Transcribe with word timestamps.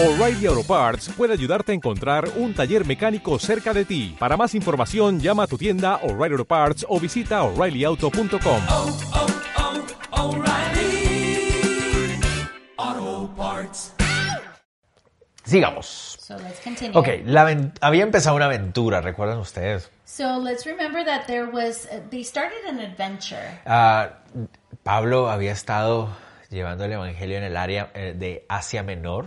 O'Reilly 0.00 0.46
Auto 0.46 0.62
Parts 0.62 1.08
puede 1.08 1.32
ayudarte 1.32 1.72
a 1.72 1.74
encontrar 1.74 2.28
un 2.36 2.54
taller 2.54 2.86
mecánico 2.86 3.36
cerca 3.40 3.74
de 3.74 3.84
ti. 3.84 4.14
Para 4.16 4.36
más 4.36 4.54
información, 4.54 5.18
llama 5.18 5.42
a 5.42 5.46
tu 5.48 5.58
tienda 5.58 5.96
O'Reilly 6.04 6.34
Auto 6.34 6.44
Parts 6.44 6.86
o 6.88 7.00
visita 7.00 7.42
oreillyauto.com. 7.42 8.62
oh, 8.68 8.96
oh, 10.12 10.28
O'Reilly 10.28 11.50
Auto 12.76 13.34
Parts. 13.36 13.92
Sigamos. 15.44 16.16
So 16.20 16.36
let's 16.36 16.60
continue. 16.62 16.96
Ok, 16.96 17.08
la 17.24 17.72
había 17.80 18.04
empezado 18.04 18.36
una 18.36 18.44
aventura, 18.44 19.00
¿recuerdan 19.00 19.38
ustedes? 19.38 19.90
So 20.04 20.38
let's 20.38 20.64
remember 20.64 21.04
that 21.04 21.26
there 21.26 21.46
was, 21.46 21.88
they 22.10 22.22
started 22.22 22.64
an 22.68 22.78
adventure. 22.78 23.58
Ah, 23.66 24.10
Pablo 24.84 25.28
había 25.28 25.50
estado 25.50 26.08
llevando 26.50 26.84
el 26.84 26.92
Evangelio 26.92 27.36
en 27.38 27.42
el 27.42 27.56
área 27.56 27.90
eh, 27.94 28.14
de 28.16 28.46
Asia 28.48 28.84
Menor. 28.84 29.26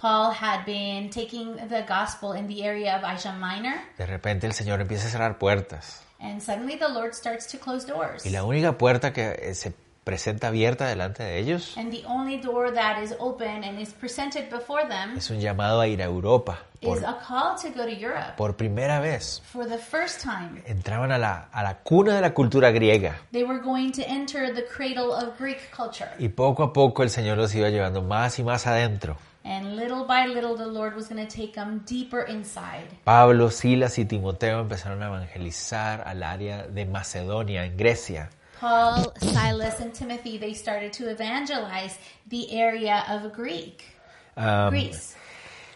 Paul 0.00 0.32
had 0.32 0.64
been 0.66 1.08
taking 1.10 1.56
the 1.68 1.82
gospel 1.88 2.32
in 2.34 2.46
the 2.48 2.62
area 2.64 2.96
of 2.96 3.02
Asia 3.04 3.32
Minor, 3.32 3.76
De 3.96 4.06
repente 4.06 4.46
el 4.46 4.52
Señor 4.52 4.80
empieza 4.80 5.08
a 5.08 5.10
cerrar 5.10 5.38
puertas. 5.38 6.02
and 6.20 6.40
suddenly 6.40 6.76
the 6.76 6.88
Lord 6.88 7.14
starts 7.14 7.46
to 7.48 7.58
close 7.58 7.86
doors. 7.86 8.24
Y 8.26 8.30
la 8.30 8.44
única 8.44 8.76
puerta 8.78 9.12
que 9.12 9.36
eh, 9.40 9.54
se 9.54 9.72
presenta 10.04 10.48
abierta 10.48 10.86
delante 10.86 11.22
de 11.24 11.38
ellos 11.38 11.76
And 11.76 11.90
the 11.90 12.04
only 12.06 12.36
door 12.36 12.72
that 12.72 13.02
is 13.02 13.14
open 13.18 13.64
and 13.64 13.80
is 13.80 13.92
presented 13.92 14.48
before 14.50 14.86
them 14.86 15.16
es 15.16 15.30
un 15.30 15.40
llamado 15.40 15.80
a 15.80 15.88
ir 15.88 16.00
a 16.00 16.04
Europa. 16.04 16.58
Por, 16.80 16.98
is 16.98 17.02
a 17.04 17.18
call 17.26 17.56
to 17.60 17.70
go 17.70 17.84
to 17.84 17.90
Europe. 17.90 18.34
por 18.36 18.54
primera 18.56 19.00
vez 19.00 19.42
For 19.50 19.66
the 19.66 19.78
first 19.78 20.22
time, 20.22 20.62
entraban 20.66 21.10
a 21.10 21.18
la, 21.18 21.48
a 21.52 21.62
la 21.62 21.74
cuna 21.78 22.14
de 22.14 22.20
la 22.20 22.34
cultura 22.34 22.70
griega. 22.70 23.16
they 23.32 23.44
were 23.44 23.58
going 23.60 23.90
to 23.92 24.02
enter 24.06 24.54
the 24.54 24.62
cradle 24.64 25.10
of 25.12 25.36
Greek 25.38 25.70
culture. 25.74 26.10
Y 26.18 26.28
poco 26.28 26.62
a 26.62 26.72
poco 26.72 27.02
el 27.02 27.08
Señor 27.10 27.38
los 27.38 27.54
iba 27.54 27.68
llevando 27.70 28.02
más 28.02 28.38
y 28.38 28.44
más 28.44 28.66
adentro. 28.66 29.16
And 29.48 29.76
little 29.76 30.04
by 30.04 30.26
little, 30.26 30.56
the 30.56 30.66
Lord 30.66 30.96
was 30.96 31.06
going 31.06 31.24
to 31.24 31.30
take 31.32 31.54
them 31.54 31.82
deeper 31.86 32.22
inside. 32.22 32.88
Pablo, 33.04 33.48
Silas 33.50 33.96
y 33.96 34.04
Timoteo 34.04 34.58
empezaron 34.60 35.00
a 35.04 35.06
evangelizar 35.06 36.02
al 36.04 36.24
área 36.24 36.66
de 36.66 36.84
Macedonia, 36.84 37.64
en 37.64 37.76
Grecia. 37.76 38.28
Paul, 38.60 39.12
Silas, 39.20 39.80
and 39.80 39.92
Timothy, 39.92 40.36
they 40.38 40.52
started 40.52 40.92
to 40.94 41.08
evangelize 41.08 41.96
the 42.28 42.50
area 42.60 43.04
of 43.08 43.32
Greek, 43.32 43.84
Um, 44.36 44.70
Greece. 44.70 45.14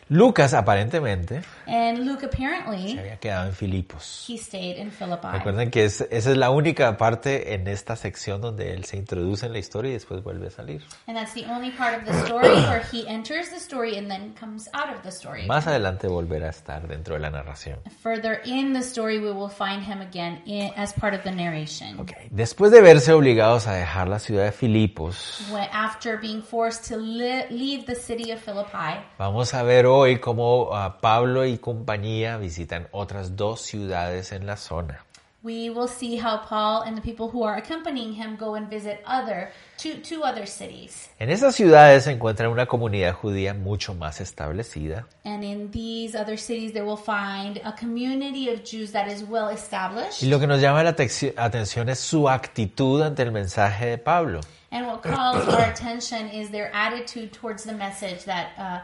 Lucas 0.08 0.52
aparentemente 0.54 1.42
And 1.70 2.04
Luke 2.04 2.20
se 2.20 2.26
apparently, 2.26 2.98
había 2.98 3.18
quedado 3.18 3.46
en 3.48 3.54
Filipos. 3.54 4.24
he 4.28 4.36
stayed 4.36 4.76
in 4.78 4.90
Philippi. 4.90 5.28
Recuerden 5.32 5.70
que 5.70 5.84
es- 5.84 6.00
esa 6.10 6.30
es 6.32 6.36
la 6.36 6.50
única 6.50 6.96
parte 6.96 7.54
en 7.54 7.68
esta 7.68 7.94
sección 7.96 8.40
donde 8.40 8.72
él 8.74 8.84
se 8.84 8.96
introduce 8.96 9.46
en 9.46 9.52
la 9.52 9.58
historia 9.60 9.90
y 9.90 9.94
después 9.94 10.22
vuelve 10.22 10.48
a 10.48 10.50
salir. 10.50 10.82
And 11.06 11.16
that's 11.16 11.32
the 11.34 11.46
only 11.46 11.70
part 11.70 11.96
of 11.98 12.04
the 12.04 12.12
story 12.24 12.48
where 12.68 12.82
he 12.92 13.06
enters 13.08 13.50
the 13.50 13.56
story 13.60 13.96
and 13.96 14.08
then 14.10 14.34
comes 14.38 14.68
out 14.72 14.94
of 14.94 15.02
the 15.02 15.10
story. 15.10 15.46
Más 15.46 15.66
adelante 15.66 16.08
volverá 16.08 16.48
a 16.48 16.50
estar 16.50 16.88
dentro 16.88 17.14
de 17.14 17.20
la 17.20 17.30
narración. 17.30 17.78
Further 18.02 18.40
in 18.44 18.72
the 18.72 18.80
story, 18.80 19.18
we 19.18 19.30
will 19.30 19.50
find 19.50 19.82
him 19.84 20.00
again 20.00 20.42
in, 20.46 20.72
as 20.76 20.92
part 20.92 21.14
of 21.14 21.22
the 21.22 21.30
narration. 21.30 22.00
Ok, 22.00 22.12
Después 22.30 22.70
de 22.72 22.80
verse 22.80 23.12
obligados 23.12 23.66
a 23.66 23.74
dejar 23.74 24.08
la 24.08 24.18
ciudad 24.18 24.44
de 24.44 24.52
Filipos, 24.52 25.46
When, 25.50 25.68
after 25.72 26.18
being 26.20 26.42
forced 26.42 26.88
to 26.88 26.96
leave 26.96 27.84
the 27.86 27.94
city 27.94 28.32
of 28.32 28.40
Philippi, 28.40 29.04
vamos 29.18 29.54
a 29.54 29.62
ver 29.62 29.86
hoy 29.86 30.18
cómo 30.18 30.70
ah, 30.74 30.98
Pablo 31.00 31.44
y 31.46 31.58
compañía 31.60 32.36
visitan 32.38 32.88
otras 32.92 33.36
dos 33.36 33.60
ciudades 33.62 34.32
en 34.32 34.46
la 34.46 34.56
zona. 34.56 35.04
we 35.42 35.70
will 35.70 35.88
see 35.88 36.16
how 36.16 36.38
Paul 36.38 36.82
and 36.82 36.96
the 36.96 37.00
people 37.00 37.28
who 37.30 37.42
are 37.42 37.56
accompanying 37.56 38.12
him 38.12 38.36
go 38.36 38.54
and 38.56 38.68
visit 38.68 39.02
other 39.06 39.50
two, 39.78 39.94
two 39.94 40.22
other 40.22 40.46
cities. 40.46 41.08
En 41.18 41.30
esas 41.30 41.54
ciudades 41.54 42.04
se 42.04 42.12
encuentra 42.12 42.48
una 42.50 42.66
comunidad 42.66 43.14
judía 43.14 43.54
mucho 43.54 43.94
más 43.94 44.20
establecida, 44.20 45.06
And 45.24 45.42
in 45.42 45.70
these 45.70 46.14
other 46.14 46.36
cities, 46.36 46.72
they 46.72 46.82
will 46.82 46.98
find 46.98 47.58
a 47.64 47.72
community 47.72 48.50
of 48.50 48.64
Jews 48.64 48.92
that 48.92 49.08
is 49.08 49.22
well 49.22 49.48
established. 49.48 50.22
Y 50.22 50.28
lo 50.28 50.38
que 50.38 50.46
nos 50.46 50.60
llama 50.60 50.82
la 50.82 50.90
atención 50.90 51.88
es 51.88 51.98
su 51.98 52.28
actitud 52.28 53.02
ante 53.02 53.22
el 53.22 53.32
mensaje 53.32 53.86
de 53.86 53.98
Pablo. 53.98 54.40
And 54.72 54.86
what 54.86 55.02
calls 55.02 55.48
our 55.48 55.62
attention 55.62 56.28
is 56.28 56.50
their 56.50 56.70
attitude 56.72 57.32
towards 57.32 57.64
the 57.64 57.72
message 57.72 58.24
that 58.26 58.52
uh, 58.56 58.80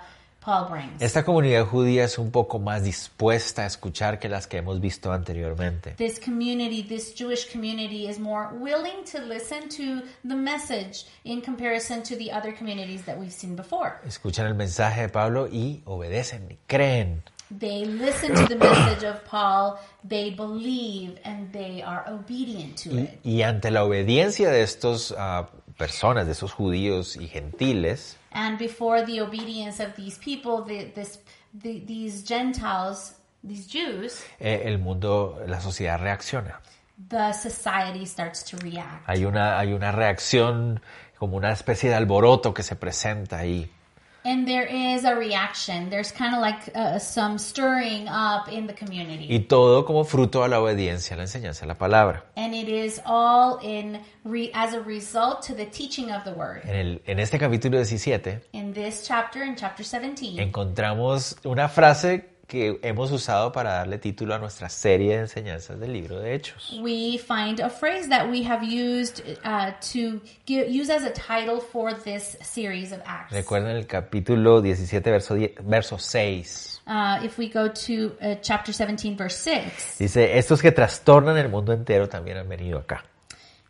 Paul 0.47 0.69
brings. 0.71 1.03
Esta 1.03 1.25
comunidad 1.25 1.67
judía 1.67 2.05
es 2.05 2.19
un 2.19 2.31
poco 2.31 2.61
más 2.61 2.84
dispuesta 2.84 3.62
a 3.62 3.67
escuchar 3.67 4.21
que 4.21 4.29
las 4.29 4.47
que 4.47 4.59
hemos 4.59 4.81
visto 4.81 5.11
anteriormente. 5.11 5.97
This 5.97 6.21
community, 6.21 6.84
this 6.84 7.12
Jewish 7.19 7.51
community, 7.51 8.09
is 8.09 8.21
more 8.21 8.51
willing 8.55 9.03
to 9.11 9.19
listen 9.19 9.69
to 9.71 10.07
the 10.23 10.37
message 10.37 11.05
in 11.25 11.43
comparison 11.43 12.05
to 12.05 12.15
the 12.15 12.31
other 12.31 12.57
communities 12.57 13.05
that 13.07 13.19
we've 13.19 13.33
seen 13.33 13.57
before. 13.57 13.99
Escuchan 14.07 14.47
el 14.47 14.55
mensaje 14.55 15.01
de 15.01 15.09
Pablo 15.09 15.49
y 15.51 15.83
obedecen, 15.84 16.47
y 16.49 16.59
creen. 16.69 17.25
They 17.51 17.84
listen 17.84 18.34
to 18.37 18.47
the 18.47 18.57
message 18.57 19.05
of 19.05 19.25
Paul, 19.25 19.81
they 20.09 20.31
believe, 20.31 21.19
and 21.25 21.53
they 21.53 21.83
are 21.83 22.05
obedient 22.09 22.77
to 22.84 22.91
it. 22.91 23.19
Y, 23.25 23.39
y 23.39 23.43
ante 23.43 23.73
la 23.73 23.83
obediencia 23.83 24.51
de 24.51 24.63
estas 24.63 25.13
personas, 25.77 26.27
de 26.27 26.33
estos 26.33 26.53
judíos 26.53 27.17
y 27.17 27.27
gentiles, 27.27 28.17
And 28.37 28.59
before 28.59 29.03
the 29.03 29.23
obedience 29.23 29.81
of 29.81 29.97
these 29.97 30.19
people, 30.19 30.63
the, 30.63 30.93
this, 30.95 31.19
the, 31.55 31.81
these 31.81 32.23
Gentiles, 32.23 33.15
these 33.43 33.67
Jews, 33.67 34.23
eh, 34.39 34.61
el 34.67 34.79
mundo, 34.79 35.43
la 35.47 35.59
sociedad 35.59 35.99
reacciona. 35.99 36.61
the 37.09 37.33
society 37.33 38.05
starts 38.07 38.43
to 38.45 38.57
react. 38.59 39.09
Hay 39.09 39.25
una, 39.25 39.59
hay 39.59 39.73
una 39.73 39.93
reacción 39.93 40.81
como 41.19 41.37
una 41.37 41.53
especie 41.53 41.91
de 41.91 41.97
alboroto 41.97 42.53
que 42.53 42.63
se 42.63 42.77
presenta 42.77 43.39
ahí. 43.39 43.71
And 44.29 44.45
there 44.45 44.67
is 44.67 45.05
a 45.05 45.15
reaction. 45.15 45.89
There's 45.89 46.11
kind 46.11 46.35
of 46.35 46.41
like 46.41 46.59
uh, 46.75 46.99
some 46.99 47.39
stirring 47.39 48.09
up 48.09 48.49
in 48.51 48.67
the 48.67 48.73
community. 48.75 49.29
Y 49.33 49.47
todo 49.49 49.85
como 49.85 50.03
fruto 50.03 50.43
a 50.43 50.49
la 50.49 50.59
obediencia 50.61 51.15
a 51.15 51.19
la 51.19 51.23
enseñanza 51.23 51.61
de 51.61 51.69
la 51.69 51.75
palabra. 51.79 52.25
and 52.37 52.53
it 52.53 52.69
is 52.69 53.01
all 53.07 53.61
in 53.63 54.01
re- 54.25 54.51
as 54.53 54.75
a 54.75 54.81
result 54.81 55.43
to 55.43 55.55
the 55.55 55.67
teaching 55.67 56.11
of 56.11 56.25
the 56.25 56.33
word. 56.33 56.63
En, 56.65 56.75
el, 56.75 57.03
en 57.07 57.21
este 57.21 57.39
capítulo 57.39 57.79
17 57.79 58.41
In 58.53 58.73
this 58.73 59.07
chapter, 59.07 59.45
in 59.45 59.55
chapter 59.55 59.85
17, 59.85 60.43
encontramos 60.43 61.37
una 61.45 61.69
frase 61.69 62.31
que 62.47 62.79
hemos 62.83 63.11
usado 63.11 63.51
para 63.51 63.75
darle 63.75 63.99
título 63.99 64.34
a 64.34 64.39
nuestra 64.39 64.69
serie 64.69 65.17
de 65.17 65.23
enseñanzas 65.23 65.79
del 65.81 65.93
libro 65.93 66.21
de 66.21 66.34
Hechos. 66.34 66.79
we 66.81 67.19
find 67.19 67.61
a 67.61 67.69
phrase 67.69 68.09
that 68.09 68.29
we 68.31 68.45
have 68.45 68.62
used 68.62 69.23
uh, 69.45 69.73
to 69.81 70.21
give, 70.47 70.69
use 70.69 70.91
as 70.91 71.03
a 71.03 71.11
title 71.11 71.61
for 71.61 71.93
this 71.93 72.37
series 72.43 72.93
of 72.93 73.01
acts. 73.05 73.33
Recuerden 73.33 73.77
el 73.77 73.87
capítulo 73.87 74.61
17, 74.61 75.11
verso, 75.11 75.34
10 75.34 75.55
verso 75.65 75.99
6. 75.99 76.83
Uh, 76.87 77.19
if 77.25 77.37
we 77.37 77.49
go 77.49 77.69
to 77.69 78.12
uh, 78.23 78.37
chapter 78.41 78.73
17, 78.73 79.17
verse 79.17 79.37
6, 79.39 79.99
Dice, 79.99 80.39
estos 80.39 80.63
que 80.63 80.71
trastornan 80.71 81.37
el 81.37 81.49
mundo 81.49 81.73
entero 81.73 82.09
también 82.09 82.37
han 82.37 82.49
venido 82.49 82.78
acá. 82.78 83.05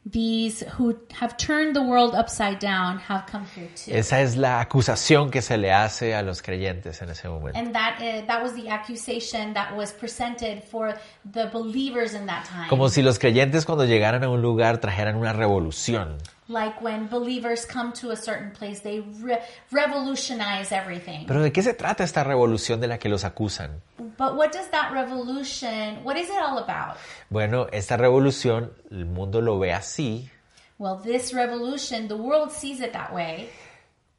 These 0.09 0.65
who 0.79 0.97
have 1.13 1.37
turned 1.37 1.75
the 1.75 1.83
world 1.83 2.15
upside 2.15 2.61
down 2.61 2.99
have 2.99 3.27
come 3.27 3.45
here 3.57 3.69
too. 3.75 3.91
Esa 3.93 4.21
es 4.21 4.37
la 4.37 4.61
acusación 4.61 5.31
que 5.31 5.43
se 5.43 5.57
le 5.57 5.73
hace 5.73 6.15
a 6.15 6.23
los 6.23 6.43
creyentes 6.43 7.03
en 7.03 7.11
ese 7.11 7.29
momento. 7.29 7.59
and 7.59 7.75
that 7.75 7.99
uh, 8.01 8.25
that 8.27 8.41
was 8.43 8.55
the 8.55 8.69
accusation 8.69 9.53
that 9.55 9.75
was 9.77 9.93
presented 9.93 10.63
for 10.63 10.95
the 11.33 11.47
believers 11.53 12.15
in 12.15 12.27
that 12.27 12.45
time. 12.45 12.69
Como 12.69 12.89
si 12.89 13.03
los 13.03 13.19
creyentes 13.19 13.67
cuando 13.67 13.85
llegaran 13.85 14.23
a 14.23 14.29
un 14.29 14.43
lugar 14.43 14.79
trajeran 14.79 15.17
una 15.17 15.33
revolución. 15.33 16.19
Like 16.49 16.81
when 16.81 17.09
believers 17.09 17.65
come 17.67 17.93
to 17.93 18.11
a 18.11 18.17
certain 18.17 18.51
place, 18.53 18.81
they 18.81 19.01
re- 19.21 19.41
revolutionize 19.73 20.71
everything. 20.73 21.27
Pero 21.27 21.43
¿de 21.43 21.53
qué 21.53 21.63
se 21.63 21.75
trata 21.75 22.05
esta 22.05 22.23
revolución 22.25 22.81
de 22.81 22.87
la 22.87 22.99
que 22.99 23.09
los 23.09 23.25
acusan? 23.25 23.81
But 24.17 24.37
what 24.37 24.53
does 24.53 24.69
that 24.71 24.93
revolution, 24.93 26.05
what 26.05 26.17
is 26.17 26.29
it 26.29 26.37
all 26.41 26.59
about? 26.59 26.97
Bueno, 27.31 27.67
esta 27.73 27.97
revolución, 27.97 28.73
el 28.91 29.07
mundo 29.07 29.41
lo 29.41 29.59
ve 29.59 29.73
así 29.73 30.31
Well, 30.79 30.97
this 31.03 31.33
revolution, 31.33 32.07
the 32.09 32.17
world 32.17 32.51
sees 32.53 32.81
it 32.81 32.93
that 32.93 33.13
way 33.13 33.49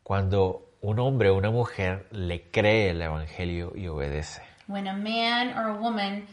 cuando 0.03 0.63
un 0.81 0.99
hombre 0.99 1.29
o 1.29 1.35
una 1.37 1.51
mujer 1.51 2.07
le 2.11 2.49
cree 2.51 2.89
el 2.91 3.01
Evangelio 3.01 3.73
y 3.75 3.87
obedece. 3.87 4.41
when 4.67 4.87
a 4.87 4.93
man 4.95 5.49
or 5.57 5.69
a 5.69 5.81
woman 5.81 6.27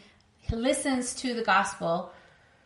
listens 0.50 1.14
to 1.14 1.34
the 1.34 1.42
gospel, 1.42 2.10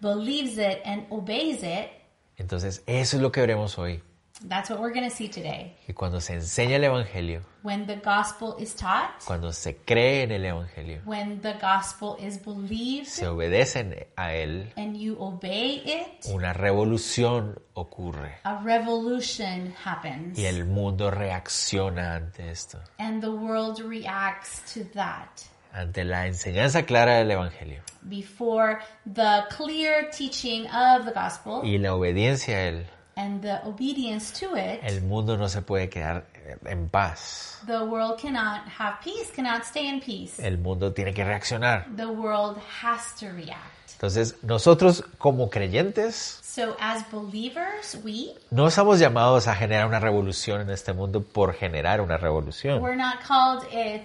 believes 0.01 0.59
it, 0.59 0.81
and 0.85 1.05
obeys 1.11 1.63
it. 1.63 1.91
Entonces, 2.39 2.83
eso 2.87 3.17
es 3.17 3.23
lo 3.23 3.31
que 3.33 3.41
veremos 3.41 3.79
hoy. 3.79 4.03
That's 4.47 4.71
what 4.71 4.79
we're 4.79 4.93
going 4.93 5.09
to 5.09 5.15
see 5.15 5.29
today. 5.29 5.75
Que 5.85 5.93
cuando 5.95 6.21
se 6.21 6.35
enseña 6.35 6.77
el 6.77 6.85
Evangelio, 6.85 7.43
When 7.65 7.89
the 7.89 7.97
gospel 7.97 8.55
is 8.61 8.73
taught, 8.77 9.25
cuando 9.25 9.53
se 9.53 9.79
cree 9.79 10.23
en 10.23 10.31
el 10.31 10.45
Evangelio, 10.45 11.03
when 11.05 11.41
the 11.41 11.55
gospel 11.61 12.17
is 12.21 12.39
believed, 12.39 13.09
se 13.09 13.27
obedecen 13.27 14.07
a 14.17 14.35
él, 14.35 14.73
and 14.77 14.97
you 14.97 15.17
obey 15.19 15.83
it, 15.85 16.25
una 16.33 16.53
revolución 16.53 17.61
ocurre. 17.75 18.37
a 18.45 18.63
revolution 18.63 19.75
happens. 19.85 20.39
Y 20.39 20.47
el 20.47 20.67
mundo 20.67 21.11
reacciona 21.11 22.15
ante 22.15 22.49
esto, 22.49 22.79
And 23.01 23.21
the 23.21 23.33
world 23.33 23.81
reacts 23.81 24.63
to 24.75 24.85
that 24.95 25.43
ante 25.73 26.05
la 26.05 26.27
enseñanza 26.27 26.85
clara 26.85 27.19
del 27.19 27.31
Evangelio 27.31 27.83
before 28.03 28.79
the 29.05 29.45
clear 29.51 30.09
teaching 30.11 30.67
of 30.67 31.05
the 31.05 31.13
gospel 31.13 31.61
y 31.65 31.79
la 31.79 31.95
obediencia 31.95 32.57
a 32.57 32.63
él. 32.69 32.87
and 33.17 33.43
the 33.43 33.61
obedience 33.67 34.31
to 34.31 34.55
it. 34.57 34.81
El 34.83 35.03
mundo 35.03 35.37
no 35.37 35.49
se 35.49 35.61
puede 35.63 35.89
quedar 35.89 36.25
eh, 36.35 36.57
en 36.67 36.89
paz. 36.89 37.59
The 37.67 37.85
world 37.85 38.21
cannot 38.21 38.69
have 38.69 39.01
peace, 39.03 39.33
cannot 39.35 39.65
stay 39.65 39.89
in 39.89 40.01
peace. 40.01 40.39
El 40.39 40.59
mundo 40.59 40.93
tiene 40.93 41.13
que 41.13 41.25
reaccionar. 41.25 41.85
The 41.97 42.07
world 42.07 42.59
has 42.81 43.17
to 43.19 43.31
react. 43.31 43.93
Entonces, 43.95 44.37
nosotros 44.45 45.03
como 45.19 45.51
creyentes 45.51 46.39
So, 46.51 46.75
as 46.81 47.05
believers, 47.13 47.99
we 48.03 48.33
no 48.51 48.67
estamos 48.69 48.99
llamados 48.99 49.47
a 49.49 49.55
generar 49.55 49.87
una 49.87 50.01
revolución 50.01 50.63
en 50.63 50.71
este 50.71 50.95
mundo 50.95 51.23
por 51.23 51.53
generar 51.53 52.01
una 52.01 52.17
revolución, 52.17 52.81
we're 52.81 52.97
not 52.97 53.21
called 53.21 53.61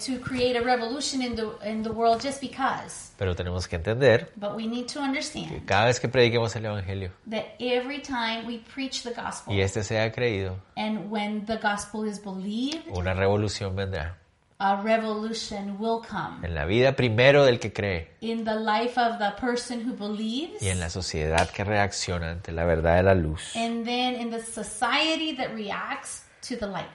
to 0.05 0.19
create 0.21 0.57
a 0.57 0.61
revolution 0.61 1.21
in 1.21 1.35
the 1.37 1.47
in 1.65 1.83
the 1.83 1.89
world 1.89 2.21
just 2.21 2.41
because. 2.41 3.13
pero 3.17 3.33
tenemos 3.33 3.65
que 3.65 3.77
entender 3.77 4.29
But 4.35 4.57
we 4.57 4.67
need 4.67 4.87
to 4.87 4.95
que 4.95 4.99
understand 4.99 5.65
cada 5.65 5.85
vez 5.85 6.01
que 6.01 6.09
prediquemos 6.09 6.53
el 6.57 6.65
Evangelio 6.65 7.11
that 7.29 7.45
every 7.59 8.01
time 8.01 8.45
we 8.45 8.59
preach 8.75 9.03
the 9.03 9.13
gospel 9.13 9.55
y 9.55 9.61
este 9.61 9.81
sea 9.81 10.11
creído, 10.11 10.57
and 10.75 11.09
when 11.09 11.45
the 11.45 11.57
gospel 11.57 12.05
is 12.05 12.21
believed, 12.21 12.83
una 12.89 13.13
revolución 13.13 13.73
vendrá 13.73 14.17
a 14.65 14.81
revolution 14.81 15.75
will 15.77 15.99
come 16.01 16.45
en 16.47 16.55
la 16.55 16.63
vida 16.65 16.95
primero 16.95 17.43
del 17.43 17.59
que 17.59 17.73
cree 17.73 18.07
in 18.21 18.45
the 18.45 18.55
life 18.55 18.97
of 18.99 19.17
the 19.19 19.31
person 19.39 19.81
who 19.85 19.93
believes 19.93 20.61
y 20.61 20.69
en 20.69 20.79
la 20.79 20.89
sociedad 20.89 21.49
que 21.49 21.63
reacciona 21.65 22.29
ante 22.31 22.51
la 22.53 22.63
verdad 22.63 22.95
de 22.95 23.03
la 23.03 23.13
luz. 23.13 23.55
and 23.55 23.83
then 23.85 24.15
in 24.15 24.31
the 24.31 24.41
society 24.41 25.35
that 25.35 25.49
reacts 25.53 26.23
to 26.47 26.55
the 26.57 26.65
light. 26.67 26.87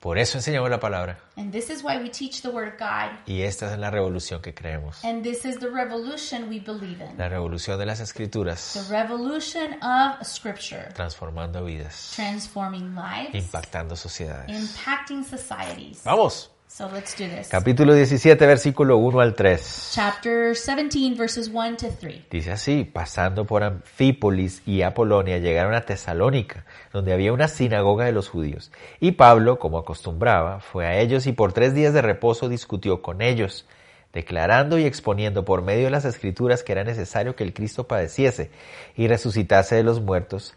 Por 0.00 0.18
eso 0.18 0.36
enseñamos 0.36 0.68
la 0.68 0.78
palabra 0.80 1.18
And 1.38 1.50
this 1.50 1.70
is 1.70 1.82
why 1.82 1.96
we 1.96 2.10
teach 2.10 2.42
the 2.42 2.50
word 2.50 2.68
of 2.68 2.78
God. 2.78 3.16
y 3.26 3.40
esta 3.40 3.72
es 3.72 3.78
la 3.78 3.90
revolución 3.90 4.42
que 4.42 4.52
creemos. 4.52 5.02
And 5.02 5.22
this 5.22 5.46
is 5.46 5.58
the 5.60 5.70
revolution 5.70 6.50
we 6.50 6.58
believe 6.60 7.00
in. 7.02 7.16
La 7.16 7.30
revolución 7.30 7.78
de 7.78 7.86
las 7.86 7.98
The 7.98 8.04
escrituras 8.04 8.86
revolution 8.90 9.82
of 9.82 10.22
scripture, 10.26 10.88
transformando 10.94 11.64
vidas, 11.64 12.12
transforming 12.14 12.94
lives, 12.94 13.34
impactando 13.34 13.96
sociedades. 13.96 14.50
impacting 14.50 15.24
societies. 15.24 16.02
Vamos. 16.04 16.50
So 16.76 16.90
let's 16.92 17.16
do 17.16 17.28
this. 17.28 17.50
Capítulo 17.50 17.94
17, 17.94 18.44
versículo 18.48 18.96
1 18.96 19.20
al 19.20 19.36
3. 19.36 19.90
Chapter 19.94 20.56
17, 20.56 21.14
verses 21.16 21.48
1 21.48 21.76
to 21.76 21.86
3. 22.00 22.24
Dice 22.28 22.50
así, 22.50 22.82
pasando 22.82 23.44
por 23.44 23.62
Anfípolis 23.62 24.60
y 24.66 24.82
Apolonia, 24.82 25.38
llegaron 25.38 25.74
a 25.74 25.82
Tesalónica, 25.82 26.64
donde 26.92 27.12
había 27.12 27.32
una 27.32 27.46
sinagoga 27.46 28.06
de 28.06 28.10
los 28.10 28.28
judíos. 28.28 28.72
Y 28.98 29.12
Pablo, 29.12 29.60
como 29.60 29.78
acostumbraba, 29.78 30.58
fue 30.58 30.84
a 30.84 30.98
ellos 30.98 31.28
y 31.28 31.32
por 31.32 31.52
tres 31.52 31.74
días 31.74 31.94
de 31.94 32.02
reposo 32.02 32.48
discutió 32.48 33.02
con 33.02 33.22
ellos, 33.22 33.66
declarando 34.12 34.76
y 34.76 34.84
exponiendo 34.84 35.44
por 35.44 35.62
medio 35.62 35.84
de 35.84 35.92
las 35.92 36.04
escrituras 36.04 36.64
que 36.64 36.72
era 36.72 36.82
necesario 36.82 37.36
que 37.36 37.44
el 37.44 37.54
Cristo 37.54 37.86
padeciese 37.86 38.50
y 38.96 39.06
resucitase 39.06 39.76
de 39.76 39.84
los 39.84 40.00
muertos, 40.00 40.54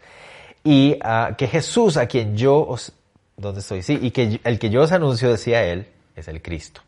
y 0.64 0.98
ah, 1.00 1.36
que 1.38 1.46
Jesús, 1.46 1.96
a 1.96 2.08
quien 2.08 2.36
yo 2.36 2.66
os... 2.66 2.92
¿Dónde 3.36 3.60
estoy? 3.60 3.82
Sí, 3.82 3.96
y 4.02 4.10
que 4.10 4.40
el 4.42 4.58
que 4.58 4.68
yo 4.68 4.82
os 4.82 4.90
anuncio, 4.90 5.30
decía 5.30 5.62
él, 5.62 5.86
es 6.18 6.28
el 6.28 6.40
Cristo. 6.40 6.80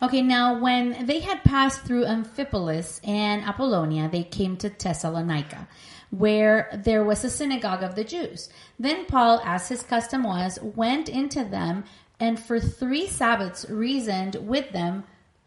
Okay, 0.00 0.22
now 0.22 0.60
when 0.60 1.06
they 1.06 1.20
had 1.20 1.42
passed 1.42 1.82
through 1.82 2.04
Amphipolis 2.04 3.00
and 3.02 3.42
Apollonia, 3.42 4.08
they 4.08 4.22
came 4.22 4.56
to 4.58 4.68
Thessalonica, 4.68 5.66
where 6.10 6.70
there 6.84 7.02
was 7.02 7.24
a 7.24 7.30
synagogue 7.30 7.82
of 7.82 7.96
the 7.96 8.04
Jews. 8.04 8.48
Then 8.78 9.06
Paul, 9.06 9.40
as 9.44 9.68
his 9.68 9.82
custom 9.82 10.22
was, 10.22 10.60
went 10.62 11.08
into 11.08 11.42
them 11.42 11.84
and 12.20 12.38
for 12.38 12.60
three 12.60 13.06
Sabbaths 13.06 13.68
reasoned 13.68 14.36
with 14.36 14.70
them 14.70 15.04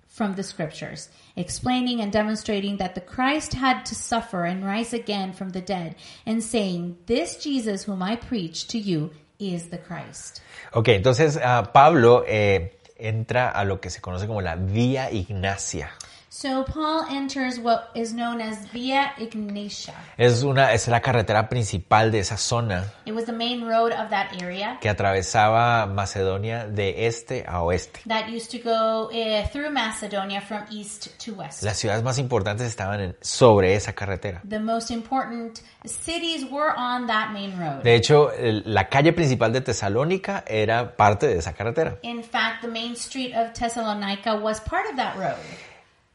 from 0.07 0.36
the 0.36 0.44
scriptures, 0.44 1.10
explaining 1.38 2.01
and 2.01 2.12
demonstrating 2.12 2.77
that 2.77 2.95
the 2.95 3.01
Christ 3.01 3.54
had 3.54 3.86
to 3.86 3.95
suffer 3.95 4.44
and 4.44 4.66
rise 4.66 4.94
again 4.94 5.31
from 5.31 5.51
the 5.51 5.62
dead, 5.62 5.95
and 6.25 6.44
saying, 6.44 6.98
This 7.06 7.42
Jesus 7.42 7.84
whom 7.84 8.04
I 8.04 8.18
preach 8.18 8.68
to 8.68 8.77
you 8.77 9.12
is 9.42 9.70
the 9.70 9.80
Christ. 9.80 10.42
Entonces 10.74 11.40
ah, 11.44 11.72
Pablo 11.74 12.24
eh, 12.28 12.78
entra 12.98 13.50
a 13.50 13.66
lo 13.66 13.82
que 13.82 13.90
se 13.90 14.02
conoce 14.02 14.28
como 14.28 14.42
la 14.42 14.56
Vía 14.56 15.12
Ignacia. 15.12 15.92
So 16.33 16.63
Paul 16.63 17.07
enters 17.10 17.60
what 17.60 17.89
is 17.94 18.13
known 18.13 18.39
as 18.39 18.66
Via 18.72 19.12
Ignatia. 19.19 19.94
Es, 20.18 20.44
una, 20.44 20.72
es 20.72 20.88
la 20.88 21.01
carretera 21.01 21.50
principal 21.50 22.10
de 22.10 22.19
esa 22.19 22.38
zona 22.38 22.86
It 23.06 23.13
was 23.13 23.25
the 23.25 23.33
main 23.33 23.66
road 23.66 23.92
of 23.92 24.10
that 24.12 24.42
area 24.42 24.78
que 24.80 24.88
atravesaba 24.89 25.88
Macedonia 25.88 26.68
de 26.68 27.06
este 27.06 27.44
a 27.45 27.62
oeste. 27.63 28.00
that 28.07 28.30
used 28.30 28.50
to 28.50 28.60
go 28.60 29.10
uh, 29.12 29.45
through 29.50 29.72
Macedonia 29.72 30.39
from 30.39 30.63
east 30.72 31.10
to 31.19 31.33
west. 31.33 31.63
Las 31.63 31.78
ciudades 31.78 32.01
más 32.01 32.18
importantes 32.18 32.66
estaban 32.66 33.01
en- 33.01 33.18
sobre 33.19 33.75
esa 33.75 33.92
carretera. 33.92 34.42
The 34.48 34.60
most 34.60 34.89
important 34.89 35.60
cities 35.86 36.45
were 36.50 36.72
on 36.77 37.07
that 37.07 37.31
main 37.34 37.60
road. 37.60 37.84
De 37.84 37.94
hecho, 37.94 38.31
el- 38.31 38.63
la 38.68 38.88
calle 38.88 39.12
principal 39.12 39.51
de 39.51 39.60
Tesalónica 39.60 40.45
era 40.48 40.95
parte 40.95 41.27
de 41.27 41.39
esa 41.39 41.51
carretera. 41.51 41.98
In 42.04 42.24
fact, 42.24 42.62
the 42.62 42.69
main 42.69 42.95
street 42.95 43.34
of 43.36 43.51
Thessalonica 43.51 44.36
was 44.36 44.62
part 44.62 44.86
of 44.89 44.95
that 44.95 45.18
road. 45.18 45.36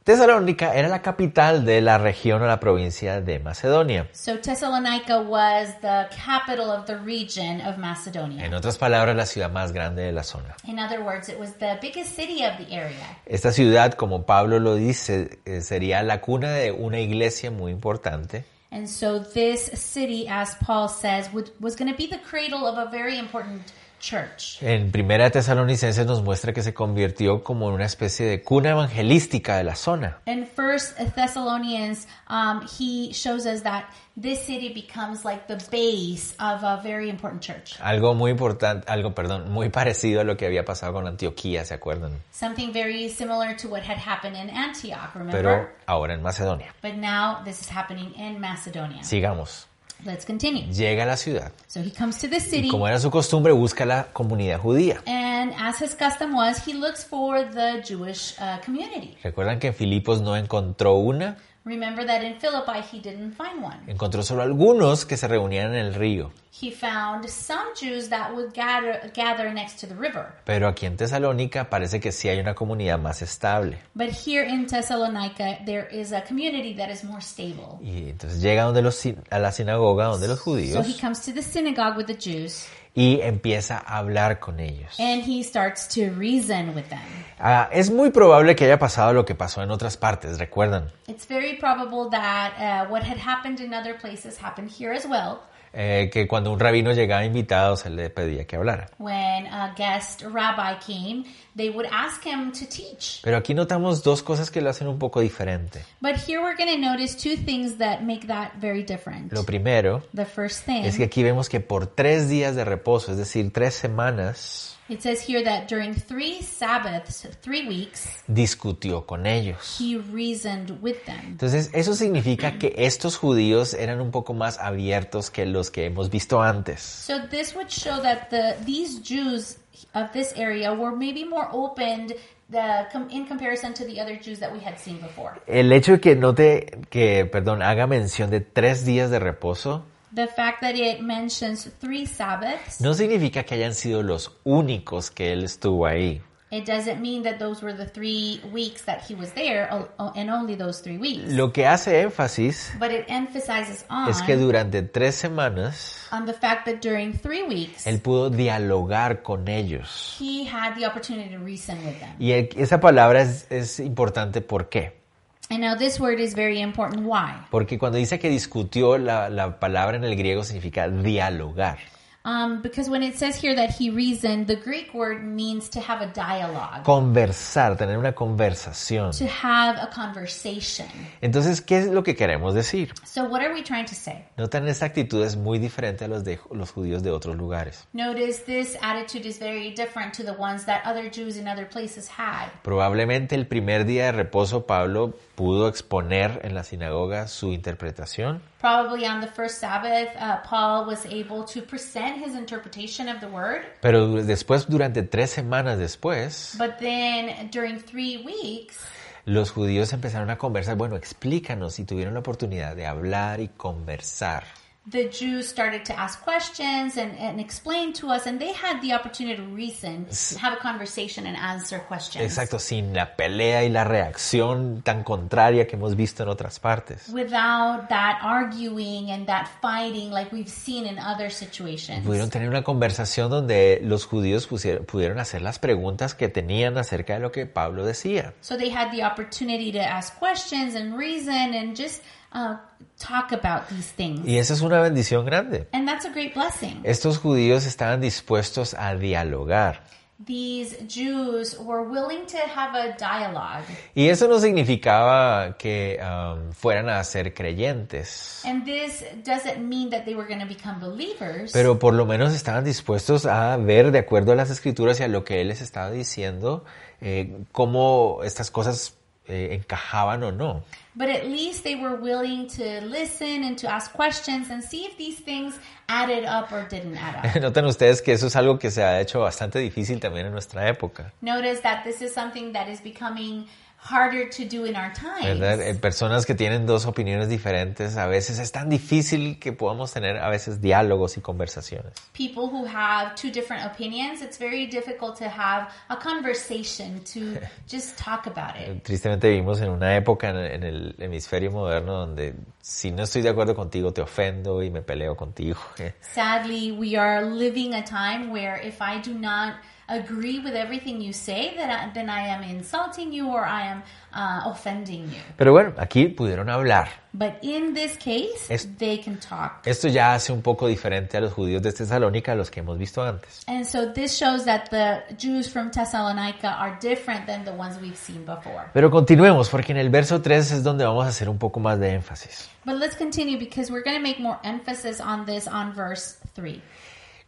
Tesalónica 0.07 0.73
era 0.77 0.87
la 0.87 1.03
capital 1.03 1.65
de 1.65 1.81
la 1.81 1.99
región 1.99 2.41
o 2.41 2.47
la 2.47 2.61
provincia 2.61 3.21
de 3.21 3.41
Macedonia. 3.41 4.09
So 4.13 4.39
Thessalonica 4.39 5.19
was 5.19 5.81
the 5.81 6.07
capital 6.15 6.71
of 6.71 6.87
the 6.87 6.95
region 6.95 7.61
of 7.63 7.77
Macedonia. 7.77 8.45
En 8.45 8.55
otras 8.55 8.79
palabras, 8.79 9.17
la 9.17 9.27
ciudad 9.27 9.51
más 9.51 9.73
grande 9.73 10.03
de 10.03 10.13
la 10.13 10.23
zona. 10.23 10.55
In 10.69 10.79
other 10.79 11.01
words, 11.01 11.29
it 11.29 11.37
was 11.37 11.55
the 11.55 11.77
biggest 11.83 12.15
city 12.15 12.45
of 12.45 12.57
the 12.57 12.73
area. 12.73 13.19
Esta 13.27 13.51
ciudad, 13.51 13.95
como 13.95 14.23
Pablo 14.27 14.61
lo 14.61 14.77
dice, 14.77 15.41
eh, 15.45 15.61
sería 15.61 16.05
la 16.05 16.21
cuna 16.21 16.53
de 16.53 16.71
una 16.71 17.01
iglesia 17.01 17.51
muy 17.51 17.73
importante. 17.73 18.45
And 18.71 18.87
so 18.87 19.19
this 19.19 19.73
city, 19.75 20.29
as 20.29 20.55
Paul 20.65 20.89
says, 20.89 21.33
would, 21.33 21.51
was 21.59 21.75
going 21.75 21.91
to 21.91 21.97
be 21.97 22.07
the 22.07 22.21
cradle 22.21 22.65
of 22.65 22.79
a 22.79 22.89
very 22.93 23.19
important 23.19 23.73
church. 23.99 24.63
En 24.63 24.91
Primera 24.91 25.31
Tesalonicenses 25.31 26.07
nos 26.07 26.23
muestra 26.23 26.53
que 26.53 26.63
se 26.63 26.75
convirtió 26.75 27.43
como 27.43 27.69
en 27.69 27.75
una 27.75 27.87
especie 27.87 28.27
de 28.27 28.43
cuna 28.43 28.71
evangelística 28.71 29.57
de 29.57 29.65
la 29.65 29.77
zona. 29.77 30.19
In 30.27 30.47
First 30.47 30.97
Thessalonians, 31.15 32.07
um, 32.29 32.61
he 32.79 33.13
shows 33.13 33.47
us 33.47 33.63
that 33.63 33.85
this 34.21 34.41
city 34.47 34.73
becomes 34.73 35.25
like 35.25 35.47
the 35.47 35.57
base 35.71 36.35
of 36.39 36.63
a 36.63 36.81
very 36.83 37.09
important 37.11 37.43
church. 37.43 37.79
Algo 37.81 38.15
muy 38.15 38.31
importante, 38.31 38.91
algo, 38.91 39.15
perdón, 39.15 39.51
muy 39.51 39.69
parecido 39.69 40.21
a 40.21 40.25
lo 40.25 40.37
que 40.37 40.47
había 40.47 40.65
pasado 40.65 40.93
con 40.95 41.07
Antioquía, 41.07 41.65
¿se 41.65 41.75
acuerdan? 41.75 42.13
Something 42.33 42.73
very 42.73 43.09
similar 43.09 43.57
to 43.57 43.69
what 43.69 43.83
had 43.83 43.99
happened 43.99 44.37
in 44.37 44.51
Antioch, 44.51 45.15
remember? 45.15 45.43
Pero 45.43 45.69
ahora 45.87 46.15
en 46.15 46.23
Macedonia. 46.23 46.75
but 46.83 46.95
now 46.95 47.43
this 47.45 47.61
is 47.61 47.69
happening 47.71 48.13
in 48.17 48.41
Macedonia. 48.41 49.03
Sigamos. 49.03 49.67
Let's 50.05 50.25
continue. 50.27 50.65
Llega 50.73 51.03
a 51.05 51.07
la 51.07 51.17
ciudad 51.17 51.53
So 51.69 51.81
he 51.81 51.91
comes 51.91 52.19
to 52.19 52.29
the 52.29 52.39
city, 52.41 52.69
y 52.69 52.71
como 52.71 52.87
era 52.87 52.99
su 53.01 53.11
costumbre 53.11 53.53
busca 53.53 53.85
la 53.87 54.13
comunidad 54.13 54.61
judía. 54.61 55.01
and 55.07 55.53
as 55.59 55.81
his 55.81 55.95
custom 55.95 56.35
was, 56.35 56.59
he 56.67 56.75
looks 56.75 57.05
for 57.05 57.43
the 57.51 57.83
Jewish 57.83 58.35
uh, 58.39 58.59
community. 58.65 59.17
Recuerdan 59.25 59.59
que 59.59 59.69
en 59.69 59.75
Filipos 59.75 60.21
no 60.21 60.37
encontró 60.37 60.95
una, 60.95 61.39
Remember 61.67 62.07
that 62.07 62.23
in 62.23 62.39
Philippi 62.39 62.81
he 62.93 63.01
didn't 63.01 63.33
find 63.33 63.61
one. 63.61 63.77
encontró 63.89 64.23
solo 64.23 64.43
algunos 64.43 65.05
que 65.05 65.17
se 65.17 65.27
reunían 65.27 65.75
en 65.75 65.87
el 65.87 65.95
río. 65.95 66.31
He 66.53 66.71
found 66.71 67.29
some 67.29 67.75
Jews 67.75 68.09
that 68.09 68.33
would 68.33 68.55
gather 68.55 69.11
gather 69.13 69.53
next 69.53 69.81
to 69.81 69.89
the 69.89 69.97
river. 69.97 70.33
Pero 70.45 70.69
aquí 70.69 70.87
en 70.87 70.97
Tesalónica 70.97 71.69
parece 71.69 71.99
que 71.99 72.13
sí 72.13 72.29
hay 72.29 72.39
una 72.39 72.55
comunidad 72.55 73.01
más 73.01 73.21
estable. 73.21 73.79
But 73.95 74.11
here 74.11 74.49
in 74.49 74.67
Thessalonica, 74.67 75.59
there 75.67 75.89
is 75.91 76.13
a 76.13 76.23
community 76.23 76.73
that 76.77 76.89
is 76.89 77.03
more 77.03 77.21
stable. 77.21 77.81
Y 77.83 78.11
entonces 78.11 78.41
llega 78.41 78.63
donde 78.63 78.83
los, 78.83 79.03
a 79.31 79.39
la 79.41 79.51
sinagoga 79.51 80.05
donde 80.05 80.29
los 80.29 80.39
So 80.39 80.45
judíos 80.45 80.87
he 80.87 81.01
comes 81.01 81.21
to 81.23 81.33
the 81.33 81.43
synagogue 81.43 81.97
with 81.97 82.07
the 82.07 82.15
Jews 82.17 82.69
y 82.97 83.21
empieza 83.23 83.77
a 83.79 83.99
hablar 83.99 84.41
con 84.41 84.59
ellos. 84.59 84.99
and 84.99 85.23
he 85.23 85.45
starts 85.45 85.87
to 85.87 86.11
reason 86.19 86.75
with 86.75 86.89
them. 86.89 86.99
Ah, 87.39 87.69
es 87.71 87.91
muy 87.91 88.11
probable 88.11 88.57
que 88.57 88.65
haya 88.65 88.79
pasado 88.79 89.13
lo 89.13 89.25
que 89.27 89.35
pasó 89.35 89.63
en 89.63 89.71
otras 89.71 89.97
partes, 89.99 90.39
recuerdan, 90.39 90.91
It's 91.07 91.27
very 91.29 91.57
probable 91.59 92.09
that 92.11 92.55
uh, 92.59 92.91
what 92.91 93.03
had 93.05 93.19
happened 93.19 93.61
in 93.61 93.75
other 93.75 93.97
places 93.99 94.39
happened 94.43 94.71
here 94.71 94.93
as 94.93 95.05
well. 95.07 95.41
Eh, 95.73 96.09
que 96.11 96.27
cuando 96.27 96.51
un 96.53 96.59
rabino 96.59 96.93
llegaba 96.93 97.25
invitado 97.25 97.77
se 97.77 97.91
le 97.91 98.09
pedía 98.11 98.47
que 98.47 98.57
hablara. 98.57 98.89
When 98.99 99.47
a 99.47 99.75
guest 99.77 100.23
rabbi 100.23 100.79
came, 100.79 101.25
they 101.55 101.69
would 101.71 101.89
ask 101.93 102.25
him 102.25 102.53
to 102.53 102.67
teach. 102.67 103.21
Pero 103.23 103.37
aquí 103.37 103.55
notamos 103.55 104.03
dos 104.03 104.23
cosas 104.23 104.51
que 104.51 104.61
lo 104.61 104.71
hacen 104.71 104.89
un 104.89 104.99
poco 104.99 105.21
diferente. 105.21 105.85
But 106.01 106.17
here 106.27 106.41
we're 106.41 106.57
going 106.57 106.73
to 106.73 106.81
notice 106.81 107.15
two 107.15 107.37
things 107.37 107.77
that 107.79 108.03
make 108.03 108.27
that 108.27 108.53
very 108.61 108.85
different. 108.85 109.33
Lo 109.33 109.45
primero 109.45 110.03
The 110.15 110.25
first 110.25 110.65
thing, 110.65 110.85
es 110.85 110.97
que 110.97 111.05
aquí 111.05 111.23
vemos 111.23 111.49
que 111.49 111.61
por 111.61 111.87
tres 111.87 112.29
días 112.29 112.57
de 112.57 112.65
reposo, 112.65 113.13
es 113.13 113.19
decir, 113.19 113.53
tres 113.53 113.75
semanas, 113.75 114.76
it 114.89 115.03
says 115.03 115.21
here 115.21 115.43
that 115.45 115.69
during 115.69 115.95
three 115.95 116.43
Sabbaths, 116.43 117.27
three 117.43 117.67
weeks, 117.67 118.23
discutió 118.29 119.07
con 119.07 119.27
ellos. 119.27 119.79
he 119.79 119.97
reasoned 119.97 120.81
with 120.83 121.05
them. 121.07 121.21
Entonces, 121.27 121.71
eso 121.73 121.95
significa 121.95 122.59
que 122.59 122.75
estos 122.77 123.17
judíos 123.17 123.75
eran 123.75 124.01
un 124.01 124.11
poco 124.11 124.35
más 124.35 124.59
abiertos 124.59 125.31
que 125.31 125.47
los 125.47 125.71
que 125.71 125.87
hemos 125.87 126.11
visto 126.11 126.43
antes. 126.43 126.81
So 126.81 127.27
this 127.29 127.55
would 127.55 127.71
show 127.71 128.01
that 128.03 128.31
the 128.31 128.57
these 128.65 129.01
Jews 129.03 129.59
of 129.95 130.13
this 130.13 130.33
area 130.37 130.73
were 130.73 130.97
maybe 130.97 131.25
more 131.25 131.49
opened 131.53 132.15
the, 132.51 132.87
in 133.11 133.27
comparison 133.27 133.75
to 133.75 133.85
the 133.85 134.01
other 134.01 134.17
Jews 134.17 134.39
that 134.39 134.53
we 134.53 134.61
had 134.61 134.79
seen 134.79 134.99
before. 135.01 135.41
El 135.47 135.73
hecho 135.73 135.93
de 135.93 136.01
que 136.01 136.17
note 136.17 136.87
que, 136.91 137.27
perdón, 137.27 137.63
haga 137.63 137.87
mención 137.87 138.31
de 138.31 138.41
tres 138.41 138.85
días 138.85 139.11
de 139.11 139.19
reposo, 139.19 139.85
The 140.17 140.29
fact 140.29 140.63
that 140.63 140.77
it 140.77 141.03
mentions 141.03 141.69
three 141.79 142.07
Sabbaths, 142.07 142.81
no 142.81 142.95
significa 142.95 143.45
que 143.45 143.55
hayan 143.55 143.75
sido 143.75 144.03
los 144.03 144.33
únicos 144.45 145.11
que 145.11 145.35
él 145.35 145.45
estuvo 145.45 145.85
ahí. 145.85 146.23
it 146.51 146.65
doesn't 146.65 147.03
mean 147.03 147.23
that 147.25 147.39
those 147.39 147.61
were 147.61 147.75
the 147.75 147.85
three 147.85 148.41
weeks 148.51 148.81
that 148.87 149.03
he 149.07 149.15
was 149.15 149.33
there, 149.33 149.69
and 149.99 150.31
only 150.31 150.55
those 150.55 150.81
three 150.81 150.97
weeks. 150.97 151.31
Lo 151.35 151.53
que 151.53 151.67
hace 151.67 152.01
énfasis 152.01 152.73
But 152.79 152.93
it 152.93 153.05
emphasizes 153.09 153.85
on, 153.91 154.09
es 154.09 154.23
que 154.23 154.37
durante 154.39 154.81
tres 154.83 155.17
semanas 155.17 156.09
on 156.11 156.25
the 156.25 156.33
fact 156.33 156.65
that 156.65 156.81
during 156.81 157.13
three 157.13 157.43
weeks, 157.43 157.87
él 157.87 158.01
pudo 158.01 158.31
dialogar 158.31 159.23
con 159.23 159.49
ellos. 159.49 160.17
he 160.19 160.47
had 160.47 160.77
the 160.77 160.87
opportunity 160.87 161.29
to 161.29 161.39
reason 161.45 161.77
with 161.85 162.01
them. 162.01 162.17
Y 162.19 162.33
esa 162.33 162.81
palabra 162.81 163.21
es, 163.21 163.47
es 163.51 163.81
importante, 163.81 164.41
¿por 164.41 164.71
qué? 164.71 165.05
And 165.49 165.61
now 165.61 165.77
this 165.77 166.01
word 166.01 166.19
is 166.19 166.35
very 166.35 166.61
important. 166.61 167.05
Why? 167.05 167.47
Porque 167.51 167.79
cuando 167.79 167.99
dice 167.99 168.19
que 168.19 168.29
discutió, 168.29 168.99
la, 168.99 169.29
la 169.29 169.61
palabra 169.61 169.97
en 169.97 170.05
el 170.05 170.17
griego 170.17 170.43
significa 170.43 170.89
dialogar. 170.89 171.79
Um, 172.27 172.61
because 172.61 172.91
when 172.91 173.05
it 173.05 173.17
says 173.17 173.37
here 173.41 173.55
that 173.55 173.71
he 173.71 173.89
reasoned, 173.89 174.49
the 174.49 174.57
Greek 174.57 174.93
word 174.93 175.23
means 175.25 175.69
to 175.71 175.81
have 175.81 176.03
a 176.03 176.09
dialogue, 176.13 176.83
Conversar, 176.83 177.77
tener 177.77 177.97
una 177.97 178.13
conversación. 178.17 179.13
to 179.17 179.27
have 179.29 179.77
a 179.81 179.87
conversation. 179.95 180.89
Entonces, 181.21 181.61
¿qué 181.61 181.79
es 181.79 181.87
lo 181.87 182.03
que 182.03 182.17
queremos 182.17 182.53
decir? 182.53 182.93
So 183.05 183.25
what 183.27 183.43
are 183.43 183.55
we 183.55 183.63
trying 183.63 183.87
to 183.87 183.95
say? 183.95 184.25
Notan 184.37 184.67
esta 184.67 184.87
actitud 184.87 185.23
es 185.25 185.37
muy 185.37 185.61
diferente 185.61 186.05
a 186.05 186.09
los 186.09 186.25
de 186.25 186.41
los 186.51 186.73
judíos 186.73 187.05
de 187.05 187.13
otros 187.13 187.37
lugares. 187.37 187.87
Notice 187.93 188.43
this 188.45 188.77
attitude 188.83 189.25
is 189.25 189.39
very 189.39 189.71
different 189.73 190.13
to 190.15 190.25
the 190.25 190.33
ones 190.33 190.65
that 190.67 190.83
other 190.85 191.09
Jews 191.09 191.37
in 191.37 191.47
other 191.47 191.69
places 191.69 192.09
had. 192.09 192.51
Probablemente 192.65 193.37
el 193.37 193.47
primer 193.47 193.85
día 193.85 194.07
de 194.07 194.13
reposo 194.13 194.67
Pablo 194.67 195.15
pudo 195.37 195.69
exponer 195.69 196.41
en 196.43 196.55
la 196.57 196.65
sinagoga 196.65 197.29
su 197.29 197.53
interpretación, 197.53 198.41
Probably 198.59 199.07
on 199.07 199.21
the 199.21 199.29
first 199.29 199.61
Sabbath, 199.61 200.09
uh, 200.19 200.39
Paul 200.43 200.87
was 200.87 201.07
able 201.07 201.45
to 201.45 201.61
present 201.63 202.16
his 202.17 202.35
interpretation 202.35 203.09
of 203.09 203.21
the 203.21 203.27
word. 203.27 203.63
pero 203.81 204.23
después, 204.23 204.67
durante 204.69 205.03
tres 205.03 205.31
semanas 205.31 205.79
después, 205.79 206.55
But 206.59 206.79
then 206.79 207.51
during 207.51 207.79
three 207.81 208.19
weeks, 208.25 208.79
los 209.25 209.51
judíos 209.51 209.93
empezaron 209.93 210.31
a 210.31 210.39
conversar, 210.39 210.77
bueno, 210.77 210.97
explícanos, 210.97 211.79
y 211.79 211.85
tuvieron 211.85 212.15
la 212.15 212.21
oportunidad 212.21 212.77
de 212.77 212.87
hablar 212.87 213.41
y 213.41 213.49
conversar. 213.49 214.45
The 214.89 215.09
Jews 215.11 215.49
started 215.49 215.85
to 215.87 215.99
ask 215.99 216.23
questions 216.23 216.97
and, 216.97 217.13
and 217.19 217.41
explain 217.41 217.93
to 217.95 218.09
us, 218.09 218.27
and 218.27 218.39
they 218.39 218.53
had 218.53 218.81
the 218.83 218.93
opportunity 218.93 219.37
to 219.37 219.43
reason, 219.49 220.07
have 220.39 220.53
a 220.53 220.57
conversation, 220.61 221.27
and 221.27 221.37
answer 221.37 221.81
questions. 221.89 222.25
Exacto, 222.25 222.59
sin 222.61 222.95
la 222.95 223.17
pelea 223.17 223.65
y 223.65 223.69
la 223.69 223.83
reacción 223.85 224.83
tan 224.83 225.03
contraria 225.03 225.67
que 225.67 225.77
hemos 225.77 225.97
visto 225.97 226.23
en 226.23 226.29
otras 226.29 226.61
partes. 226.61 227.09
Without 227.09 227.89
that 227.89 228.19
arguing 228.23 229.11
and 229.11 229.27
that 229.27 229.49
fighting 229.61 230.11
like 230.11 230.33
we've 230.33 230.49
seen 230.49 230.87
in 230.87 230.99
other 230.99 231.31
situations. 231.31 232.07
Pudieron 232.07 232.31
tener 232.31 232.49
una 232.49 232.63
conversación 232.63 233.29
donde 233.31 233.81
los 233.83 234.07
judíos 234.07 234.49
pusier- 234.49 234.85
pudieron 234.87 235.19
hacer 235.19 235.43
las 235.43 235.59
preguntas 235.59 236.15
que 236.15 236.29
tenían 236.29 236.79
acerca 236.79 237.15
de 237.15 237.21
lo 237.21 237.33
que 237.33 237.47
Pablo 237.47 237.85
decía. 237.85 238.35
So 238.41 238.57
they 238.57 238.71
had 238.71 238.93
the 238.93 239.03
opportunity 239.05 239.73
to 239.73 239.81
ask 239.81 240.17
questions 240.19 240.75
and 240.77 240.97
reason 240.97 241.55
and 241.55 241.77
just 241.77 242.03
uh, 242.33 242.57
talk 242.99 243.33
about 243.33 243.69
these 243.69 243.93
things. 243.93 244.27
Y 244.27 244.39
esa 244.39 244.55
es 244.55 244.61
una 244.61 244.81
bendición 244.81 245.25
grande. 245.25 245.69
And 245.73 245.87
that's 245.87 246.05
a 246.05 246.11
great 246.11 246.35
blessing. 246.35 246.81
Estos 246.85 247.19
judíos 247.19 247.67
estaban 247.67 248.01
dispuestos 248.01 248.75
a 248.75 248.95
dialogar. 248.97 249.83
These 250.25 250.87
Jews 250.89 251.59
were 251.59 251.83
willing 251.83 252.25
to 252.29 252.39
have 252.39 252.75
a 252.75 252.97
dialogue. 252.97 253.65
Y 253.95 254.09
eso 254.09 254.27
no 254.29 254.39
significaba 254.39 255.59
que 255.59 256.01
um, 256.01 256.53
fueran 256.53 256.89
a 256.89 257.05
ser 257.05 257.35
creyentes, 257.35 258.43
And 258.47 258.65
this 258.65 259.05
doesn't 259.27 259.59
mean 259.59 259.91
that 259.91 260.07
they 260.07 260.15
were 260.15 260.27
going 260.27 260.41
to 260.41 260.47
become 260.47 260.81
believers. 260.81 261.53
pero 261.53 261.79
por 261.79 261.93
lo 261.93 262.07
menos 262.07 262.33
estaban 262.33 262.65
dispuestos 262.65 263.27
a 263.27 263.59
ver 263.59 263.91
de 263.91 263.99
acuerdo 263.99 264.33
a 264.33 264.37
las 264.37 264.49
escrituras 264.49 264.99
y 265.01 265.03
a 265.03 265.09
lo 265.09 265.23
que 265.23 265.43
él 265.43 265.49
les 265.49 265.61
estaba 265.61 265.91
diciendo, 265.91 266.65
eh, 267.03 267.37
cómo 267.53 268.21
estas 268.25 268.51
cosas 268.51 268.95
eh, 269.29 269.55
encajaban 269.55 270.23
o 270.23 270.31
no. 270.31 270.63
But 270.95 271.11
at 271.11 271.27
least 271.27 271.65
they 271.65 271.75
were 271.75 271.97
willing 271.97 272.49
to 272.57 272.81
listen 272.81 273.45
and 273.45 273.59
to 273.59 273.69
ask 273.69 273.93
questions 273.93 274.49
and 274.51 274.63
see 274.63 274.87
if 274.87 274.97
these 274.97 275.19
things 275.19 275.59
added 275.89 276.25
up 276.25 276.51
or 276.53 276.67
didn't 276.69 276.97
add 276.97 277.17
up. 277.17 277.25
Notan 277.43 277.67
ustedes 277.67 278.01
que 278.01 278.15
eso 278.15 278.27
es 278.27 278.37
algo 278.37 278.59
que 278.59 278.71
se 278.71 278.83
ha 278.83 279.01
hecho 279.01 279.21
bastante 279.21 279.59
difícil 279.59 280.01
también 280.01 280.27
en 280.27 280.33
nuestra 280.33 280.69
época. 280.69 281.13
Notice 281.21 281.61
that 281.61 281.85
this 281.85 282.01
is 282.01 282.15
something 282.15 282.53
that 282.53 282.69
is 282.69 282.81
becoming 282.81 283.47
harder 283.79 284.29
to 284.29 284.45
do 284.45 284.67
in 284.67 284.75
our 284.77 284.93
¿verdad? 285.23 285.61
Eh, 285.61 285.65
times. 285.67 285.81
personas 285.81 286.27
que 286.27 286.35
tienen 286.35 286.67
dos 286.67 286.87
opiniones 286.87 287.29
diferentes, 287.29 287.97
a 287.97 288.07
veces 288.07 288.39
es 288.39 288.51
tan 288.53 288.69
difícil 288.69 289.39
que 289.39 289.53
podamos 289.53 289.93
tener 289.93 290.17
a 290.19 290.29
veces 290.29 290.61
diálogos 290.61 291.17
y 291.17 291.21
conversaciones. 291.21 291.93
People 292.13 292.45
who 292.45 292.67
have 292.67 293.15
two 293.15 293.31
different 293.31 293.65
opinions, 293.65 294.23
it's 294.23 294.39
very 294.39 294.67
difficult 294.67 295.17
to 295.19 295.27
have 295.27 295.69
a 295.89 295.97
conversation 295.97 297.01
to 297.05 297.41
just 297.69 297.97
talk 297.99 298.27
about 298.27 298.57
it. 298.57 298.83
Tristemente 298.83 299.29
vivimos 299.29 299.61
en 299.61 299.71
una 299.71 299.97
época 299.97 300.31
en 300.31 300.63
el 300.63 300.95
hemisferio 300.99 301.51
moderno 301.51 301.93
donde 301.93 302.35
si 302.61 302.91
no 302.91 303.05
estoy 303.05 303.23
de 303.23 303.29
acuerdo 303.29 303.55
contigo 303.55 303.93
te 303.93 304.01
ofendo 304.01 304.63
y 304.63 304.71
me 304.71 304.83
peleo 304.83 305.17
contigo. 305.17 305.61
Sadly, 306.01 306.73
we 306.73 306.97
are 306.97 307.25
living 307.25 307.75
a 307.75 307.85
time 307.85 308.31
where 308.33 308.61
if 308.61 308.81
I 308.81 309.01
do 309.01 309.15
not 309.15 309.55
agree 309.89 310.41
with 310.41 310.55
everything 310.55 311.01
you 311.01 311.13
say, 311.13 311.55
then 311.57 311.71
I, 311.71 311.91
then 311.93 312.09
I 312.11 312.29
am 312.29 312.43
insulting 312.43 313.13
you 313.13 313.29
or 313.29 313.45
I 313.45 313.67
am 313.69 313.83
uh, 314.13 314.51
offending 314.51 315.05
you. 315.11 315.21
Pero 315.37 315.53
bueno, 315.53 315.75
aquí 315.79 316.09
pudieron 316.09 316.49
hablar. 316.49 316.89
But 317.13 317.39
in 317.43 317.73
this 317.73 317.97
case, 317.97 318.51
Es- 318.51 318.69
they 318.79 318.99
can 318.99 319.19
talk. 319.19 319.63
Esto 319.67 319.89
ya 319.89 320.15
hace 320.15 320.33
un 320.33 320.43
poco 320.43 320.67
diferente 320.69 321.17
a 321.17 321.21
los 321.21 321.33
judíos 321.33 321.63
de 321.63 321.73
Tesalónica, 321.73 322.33
a 322.33 322.35
los 322.35 322.51
que 322.51 322.61
hemos 322.61 322.77
visto 322.77 323.03
antes. 323.03 323.43
And 323.47 323.65
so 323.65 323.91
this 323.93 324.13
shows 324.19 324.45
that 324.45 324.69
the 324.71 325.03
Jews 325.17 325.49
from 325.51 325.71
Thessalonica 325.71 326.49
are 326.59 326.77
different 326.81 327.27
than 327.27 327.45
the 327.45 327.53
ones 327.53 327.79
we've 327.81 327.97
seen 327.97 328.25
before. 328.27 328.67
Pero 328.75 328.91
continuemos, 328.91 329.49
porque 329.49 329.73
en 329.73 329.79
el 329.79 329.89
verso 329.89 330.21
3 330.21 330.53
es 330.53 330.63
donde 330.63 330.85
vamos 330.85 331.07
a 331.07 331.09
hacer 331.09 331.29
un 331.31 331.39
poco 331.39 331.59
más 331.61 331.79
de 331.79 331.93
énfasis. 331.95 332.51
But 332.67 332.77
let's 332.77 332.97
continue 332.97 333.39
because 333.39 333.71
we're 333.71 333.85
going 333.85 333.97
to 333.97 334.03
make 334.03 334.21
more 334.21 334.39
emphasis 334.45 335.01
on 335.01 335.25
this 335.25 335.47
on 335.47 335.73
verse 335.73 336.17
3. 336.35 336.61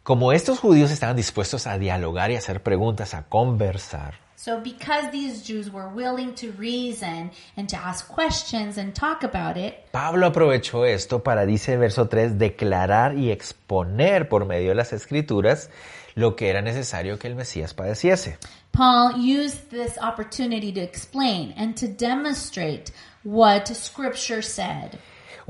Como 0.09 0.33
estos 0.33 0.57
judíos 0.57 0.89
estaban 0.89 1.15
dispuestos 1.15 1.67
a 1.67 1.77
dialogar 1.77 2.31
y 2.31 2.35
hacer 2.35 2.63
preguntas, 2.63 3.13
a 3.13 3.25
conversar, 3.29 4.15
So 4.35 4.59
because 4.59 5.11
these 5.11 5.43
Jews 5.45 5.71
were 5.71 5.87
willing 5.87 6.33
to 6.33 6.51
reason 6.57 7.29
and 7.55 7.69
to 7.69 7.77
ask 7.77 8.07
questions 8.07 8.79
and 8.79 8.95
talk 8.95 9.23
about 9.23 9.55
it, 9.55 9.75
Pablo 9.91 10.25
aprovechó 10.25 10.83
esto 10.85 11.21
para, 11.21 11.45
dice 11.45 11.73
el 11.73 11.79
verso 11.79 12.07
3, 12.07 12.39
declarar 12.39 13.19
y 13.19 13.29
exponer 13.29 14.27
por 14.29 14.47
medio 14.47 14.69
de 14.69 14.75
las 14.75 14.93
escrituras 14.93 15.69
lo 16.15 16.35
que 16.35 16.49
era 16.49 16.63
necesario 16.63 17.19
que 17.19 17.27
el 17.27 17.35
Mesías 17.35 17.75
padeciese. 17.75 18.39
Paul 18.71 19.13
used 19.15 19.69
this 19.69 19.95
opportunity 20.01 20.71
to 20.71 20.81
explain 20.81 21.53
and 21.55 21.75
to 21.75 21.87
demonstrate 21.87 22.91
what 23.23 23.67
scripture 23.67 24.41
said. 24.41 24.97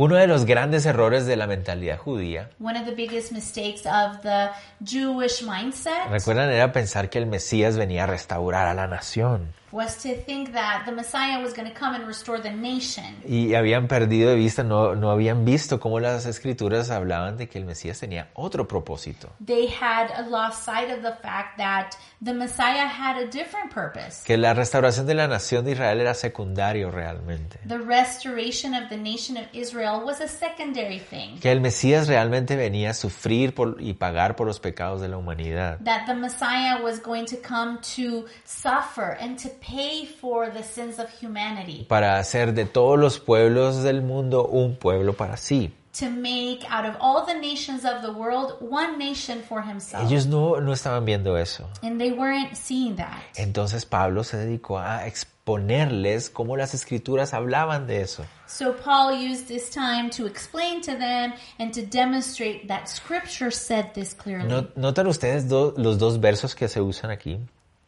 Uno 0.01 0.15
de 0.15 0.27
los 0.27 0.45
grandes 0.45 0.85
errores 0.85 1.25
de 1.25 1.35
la 1.35 1.45
mentalidad 1.45 1.97
judía, 1.97 2.51
One 2.63 2.79
of 2.79 2.85
the 2.85 2.93
biggest 2.93 3.33
mistakes 3.33 3.81
of 3.85 4.21
the 4.21 4.47
Jewish 4.81 5.43
mindset 5.43 6.09
recuerdan, 6.09 6.49
era 6.49 6.71
pensar 6.71 7.09
que 7.09 7.17
el 7.19 7.25
Mesías 7.25 7.75
venía 7.75 8.05
a 8.05 8.07
restaurar 8.07 8.69
a 8.69 8.73
la 8.73 8.87
nación. 8.87 9.51
Was 9.71 9.97
to 10.03 10.15
think 10.25 10.51
that 10.53 10.83
the 10.85 10.91
Messiah 10.91 11.39
was 11.41 11.53
going 11.53 11.67
to 11.67 11.73
come 11.73 11.95
and 11.95 12.07
restore 12.07 12.39
the 12.41 12.51
nation. 12.51 13.17
Y 13.27 13.53
habían 13.53 13.87
perdido 13.87 14.29
de 14.29 14.35
vista, 14.35 14.63
no, 14.63 14.95
no 14.95 15.11
habían 15.11 15.45
visto 15.45 15.79
cómo 15.79 15.99
las 15.99 16.25
escrituras 16.25 16.89
hablaban 16.89 17.37
de 17.37 17.47
que 17.47 17.59
el 17.59 17.65
Mesías 17.65 17.99
tenía 17.99 18.29
otro 18.33 18.67
propósito. 18.67 19.29
They 19.45 19.67
had 19.67 20.27
lost 20.29 20.63
sight 20.65 20.89
of 20.91 21.01
the 21.01 21.13
fact 21.21 21.57
that 21.57 21.91
the 22.23 22.33
Messiah 22.33 22.87
had 22.87 23.17
a 23.17 23.25
different 23.27 23.71
purpose. 23.73 24.23
Que 24.25 24.37
la 24.37 24.53
restauración 24.53 25.05
de 25.05 25.13
la 25.13 25.27
nación 25.27 25.65
de 25.65 25.71
Israel 25.73 25.99
era 26.01 26.13
secundario 26.13 26.91
realmente. 26.91 27.59
The 27.67 27.77
restoration 27.77 28.73
of 28.73 28.89
the 28.89 28.97
nation 28.97 29.37
of 29.37 29.45
Israel 29.53 30.01
was 30.03 30.19
a 30.21 30.27
secondary 30.27 30.99
thing. 30.99 31.39
Que 31.39 31.51
el 31.51 31.61
Mesías 31.61 32.07
realmente 32.07 32.55
venía 32.55 32.91
a 32.91 32.93
sufrir 32.93 33.53
por- 33.53 33.77
y 33.79 33.93
pagar 33.93 34.35
por 34.35 34.47
los 34.47 34.59
pecados 34.59 35.01
de 35.01 35.07
la 35.09 35.17
humanidad. 35.17 35.77
That 35.85 36.05
the 36.07 36.15
Messiah 36.15 36.81
was 36.83 36.99
going 37.01 37.25
to 37.27 37.37
come 37.37 37.79
to 37.95 38.25
suffer 38.45 39.17
and 39.19 39.37
to 39.43 39.49
pay 39.59 40.05
for 40.05 40.49
the 40.51 40.63
sins 40.63 40.99
of 40.99 41.07
humanity. 41.21 41.85
Para 41.87 42.17
hacer 42.19 42.53
de 42.53 42.65
todos 42.65 42.97
los 42.99 43.19
pueblos 43.19 43.83
del 43.83 44.01
mundo 44.01 44.45
un 44.47 44.75
pueblo 44.75 45.13
para 45.13 45.37
sí. 45.37 45.71
To 45.99 46.05
make 46.09 46.59
out 46.69 46.85
of 46.85 46.95
all 47.01 47.25
the 47.25 47.33
nations 47.33 47.83
of 47.83 48.01
the 48.03 48.11
world 48.11 48.57
one 48.61 48.97
nation 48.97 49.41
for 49.41 49.61
himself. 49.61 50.05
Ellos 50.09 50.27
no, 50.27 50.59
no 50.61 50.71
estaban 50.71 51.03
viendo 51.03 51.35
eso. 51.35 51.67
And 51.81 51.99
they 51.99 52.11
weren't 52.11 52.55
seeing 52.55 52.95
that. 52.97 53.21
Entonces 53.35 53.85
Pablo 53.85 54.23
se 54.23 54.37
dedicó 54.37 54.77
a 54.79 55.07
exponerles 55.07 56.29
cómo 56.29 56.55
las 56.57 56.73
escrituras 56.75 57.33
hablaban 57.33 57.87
de 57.87 58.01
eso. 58.01 58.23
So 58.45 58.73
Paul 58.73 59.13
used 59.13 59.47
this 59.47 59.71
time 59.71 60.09
to 60.11 60.25
explain 60.27 60.81
to 60.81 60.95
them 60.95 61.33
and 61.57 61.73
to 61.73 61.81
demonstrate 61.81 62.67
that 62.67 62.87
scripture 62.87 63.51
said 63.51 63.93
this 63.93 64.13
clearly. 64.13 64.47
No- 64.47 64.67
¿Notan 64.75 65.07
ustedes 65.07 65.49
do- 65.49 65.73
los 65.75 65.97
dos 65.97 66.19
versos 66.19 66.55
que 66.55 66.67
se 66.67 66.79
usan 66.81 67.09
aquí? 67.11 67.39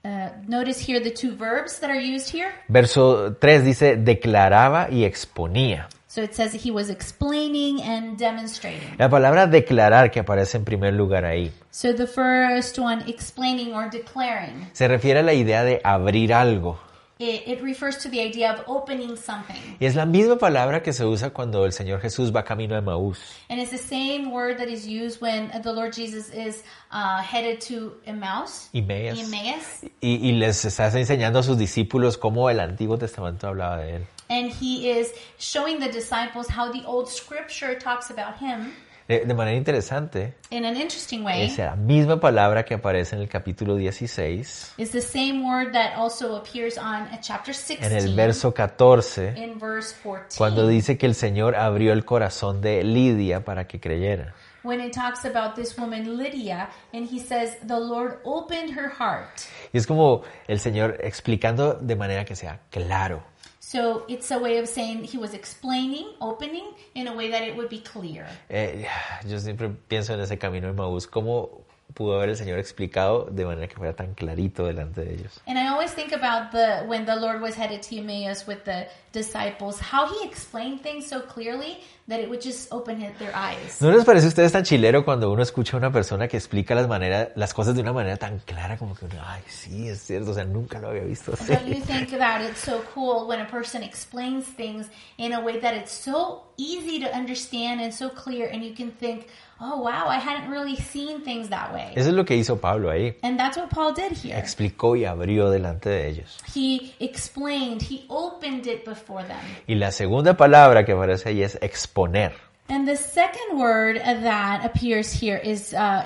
Uh, 0.04 0.32
notice 0.48 0.80
here 0.80 1.00
the 1.00 1.12
two 1.12 1.36
verbs 1.36 1.80
that 1.80 1.92
are 1.92 2.00
used 2.00 2.30
here. 2.30 2.52
Verso 2.68 3.36
3 3.40 3.60
dice 3.60 3.98
declaraba 3.98 4.90
y 4.90 5.04
exponía. 5.04 5.88
So 6.08 6.22
it 6.22 6.34
says 6.34 6.54
he 6.54 6.72
was 6.72 6.90
explaining 6.90 7.82
and 7.84 8.18
demonstrating. 8.18 8.98
La 8.98 9.10
palabra 9.10 9.48
declarar 9.48 10.12
que 10.12 10.20
aparece 10.20 10.58
en 10.58 10.66
primer 10.66 10.94
lugar 10.94 11.24
ahí 11.24 11.52
So 11.70 11.94
the 11.94 12.08
first 12.08 12.80
one, 12.80 13.04
explaining 13.08 13.74
or 13.74 13.90
declaring, 13.90 14.70
se 14.74 14.88
refiere 14.88 15.20
a 15.20 15.24
la 15.24 15.34
idea 15.34 15.64
de 15.64 15.80
abrir 15.84 16.34
algo. 16.34 16.80
It, 17.22 17.48
it 17.48 17.62
refers 17.62 17.98
to 17.98 18.10
the 18.10 18.20
idea 18.20 18.52
of 18.52 18.64
opening 18.68 19.16
something. 19.16 19.78
Y 19.80 19.86
es 19.86 19.96
la 19.96 20.06
misma 20.06 20.38
palabra 20.38 20.82
que 20.82 20.92
se 20.92 21.06
usa 21.06 21.30
cuando 21.30 21.66
el 21.66 21.72
Señor 21.72 22.02
Jesús 22.02 22.36
va 22.36 22.44
camino 22.44 22.76
a 22.76 22.82
Maús. 22.82 23.20
And 23.50 23.60
it's 23.60 23.72
the 23.72 23.78
same 23.78 24.32
word 24.32 24.58
that 24.58 24.68
is 24.68 24.88
used 24.88 25.22
when 25.22 25.52
the 25.62 25.72
Lord 25.72 25.94
Jesus 25.94 26.30
is 26.34 26.64
uh, 26.92 27.22
headed 27.22 27.62
to 27.62 27.94
Emmaus. 28.06 28.70
Emmaus. 28.74 29.20
Emmaus. 29.20 29.84
Y, 30.02 30.20
y 30.22 30.32
les 30.34 30.66
está 30.66 30.88
enseñando 30.88 31.40
a 31.40 31.44
sus 31.44 31.58
discípulos 31.58 32.18
cómo 32.18 32.50
el 32.50 32.60
Antiguo 32.60 32.98
Testamento 32.98 33.48
hablaba 33.48 33.78
de 33.78 33.98
él. 33.98 34.08
And 34.30 34.50
he 34.50 34.90
is 34.90 35.14
showing 35.38 35.80
the 35.80 35.90
disciples 35.90 36.48
how 36.48 36.72
the 36.72 36.84
old 36.86 37.10
scripture 37.10 37.78
talks 37.78 38.10
about 38.10 38.38
him 38.38 38.74
De, 39.12 39.26
de 39.26 39.34
manera 39.34 39.58
interesante, 39.58 40.36
in 40.52 40.64
an 40.64 40.78
interesting 40.78 41.26
way. 41.26 41.44
es 41.44 41.58
la 41.58 41.76
misma 41.76 42.18
palabra 42.22 42.64
que 42.64 42.76
aparece 42.76 43.14
en 43.14 43.22
el 43.22 43.28
capítulo 43.28 43.76
16, 43.76 44.76
It's 44.78 44.92
the 44.92 45.02
same 45.02 45.44
word 45.44 45.74
that 45.74 45.98
also 45.98 46.38
appears 46.38 46.78
on 46.78 47.10
chapter 47.22 47.54
16 47.54 47.84
en 47.84 47.92
el 47.92 48.16
verso 48.16 48.54
14, 48.54 49.34
in 49.36 49.60
verse 49.60 49.94
14. 50.02 50.38
cuando 50.38 50.66
dice 50.66 50.98
que 50.98 51.08
el 51.08 51.16
Señor 51.16 51.58
abrió 51.58 51.92
el 51.92 52.06
corazón 52.06 52.62
de 52.62 52.86
Lidia 52.86 53.44
para 53.44 53.68
que 53.68 53.82
creyera. 53.82 54.34
when 54.64 54.80
it 54.80 54.94
talks 54.94 55.26
about 55.26 55.56
this 55.56 55.78
woman 55.78 56.18
Lydia 56.18 56.70
and 56.94 57.06
he 57.06 57.20
says 57.20 57.58
the 57.68 57.78
Lord 57.78 58.20
opened 58.24 58.74
her 58.78 58.88
heart. 58.88 59.42
Y 59.74 59.78
es 59.78 59.88
como 59.88 60.22
el 60.48 60.60
Señor 60.62 61.00
explicando 61.02 61.74
de 61.74 61.98
manera 61.98 62.24
que 62.24 62.36
sea 62.38 62.62
claro. 62.70 63.24
So 63.72 64.04
it's 64.10 64.30
a 64.32 64.38
way 64.38 64.58
of 64.58 64.68
saying 64.68 65.06
he 65.06 65.18
was 65.18 65.34
explaining, 65.34 66.06
opening 66.20 66.74
in 66.94 67.08
a 67.08 67.16
way 67.16 67.32
that 67.32 67.42
it 67.42 67.56
would 67.56 67.70
be 67.70 67.80
clear. 67.80 68.28
Eh, 68.50 68.86
yo 69.26 69.40
siempre 69.40 69.70
pienso 69.88 70.14
en 70.14 70.20
ese 70.20 70.38
camino 70.38 70.68
de 70.68 70.74
Maús, 70.74 71.08
cómo 71.08 71.64
pudo 71.94 72.16
haber 72.16 72.30
el 72.30 72.38
Señor 72.38 72.60
explicado 72.60 73.28
de 73.32 73.46
manera 73.46 73.68
que 73.68 73.76
fuera 73.76 73.94
tan 73.94 74.14
clarito 74.14 74.66
delante 74.66 75.04
de 75.04 75.14
ellos. 75.14 75.42
And 75.48 75.58
I 75.58 75.68
always 75.68 75.94
think 75.94 76.14
about 76.14 76.52
the 76.52 76.86
when 76.88 77.06
the 77.06 77.16
Lord 77.16 77.42
was 77.42 77.56
headed 77.56 77.82
to 77.84 77.96
Emmaus 77.98 78.48
with 78.48 78.64
the 78.66 78.88
disciples, 79.12 79.80
how 79.80 80.08
he 80.08 80.26
explained 80.26 80.82
things 80.82 81.08
so 81.08 81.22
clearly 81.22 81.80
that 82.08 82.20
it 82.20 82.30
would 82.30 82.42
just 82.42 82.72
open 82.72 83.00
their 83.20 83.34
eyes. 83.36 83.82
¿No 83.82 83.92
les 83.92 84.04
parece 84.06 84.26
a 84.26 84.30
ustedes 84.30 84.52
tan 84.52 84.64
chilero 84.64 85.04
cuando 85.06 85.32
uno 85.32 85.44
escucha 85.44 85.78
a 85.78 85.80
una 85.80 85.92
persona 85.92 86.28
que 86.28 86.38
explica 86.38 86.76
las, 86.76 86.88
maneras, 86.88 87.30
las 87.36 87.54
cosas 87.54 87.76
de 87.76 87.82
una 87.82 87.94
manera 87.94 88.18
tan 88.18 88.40
clara 88.40 88.78
como 88.78 88.96
que 88.96 89.06
uno, 89.06 89.16
ay, 89.26 89.42
sí, 89.48 89.88
es 89.88 90.02
cierto, 90.02 90.32
o 90.32 90.34
sea, 90.34 90.46
nunca 90.46 90.80
lo 90.80 90.90
había 90.90 91.04
visto 91.04 91.34
así? 91.34 91.54
Don't 91.54 91.68
you 91.68 91.82
think 91.82 92.10
that 92.18 92.42
it's 92.42 92.60
so 92.60 92.84
cool 92.94 93.28
when 93.28 93.40
a 93.40 93.48
person 93.48 93.84
explains 93.84 94.46
things 94.46 94.88
in 95.18 95.34
a 95.34 95.40
way 95.40 95.60
that 95.60 95.74
it's 95.74 95.92
so 95.92 96.44
easy 96.58 97.00
to 97.00 97.08
understand 97.16 97.82
and 97.82 97.94
so 97.94 98.10
clear, 98.10 98.50
and 98.52 98.64
you 98.64 98.74
can 98.76 98.92
think, 98.92 99.28
oh 99.62 99.78
wow, 99.78 100.08
I 100.08 100.18
hadn't 100.18 100.50
really 100.50 100.76
seen 100.76 101.22
things 101.22 101.50
that 101.50 101.74
way. 101.74 101.94
Eso 101.96 102.10
es 102.10 102.16
lo 102.16 102.26
que 102.26 102.36
hizo 102.36 102.60
Pablo 102.60 102.90
ahí. 102.90 103.16
And 103.22 103.40
that's 103.40 103.58
what 103.58 103.70
Paul 103.70 103.94
did 103.94 104.12
here. 104.12 104.38
Explicó 104.38 104.96
y 104.96 105.06
abrió 105.06 105.50
delante 105.50 105.90
de 105.90 106.08
ellos. 106.10 106.40
He 106.54 106.94
explained, 107.00 107.82
he 107.82 108.06
opened 108.10 108.68
it 108.68 108.84
before 108.84 109.24
them. 109.24 109.40
Y 109.68 109.76
la 109.76 109.92
segunda 109.92 110.36
palabra 110.36 110.84
que 110.84 110.94
aparece 110.94 111.30
ahí 111.30 111.44
es 111.44 111.58
exponer. 111.62 112.34
And 112.70 112.88
the 112.88 112.96
second 112.96 113.60
word 113.60 113.98
that 114.02 114.66
appears 114.66 115.12
here 115.12 115.38
is 115.38 115.74
uh, 115.74 116.04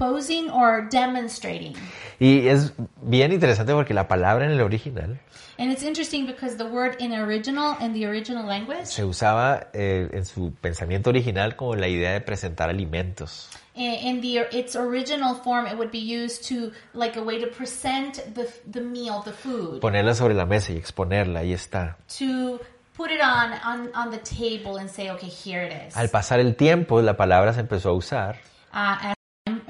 exposing 0.00 0.50
or 0.50 0.88
demonstrating. 0.90 1.74
Y 2.18 2.48
es 2.48 2.72
bien 3.02 3.32
interesante 3.32 3.72
porque 3.72 3.94
la 3.94 4.08
palabra 4.08 4.44
en 4.46 4.52
el 4.52 4.60
original 4.60 5.18
And 5.58 5.70
it's 5.70 5.82
interesting 5.82 6.26
because 6.26 6.56
the 6.56 6.64
word 6.64 6.96
in 7.00 7.12
original, 7.12 7.76
in 7.82 7.92
the 7.92 8.06
original 8.06 8.46
language, 8.46 8.86
se 8.86 9.04
usaba 9.04 9.66
eh, 9.74 10.08
en 10.12 10.24
su 10.24 10.54
pensamiento 10.54 11.10
original 11.10 11.54
como 11.54 11.76
la 11.76 11.86
idea 11.86 12.12
de 12.12 12.22
presentar 12.22 12.70
alimentos. 12.70 13.50
in 13.74 14.20
the 14.22 14.38
its 14.52 14.74
original 14.74 15.34
form, 15.34 15.66
it 15.66 15.76
would 15.76 15.90
be 15.90 15.98
used 15.98 16.48
to 16.48 16.72
like 16.94 17.16
a 17.18 17.22
way 17.22 17.38
to 17.38 17.46
present 17.48 18.22
the 18.34 18.48
the 18.70 18.80
meal, 18.80 19.22
the 19.22 19.32
food, 19.32 19.80
Ponerla 19.80 20.14
sobre 20.14 20.34
la 20.34 20.46
mesa 20.46 20.72
y 20.72 20.76
exponerla, 20.78 21.40
ahí 21.40 21.52
está. 21.52 21.96
to 22.18 22.58
put 22.96 23.10
it 23.10 23.20
on 23.20 23.52
on 23.62 23.90
on 23.94 24.10
the 24.10 24.18
table 24.18 24.78
and 24.78 24.88
say, 24.90 25.10
okay, 25.10 25.28
here 25.28 25.62
it 25.62 25.72
is. 25.88 25.94
Al 25.94 26.08
pasar 26.08 26.40
el 26.40 26.54
tiempo, 26.56 27.02
la 27.02 27.16
palabra 27.18 27.52
se 27.52 27.60
empezó 27.60 27.90
a 27.90 27.92
usar 27.92 28.36
uh, 28.72 29.12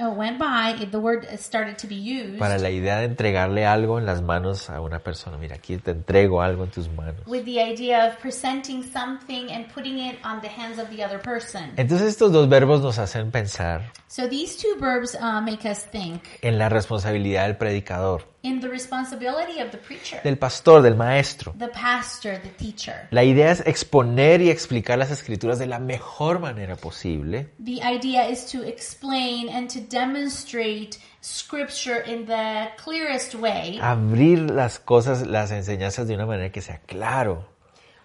went 0.09 0.39
by, 0.39 0.75
it- 0.83 0.91
the 0.91 0.99
word 0.99 1.27
started 1.39 1.77
to 1.77 1.87
be 1.87 1.97
used. 1.97 2.39
para 2.39 2.59
la 2.59 2.71
idea 2.71 2.99
de 2.99 3.05
entregarle 3.05 3.67
algo 3.67 3.99
en 3.99 4.07
las 4.07 4.23
manos 4.23 4.71
a 4.71 4.81
una 4.81 4.99
persona. 5.01 5.37
Mira, 5.37 5.57
aquí 5.57 5.77
te 5.77 5.91
entrego 5.91 6.41
algo 6.43 6.65
en 6.65 6.71
tus 6.71 6.89
manos. 6.91 7.23
with 7.27 7.45
the 7.45 7.61
idea 7.61 8.07
of 8.09 8.17
presenting 8.21 8.83
something 8.83 9.51
and 9.51 9.67
putting 9.75 9.99
it 9.99 10.17
on 10.25 10.41
the 10.41 10.49
hands 10.49 10.79
of 10.79 10.89
the 10.91 11.05
other 11.05 11.21
person. 11.21 11.73
Entonces 11.77 12.09
estos 12.09 12.33
dos 12.33 12.49
verbos 12.49 12.81
nos 12.81 12.99
hacen 12.99 13.31
pensar 13.31 13.93
So 14.09 14.29
these 14.29 14.57
two 14.57 14.77
verbs 14.81 15.15
uh, 15.15 15.41
make 15.41 15.65
us 15.71 15.85
think 15.91 16.23
en 16.43 16.59
la 16.59 16.69
responsabilidad 16.69 17.47
del 17.47 17.57
predicador, 17.57 18.25
in 18.43 18.61
the 18.61 18.69
responsibility 18.69 19.61
of 19.61 19.71
the 19.71 19.79
preacher, 19.79 20.21
del 20.23 20.37
pastor, 20.37 20.83
del 20.83 20.97
maestro. 20.97 21.55
the 21.59 21.69
pastor, 21.69 22.41
the 22.43 22.51
teacher. 22.51 23.09
La 23.11 23.23
idea 23.23 23.51
es 23.51 23.63
exponer 23.67 24.41
y 24.41 24.51
explicar 24.51 24.99
las 24.99 25.11
escrituras 25.11 25.59
de 25.59 25.67
la 25.67 25.79
mejor 25.79 26.39
manera 26.39 26.77
posible 26.77 27.49
The 27.59 27.81
idea 27.83 28.29
is 28.29 28.47
to 28.53 28.63
explain 28.63 29.49
and 29.49 29.69
to 29.71 29.81
demonstrate 29.81 30.99
scripture 31.21 32.03
in 32.07 32.27
the 32.27 32.71
clearest 32.83 33.35
way, 33.35 33.79
abrir 33.81 34.51
las 34.51 34.79
cosas, 34.79 35.27
las 35.27 35.51
enseñanzas 35.51 36.09
de 36.09 36.15
una 36.15 36.27
manera 36.27 36.51
que 36.51 36.63
sea 36.63 36.81
claro 36.87 37.47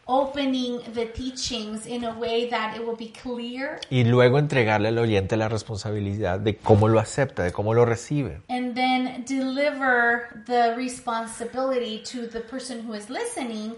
opening 0.07 0.79
the 0.93 1.05
teachings 1.07 1.85
in 1.87 2.03
a 2.03 2.13
way 2.13 2.47
that 2.49 2.75
it 2.77 2.85
will 2.85 2.95
be 2.95 3.11
clear 3.11 3.79
y 3.89 4.03
luego 4.03 4.37
entregarle 4.37 4.89
al 4.89 4.97
oyente 4.99 5.35
la 5.35 5.49
responsabilidad 5.49 6.39
de 6.39 6.57
cómo 6.57 6.87
lo 6.87 6.99
acepta, 6.99 7.43
de 7.43 7.51
cómo 7.51 7.73
lo 7.73 7.85
recibe. 7.85 8.41
and 8.49 8.75
then 8.75 9.23
deliver 9.25 10.43
the 10.45 10.75
responsibility 10.75 12.01
to 12.03 12.27
the 12.27 12.39
person 12.39 12.85
who 12.87 12.93
is 12.93 13.09
listening, 13.09 13.75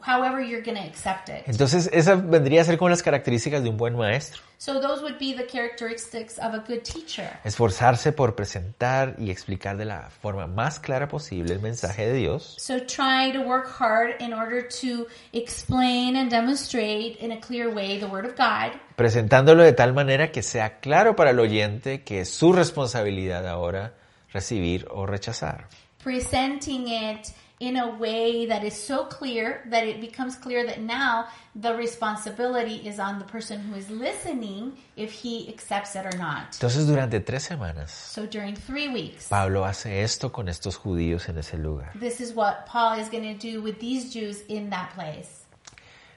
however 0.00 0.40
you're 0.40 0.62
going 0.62 0.76
to 0.76 0.84
accept 0.84 1.28
it. 1.28 1.42
Entonces, 1.46 1.88
esa 1.92 2.14
vendría 2.16 2.60
a 2.60 2.64
ser 2.64 2.76
como 2.78 2.88
las 2.90 3.02
características 3.02 3.62
de 3.62 3.70
un 3.70 3.76
buen 3.76 3.96
maestro. 3.96 4.42
So 4.58 4.80
those 4.80 5.02
would 5.02 5.18
be 5.18 5.34
the 5.34 5.46
characteristics 5.46 6.38
of 6.38 6.54
a 6.54 6.58
good 6.58 6.82
teacher. 6.82 7.28
Esforzarse 7.44 8.12
por 8.12 8.36
presentar 8.36 9.16
y 9.18 9.30
explicar 9.30 9.76
de 9.76 9.86
la 9.86 10.08
forma 10.10 10.46
más 10.46 10.78
clara 10.78 11.08
posible 11.08 11.52
el 11.54 11.60
mensaje 11.60 12.06
de 12.06 12.14
Dios, 12.14 12.54
So 12.58 12.78
try 12.78 13.32
to 13.32 13.40
work 13.40 13.66
hard 13.80 14.20
in 14.20 14.32
order 14.32 14.66
to 14.80 15.06
explain 15.32 16.16
and 16.16 16.30
demonstrate 16.30 17.16
in 17.20 17.32
a 17.32 17.40
clear 17.40 17.68
way 17.74 17.98
the 17.98 18.06
Word 18.06 18.24
of 18.26 18.36
God, 18.36 18.78
presentándolo 18.96 19.64
de 19.64 19.72
tal 19.72 19.92
manera 19.94 20.30
que 20.30 20.42
sea 20.42 20.78
claro 20.78 21.16
para 21.16 21.30
el 21.30 21.40
oyente 21.40 22.02
que 22.04 22.20
es 22.20 22.30
su 22.30 22.52
responsabilidad 22.52 23.48
ahora 23.48 23.94
recibir 24.32 24.86
o 24.90 25.06
rechazar. 25.06 25.66
presenting 26.02 26.88
it 26.88 27.28
in 27.62 27.76
a 27.76 27.86
way 27.96 28.44
that 28.46 28.64
is 28.64 28.74
so 28.74 29.04
clear 29.04 29.62
that 29.70 29.84
it 29.86 30.00
becomes 30.00 30.34
clear 30.34 30.66
that 30.66 30.80
now 30.80 31.26
the 31.54 31.72
responsibility 31.76 32.76
is 32.88 32.98
on 32.98 33.20
the 33.20 33.24
person 33.24 33.60
who 33.60 33.76
is 33.76 33.88
listening 33.88 34.72
if 34.96 35.12
he 35.12 35.48
accepts 35.48 35.94
it 35.94 36.04
or 36.04 36.16
not. 36.18 36.50
Entonces, 36.58 36.86
durante 36.88 37.20
tres 37.20 37.44
semanas, 37.44 37.90
So 37.92 38.26
during 38.26 38.56
three 38.56 38.88
weeks, 38.88 39.28
Pablo 39.28 39.64
hace 39.64 40.02
esto 40.02 40.32
con 40.32 40.48
estos 40.48 40.76
judíos 40.76 41.28
en 41.28 41.38
ese 41.38 41.54
lugar. 41.56 41.92
this 42.00 42.20
is 42.20 42.34
what 42.34 42.66
Paul 42.66 42.98
is 42.98 43.08
going 43.08 43.22
to 43.32 43.38
do 43.38 43.62
with 43.62 43.78
these 43.78 44.12
Jews 44.12 44.42
in 44.48 44.70
that 44.70 44.90
place. 44.94 45.44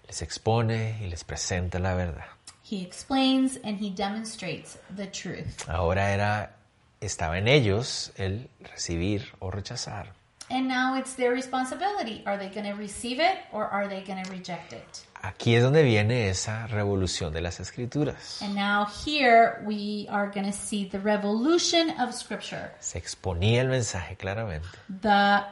Les 0.07 0.21
expone 0.23 0.97
y 0.99 1.07
les 1.09 1.23
presenta 1.23 1.79
la 1.79 1.93
verdad. 1.95 2.25
He 2.63 2.81
explains 2.81 3.57
and 3.63 3.77
he 3.77 3.91
demonstrates 3.91 4.79
the 4.95 5.05
truth. 5.05 5.69
Ahora 5.69 6.11
era, 6.11 6.55
estaba 7.01 7.37
en 7.37 7.47
ellos 7.47 8.11
el 8.17 8.49
recibir 8.63 9.27
o 9.39 9.51
rechazar. 9.51 10.07
And 10.49 10.67
now 10.67 10.95
it's 10.95 11.15
their 11.15 11.31
responsibility. 11.31 12.23
Are 12.25 12.37
they 12.37 12.49
going 12.49 12.65
to 12.65 12.73
receive 12.73 13.19
it 13.19 13.37
or 13.51 13.65
are 13.65 13.87
they 13.87 14.01
going 14.01 14.23
to 14.23 14.29
reject 14.31 14.73
it? 14.73 15.05
Aquí 15.21 15.55
es 15.55 15.63
donde 15.63 15.81
viene 15.83 16.29
esa 16.29 16.67
revolución 16.67 17.33
de 17.33 17.41
las 17.41 17.59
escrituras. 17.59 18.41
And 18.43 18.53
now 18.53 18.85
here 18.85 19.63
we 19.65 20.07
are 20.09 20.29
going 20.29 20.45
to 20.45 20.53
see 20.53 20.85
the 20.85 20.99
revolution 20.99 21.89
of 21.99 22.13
scripture. 22.13 22.71
Se 22.79 22.99
exponía 22.99 23.61
el 23.61 23.69
mensaje 23.69 24.15
claramente. 24.17 24.67
The 25.01 25.43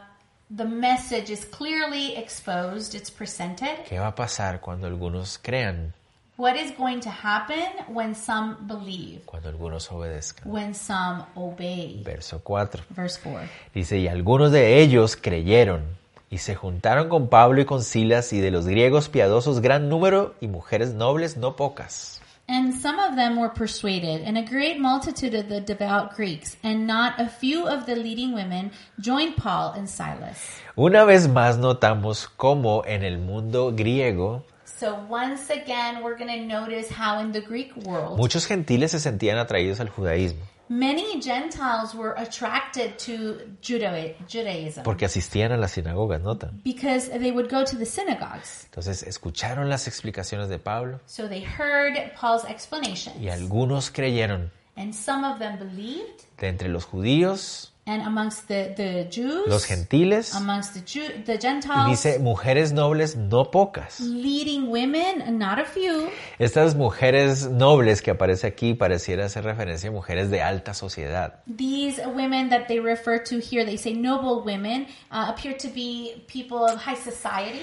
the 0.56 0.66
message 0.66 1.32
is 1.32 1.46
clearly 1.46 2.16
exposed, 2.16 2.94
it's 2.94 3.10
presented. 3.10 3.86
¿Qué 3.88 3.98
va 3.98 4.08
a 4.08 4.16
pasar 4.16 4.62
cuando 4.62 4.86
algunos 4.86 5.40
crean, 5.42 5.94
What 6.36 6.56
is 6.56 6.72
going 6.76 7.00
to 7.02 7.12
happen 7.12 7.64
when 7.88 8.16
some 8.16 8.56
believe, 8.68 9.22
cuando 9.26 9.50
algunos 9.50 9.92
obedezcan? 9.92 10.52
when 10.52 10.74
some 10.74 11.26
obey? 11.38 12.02
Verso 12.04 12.40
4. 12.40 12.82
Verse 12.90 13.20
4. 13.22 13.48
Dice, 13.76 14.00
y 14.00 14.08
algunos 14.08 14.52
de 14.52 14.82
ellos 14.82 15.16
creyeron 15.16 15.84
y 16.32 16.40
se 16.40 16.56
juntaron 16.56 17.08
con 17.08 17.28
Pablo 17.28 17.62
y 17.62 17.66
con 17.66 17.84
Silas 17.84 18.34
y 18.34 18.42
de 18.42 18.50
los 18.50 18.66
griegos 18.66 19.10
piadosos 19.10 19.62
gran 19.62 19.90
número 19.90 20.34
y 20.42 20.48
mujeres 20.48 20.96
nobles 20.96 21.38
no 21.38 21.56
pocas. 21.56 22.20
And 22.48 22.74
some 22.74 23.00
of 23.00 23.16
them 23.16 23.38
were 23.38 23.54
persuaded, 23.54 24.24
and 24.26 24.36
a 24.36 24.42
great 24.42 24.80
multitude 24.80 25.36
of 25.36 25.48
the 25.48 25.62
devout 25.62 26.16
Greeks, 26.16 26.58
and 26.64 26.88
not 26.88 27.14
a 27.20 27.30
few 27.30 27.68
of 27.68 27.86
the 27.86 27.96
leading 27.96 28.34
women, 28.34 28.72
joined 29.00 29.36
Paul 29.38 29.74
and 29.78 29.88
Silas. 29.88 30.40
Una 30.76 31.06
vez 31.06 31.30
más 31.30 31.60
notamos 31.60 32.28
cómo 32.28 32.84
en 32.86 33.04
el 33.04 33.20
mundo 33.20 33.72
griego 33.74 34.44
So 34.84 34.96
once 35.08 35.50
again, 35.50 36.04
we're 36.04 36.18
going 36.18 36.28
to 36.28 36.46
notice 36.46 36.90
how 36.90 37.20
in 37.22 37.32
the 37.32 37.40
Greek 37.40 37.74
world, 37.86 38.18
muchos 38.18 38.46
gentiles 38.50 38.92
se 38.92 39.00
sentían 39.00 39.38
atraídos 39.38 39.80
al 39.80 39.88
judaísmo 39.88 40.42
many 40.68 41.22
Gentiles 41.22 41.94
were 41.94 42.14
attracted 42.18 42.98
to 42.98 43.38
Juda- 43.62 44.16
Judaism 44.28 44.84
porque 44.84 45.06
asistían 45.06 45.52
a 45.54 45.58
las 45.58 45.72
sinagogas, 45.74 46.22
notan. 46.22 46.62
because 46.64 47.10
they 47.10 47.32
would 47.32 47.50
go 47.50 47.64
to 47.64 47.78
the 47.78 47.86
synagogues. 47.86 48.66
Entonces 48.72 49.04
escucharon 49.04 49.70
las 49.70 49.88
explicaciones 49.88 50.50
de 50.50 50.60
Pablo 50.60 51.00
So 51.06 51.28
they 51.30 51.42
heard 51.42 51.96
Paul's 52.20 52.44
explanations. 52.46 53.16
y 53.22 53.30
algunos 53.30 53.90
creyeron. 53.90 54.52
And 54.76 54.94
some 54.94 55.24
of 55.24 55.40
them 55.40 55.58
believed, 55.60 56.26
De 56.40 56.48
entre 56.50 56.68
los 56.68 56.86
judíos, 56.86 57.72
and 57.86 58.02
amongst 58.02 58.48
the, 58.48 58.74
the 58.78 59.08
Jews, 59.10 59.48
los 59.48 59.68
gentiles, 59.68 60.34
amongst 60.36 60.74
the, 60.74 60.82
Jew, 60.82 61.24
the 61.26 61.38
Gentiles, 61.38 61.90
dice 61.90 62.20
mujeres 62.20 62.72
nobles 62.72 63.16
no 63.16 63.52
pocas. 63.52 64.00
leading 64.00 64.70
women, 64.70 65.38
not 65.38 65.60
a 65.60 65.66
few. 65.66 66.10
Estas 66.40 66.76
mujeres 66.76 67.50
nobles 67.50 68.02
que 68.02 68.12
aparece 68.12 68.48
aquí 68.48 68.74
pareciera 68.74 69.26
hacer 69.26 69.44
referencia 69.44 69.90
a 69.90 69.92
mujeres 69.92 70.30
de 70.30 70.42
alta 70.42 70.74
sociedad. 70.74 71.42
These 71.46 72.00
women 72.08 72.50
that 72.50 72.68
they 72.68 72.80
refer 72.80 73.22
to 73.26 73.40
here, 73.40 73.66
they 73.66 73.78
say 73.78 73.94
noble 73.94 74.44
women, 74.44 74.88
uh, 75.12 75.34
appear 75.34 75.58
to 75.58 75.68
be 75.68 76.24
people 76.28 76.66
of 76.66 76.82
high 76.82 76.96
society. 76.96 77.62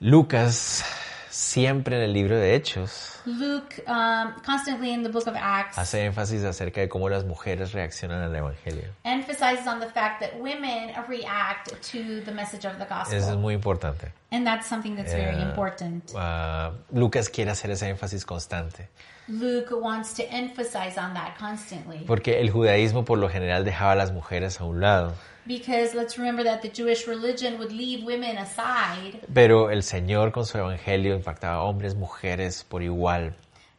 Lucas, 0.00 0.84
siempre 1.30 1.96
en 1.96 2.02
el 2.02 2.12
libro 2.12 2.36
de 2.36 2.54
Hechos, 2.54 3.15
Luke, 3.26 3.74
um, 3.88 4.34
constantly 4.44 4.92
in 4.92 5.02
the 5.02 5.08
book 5.08 5.26
of 5.26 5.34
Acts, 5.36 5.76
hace 5.76 6.04
énfasis 6.04 6.44
acerca 6.44 6.80
de 6.80 6.88
cómo 6.88 7.08
las 7.08 7.24
mujeres 7.24 7.72
reaccionan 7.72 8.22
al 8.22 8.34
Evangelio. 8.34 8.84
emphasizes 9.04 9.66
on 9.66 9.80
the 9.80 9.88
fact 9.88 10.20
that 10.20 10.34
women 10.40 10.92
react 11.08 11.70
to 11.92 12.20
the 12.24 12.30
message 12.32 12.64
of 12.64 12.78
the 12.78 12.86
gospel. 12.86 13.18
Eso 13.18 13.32
es 13.32 13.36
muy 13.36 13.54
importante. 13.54 14.12
and 14.30 14.46
that's 14.46 14.66
something 14.68 14.94
that's 14.96 15.12
very 15.12 15.36
Eh, 15.36 15.42
important. 15.42 16.12
ah, 16.16 16.70
Lucas 16.92 17.28
quiere 17.28 17.50
hacer 17.50 17.70
ese 17.72 17.88
énfasis 17.88 18.24
constante, 18.24 18.88
Luke 19.28 19.72
wants 19.74 20.14
to 20.14 20.22
emphasize 20.30 20.96
on 20.96 21.12
that 21.14 21.36
constantly. 21.36 21.98
porque 22.06 22.40
el 22.40 22.50
judaísmo 22.50 23.04
por 23.04 23.18
lo 23.18 23.28
general 23.28 23.64
dejaba 23.64 23.92
a 23.92 23.96
las 23.96 24.12
mujeres 24.12 24.60
a 24.60 24.64
un 24.64 24.80
lado, 24.80 25.14
Because 25.48 25.94
let's 25.94 26.16
remember 26.18 26.42
that 26.42 26.60
the 26.62 26.68
Jewish 26.68 27.06
religion 27.06 27.56
would 27.60 27.70
leave 27.70 28.02
women 28.04 28.36
aside, 28.36 29.20
pero 29.32 29.70
el 29.70 29.84
Señor 29.84 30.32
con 30.32 30.44
su 30.44 30.58
Evangelio 30.58 31.14
impactaba 31.14 31.58
a 31.58 31.62
hombres, 31.62 31.94
mujeres 31.94 32.64
por 32.68 32.82
igual. 32.82 33.15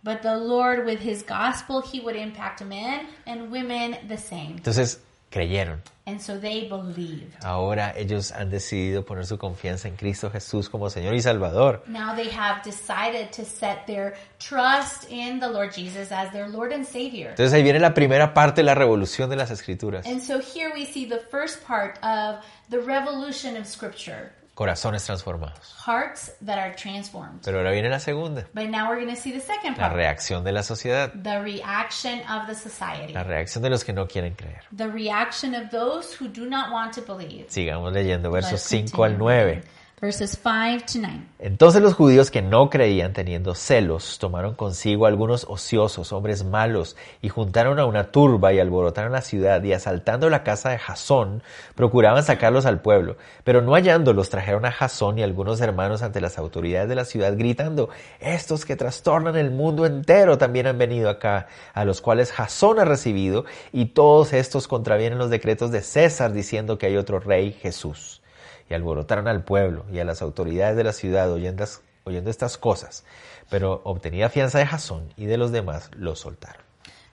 But 0.04 0.22
the 0.22 0.38
Lord, 0.38 0.86
with 0.86 1.00
his 1.00 1.24
gospel, 1.24 1.82
he 1.82 2.00
would 2.00 2.16
impact 2.16 2.64
men 2.64 3.08
and 3.26 3.52
women 3.52 3.98
the 4.08 4.18
same. 4.18 4.58
Entonces 4.58 5.00
creyeron. 5.32 5.82
And 6.06 6.22
so 6.22 6.40
they 6.40 6.70
believed. 6.70 7.36
Ahora 7.44 7.94
ellos 7.98 8.32
han 8.32 8.50
decidido 8.50 9.04
poner 9.04 9.26
su 9.26 9.38
confianza 9.38 9.90
en 9.90 9.98
Cristo 9.98 10.32
Jesús 10.32 10.70
como 10.70 10.90
Señor 10.90 11.14
y 11.16 11.22
Salvador. 11.22 11.84
Now 11.88 12.16
they 12.16 12.30
have 12.30 12.64
decided 12.64 13.32
to 13.34 13.44
set 13.44 13.86
their 13.86 14.16
trust 14.40 15.12
in 15.12 15.42
the 15.42 15.50
Lord 15.50 15.74
Jesus 15.74 16.14
as 16.14 16.32
their 16.32 16.48
Lord 16.48 16.72
and 16.72 16.86
Savior. 16.86 17.32
Entonces 17.32 17.54
ahí 17.54 17.62
viene 17.62 17.80
la 17.80 17.94
primera 17.94 18.34
parte 18.34 18.62
de 18.62 18.66
la 18.66 18.76
revolución 18.76 19.30
de 19.30 19.36
las 19.36 19.52
escrituras. 19.52 20.06
And 20.06 20.22
so 20.22 20.40
here 20.40 20.72
we 20.74 20.86
see 20.86 21.06
the 21.06 21.20
first 21.30 21.62
part 21.68 21.98
of 22.02 22.42
the 22.70 22.80
revolution 22.80 23.58
of 23.58 23.68
Scripture 23.68 24.32
Corazones 24.58 25.06
transformados. 25.06 25.72
hearts 25.86 26.32
that 26.44 26.58
are 26.58 26.74
transformed. 26.76 27.42
Pero 27.46 27.60
ahora 27.60 27.72
viene 27.72 27.90
la 27.90 28.00
segunda, 28.00 28.48
But 28.56 28.70
now 28.70 28.90
we're 28.90 29.00
going 29.00 29.14
to 29.14 29.22
see 29.22 29.32
the 29.32 29.40
second 29.40 29.78
la 29.78 29.84
part 29.90 29.96
reacción 29.96 30.44
de 30.44 30.52
la 30.52 30.64
sociedad, 30.64 31.12
the 31.14 31.40
reaction 31.44 32.22
of 32.28 32.48
the 32.48 32.56
society, 32.56 33.14
la 33.14 33.24
reacción 33.24 33.62
de 33.62 33.70
los 33.70 33.84
que 33.84 33.94
no 33.94 34.08
quieren 34.08 34.34
creer. 34.34 34.64
the 34.76 34.88
reaction 34.88 35.54
of 35.54 35.70
those 35.70 36.12
who 36.20 36.28
do 36.28 36.50
not 36.50 36.72
want 36.72 36.92
to 36.92 37.02
believe. 37.04 37.46
Sigamos 37.50 37.94
leyendo 37.94 38.32
versos 38.32 38.54
Let's 38.54 38.64
5 38.64 39.04
al 39.04 39.12
continue 39.18 39.18
9. 39.20 39.64
Verses 40.00 40.38
5 40.44 40.86
to 40.94 41.00
9. 41.00 41.22
Entonces 41.40 41.82
los 41.82 41.96
judíos 41.96 42.30
que 42.30 42.44
no 42.44 42.70
creían 42.70 43.14
teniendo 43.14 43.56
celos 43.56 44.20
tomaron 44.20 44.54
consigo 44.54 45.08
algunos 45.08 45.48
ociosos, 45.50 46.14
hombres 46.14 46.44
malos, 46.44 46.96
y 47.20 47.30
juntaron 47.30 47.80
a 47.80 47.88
una 47.88 48.12
turba 48.12 48.54
y 48.54 48.60
alborotaron 48.60 49.12
la 49.12 49.24
ciudad 49.24 49.64
y 49.64 49.74
asaltando 49.74 50.30
la 50.30 50.44
casa 50.44 50.70
de 50.70 50.78
Jasón 50.78 51.42
procuraban 51.74 52.24
sacarlos 52.24 52.68
al 52.68 52.80
pueblo. 52.80 53.18
Pero 53.44 53.64
no 53.64 53.72
hallándolos 53.74 54.30
trajeron 54.30 54.66
a 54.66 54.72
Jasón 54.72 55.18
y 55.18 55.24
algunos 55.24 55.62
hermanos 55.62 56.04
ante 56.04 56.22
las 56.22 56.38
autoridades 56.38 56.90
de 56.90 56.96
la 56.96 57.06
ciudad 57.06 57.36
gritando, 57.36 57.90
estos 58.20 58.66
que 58.66 58.76
trastornan 58.76 59.36
el 59.36 59.50
mundo 59.50 59.88
entero 59.88 60.38
también 60.38 60.68
han 60.68 60.78
venido 60.78 61.10
acá, 61.10 61.48
a 61.74 61.86
los 61.86 62.02
cuales 62.02 62.32
Jasón 62.32 62.78
ha 62.78 62.86
recibido 62.86 63.46
y 63.74 63.86
todos 63.86 64.34
estos 64.34 64.68
contravienen 64.68 65.18
los 65.18 65.32
decretos 65.32 65.72
de 65.72 65.82
César 65.82 66.34
diciendo 66.34 66.78
que 66.78 66.86
hay 66.86 66.98
otro 66.98 67.20
rey 67.20 67.52
Jesús 67.52 68.22
y 68.70 68.74
alborotaron 68.74 69.28
al 69.28 69.44
pueblo 69.44 69.86
y 69.92 70.00
a 70.00 70.06
las 70.06 70.22
autoridades 70.22 70.78
de 70.78 70.84
la 70.84 70.94
ciudad 70.94 71.32
oyendo, 71.32 71.66
oyendo 72.04 72.30
estas 72.30 72.58
cosas. 72.58 73.06
Pero 73.50 73.82
obtenida 73.86 74.30
fianza 74.30 74.60
de 74.60 74.66
Jasón 74.66 75.14
y 75.16 75.26
de 75.26 75.38
los 75.38 75.52
demás, 75.52 75.90
los 75.96 76.20
soltaron. 76.20 76.67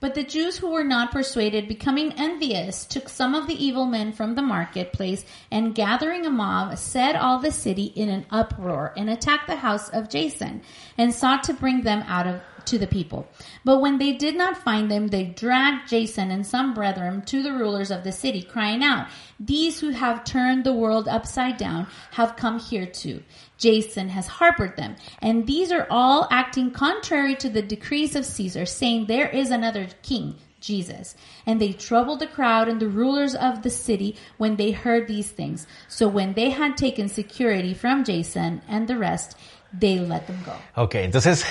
But 0.05 0.15
the 0.15 0.23
Jews 0.23 0.59
who 0.59 0.69
were 0.69 0.85
not 0.85 1.13
persuaded, 1.13 1.67
becoming 1.67 2.13
envious, 2.19 2.85
took 2.85 3.09
some 3.09 3.35
of 3.35 3.47
the 3.47 3.65
evil 3.65 3.87
men 3.87 4.13
from 4.13 4.35
the 4.35 4.43
marketplace, 4.43 5.25
and 5.51 5.75
gathering 5.75 6.27
a 6.27 6.31
mob, 6.31 6.77
set 6.77 7.17
all 7.17 7.39
the 7.39 7.51
city 7.51 7.85
in 7.85 8.11
an 8.11 8.27
uproar, 8.31 8.93
and 8.99 9.09
attacked 9.09 9.47
the 9.47 9.57
house 9.57 9.89
of 9.89 10.11
Jason, 10.11 10.61
and 10.99 11.15
sought 11.15 11.43
to 11.45 11.55
bring 11.55 11.85
them 11.85 12.05
out 12.07 12.27
of 12.27 12.43
to 12.67 12.79
the 12.79 12.87
people. 12.87 13.27
But 13.65 13.81
when 13.81 13.99
they 13.99 14.13
did 14.13 14.37
not 14.37 14.57
find 14.57 14.91
them, 14.91 15.09
they 15.09 15.25
dragged 15.25 15.89
Jason 15.89 16.31
and 16.31 16.47
some 16.47 16.75
brethren 16.75 17.23
to 17.23 17.43
the 17.43 17.53
rulers 17.53 17.91
of 17.91 18.05
the 18.05 18.13
city, 18.13 18.43
crying 18.43 18.83
out, 18.83 19.09
These 19.41 19.81
who 19.81 19.91
have 19.91 20.25
turned 20.25 20.65
the 20.65 20.73
world 20.73 21.09
upside 21.09 21.57
down 21.57 21.87
have 22.13 22.37
come 22.37 22.59
here 22.59 22.87
too. 22.87 23.23
Jason 23.59 24.09
has 24.09 24.27
harbored 24.27 24.77
them, 24.77 24.97
and 25.21 25.47
these 25.47 25.73
are 25.73 25.87
all 25.91 26.29
acting 26.31 26.71
contrary 26.71 27.35
to 27.37 27.49
the 27.49 27.63
decrees 27.63 28.17
of 28.17 28.25
Caesar, 28.25 28.67
saying 28.67 29.07
there 29.07 29.29
is 29.29 29.51
another 29.51 29.87
king, 30.03 30.37
Jesus. 30.61 31.15
And 31.47 31.61
they 31.61 31.73
troubled 31.73 32.21
the 32.21 32.27
crowd 32.27 32.69
and 32.69 32.81
the 32.81 32.89
rulers 32.89 33.35
of 33.35 33.63
the 33.63 33.71
city 33.71 34.17
when 34.39 34.57
they 34.57 34.73
heard 34.73 35.07
these 35.07 35.31
things. 35.31 35.67
So 35.89 36.09
when 36.09 36.33
they 36.35 36.51
had 36.51 36.77
taken 36.77 37.09
security 37.09 37.75
from 37.75 38.05
Jason 38.05 38.63
and 38.69 38.89
the 38.89 38.97
rest, 38.97 39.37
they 39.73 39.99
let 39.99 40.27
them 40.27 40.41
go. 40.45 40.55
Ok, 40.77 40.97
entonces 40.97 41.45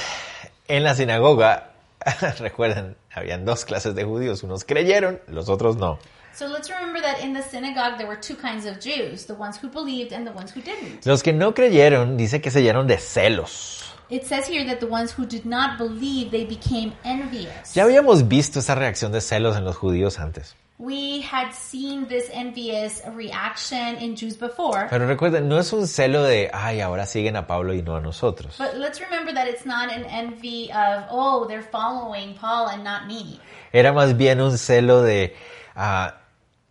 en 0.67 0.83
la 0.83 0.95
sinagoga, 0.95 1.69
recuerden, 2.39 2.95
habían 3.11 3.45
dos 3.45 3.65
clases 3.65 3.95
de 3.95 4.03
judíos, 4.03 4.43
unos 4.43 4.63
creyeron, 4.63 5.21
los 5.27 5.49
otros 5.49 5.77
no. 5.77 5.99
So 6.35 6.47
let's 6.47 6.69
remember 6.69 6.99
that 6.99 7.21
in 7.21 7.33
the 7.33 7.43
synagogue 7.43 7.99
there 7.99 8.07
were 8.07 8.15
two 8.15 8.35
kinds 8.35 8.65
of 8.65 8.79
Jews, 8.79 9.25
the 9.25 9.35
ones 9.35 9.55
who 9.57 9.69
believed 9.69 10.11
and 10.11 10.25
the 10.25 10.31
ones 10.31 10.51
who 10.51 10.61
didn't. 10.61 11.05
Los 11.05 11.21
que 11.21 11.31
no 11.31 11.53
creyeron 11.53 12.17
dice 12.17 12.41
que 12.41 12.49
se 12.49 12.63
llenaron 12.63 12.87
de 12.87 12.97
celos. 12.97 13.83
It 14.09 14.25
says 14.25 14.47
here 14.47 14.65
that 14.65 14.79
the 14.79 14.87
ones 14.87 15.11
who 15.11 15.25
did 15.25 15.45
not 15.45 15.77
believe, 15.77 16.31
they 16.31 16.45
became 16.45 16.93
envious. 17.03 17.73
Ya 17.75 17.83
habíamos 17.83 18.27
visto 18.27 18.59
esa 18.59 18.75
reacción 18.75 19.11
de 19.11 19.21
celos 19.21 19.55
en 19.55 19.63
los 19.63 19.75
judíos 19.77 20.19
antes. 20.19 20.55
We 20.79 21.21
had 21.21 21.53
seen 21.53 22.07
this 22.07 22.29
envious 22.33 23.01
reaction 23.15 23.95
in 23.97 24.15
Jews 24.15 24.35
before. 24.35 24.87
Pero 24.89 25.07
recuerden, 25.07 25.47
no 25.47 25.59
es 25.59 25.71
un 25.71 25.87
celo 25.87 26.23
de, 26.23 26.49
ay, 26.51 26.81
ahora 26.81 27.05
siguen 27.05 27.35
a 27.35 27.45
Pablo 27.45 27.73
y 27.75 27.81
no 27.83 27.95
a 27.95 28.01
nosotros. 28.01 28.57
But 28.57 28.75
let's 28.77 28.99
remember 28.99 29.33
that 29.33 29.47
it's 29.47 29.65
not 29.65 29.91
an 29.91 30.03
envy 30.05 30.71
of, 30.71 31.05
oh, 31.11 31.45
they're 31.47 31.61
following 31.61 32.33
Paul 32.33 32.69
and 32.69 32.83
not 32.83 33.07
me. 33.07 33.39
Era 33.71 33.93
más 33.93 34.17
bien 34.17 34.41
un 34.41 34.57
celo 34.57 35.03
de, 35.03 35.35
ah, 35.75 36.15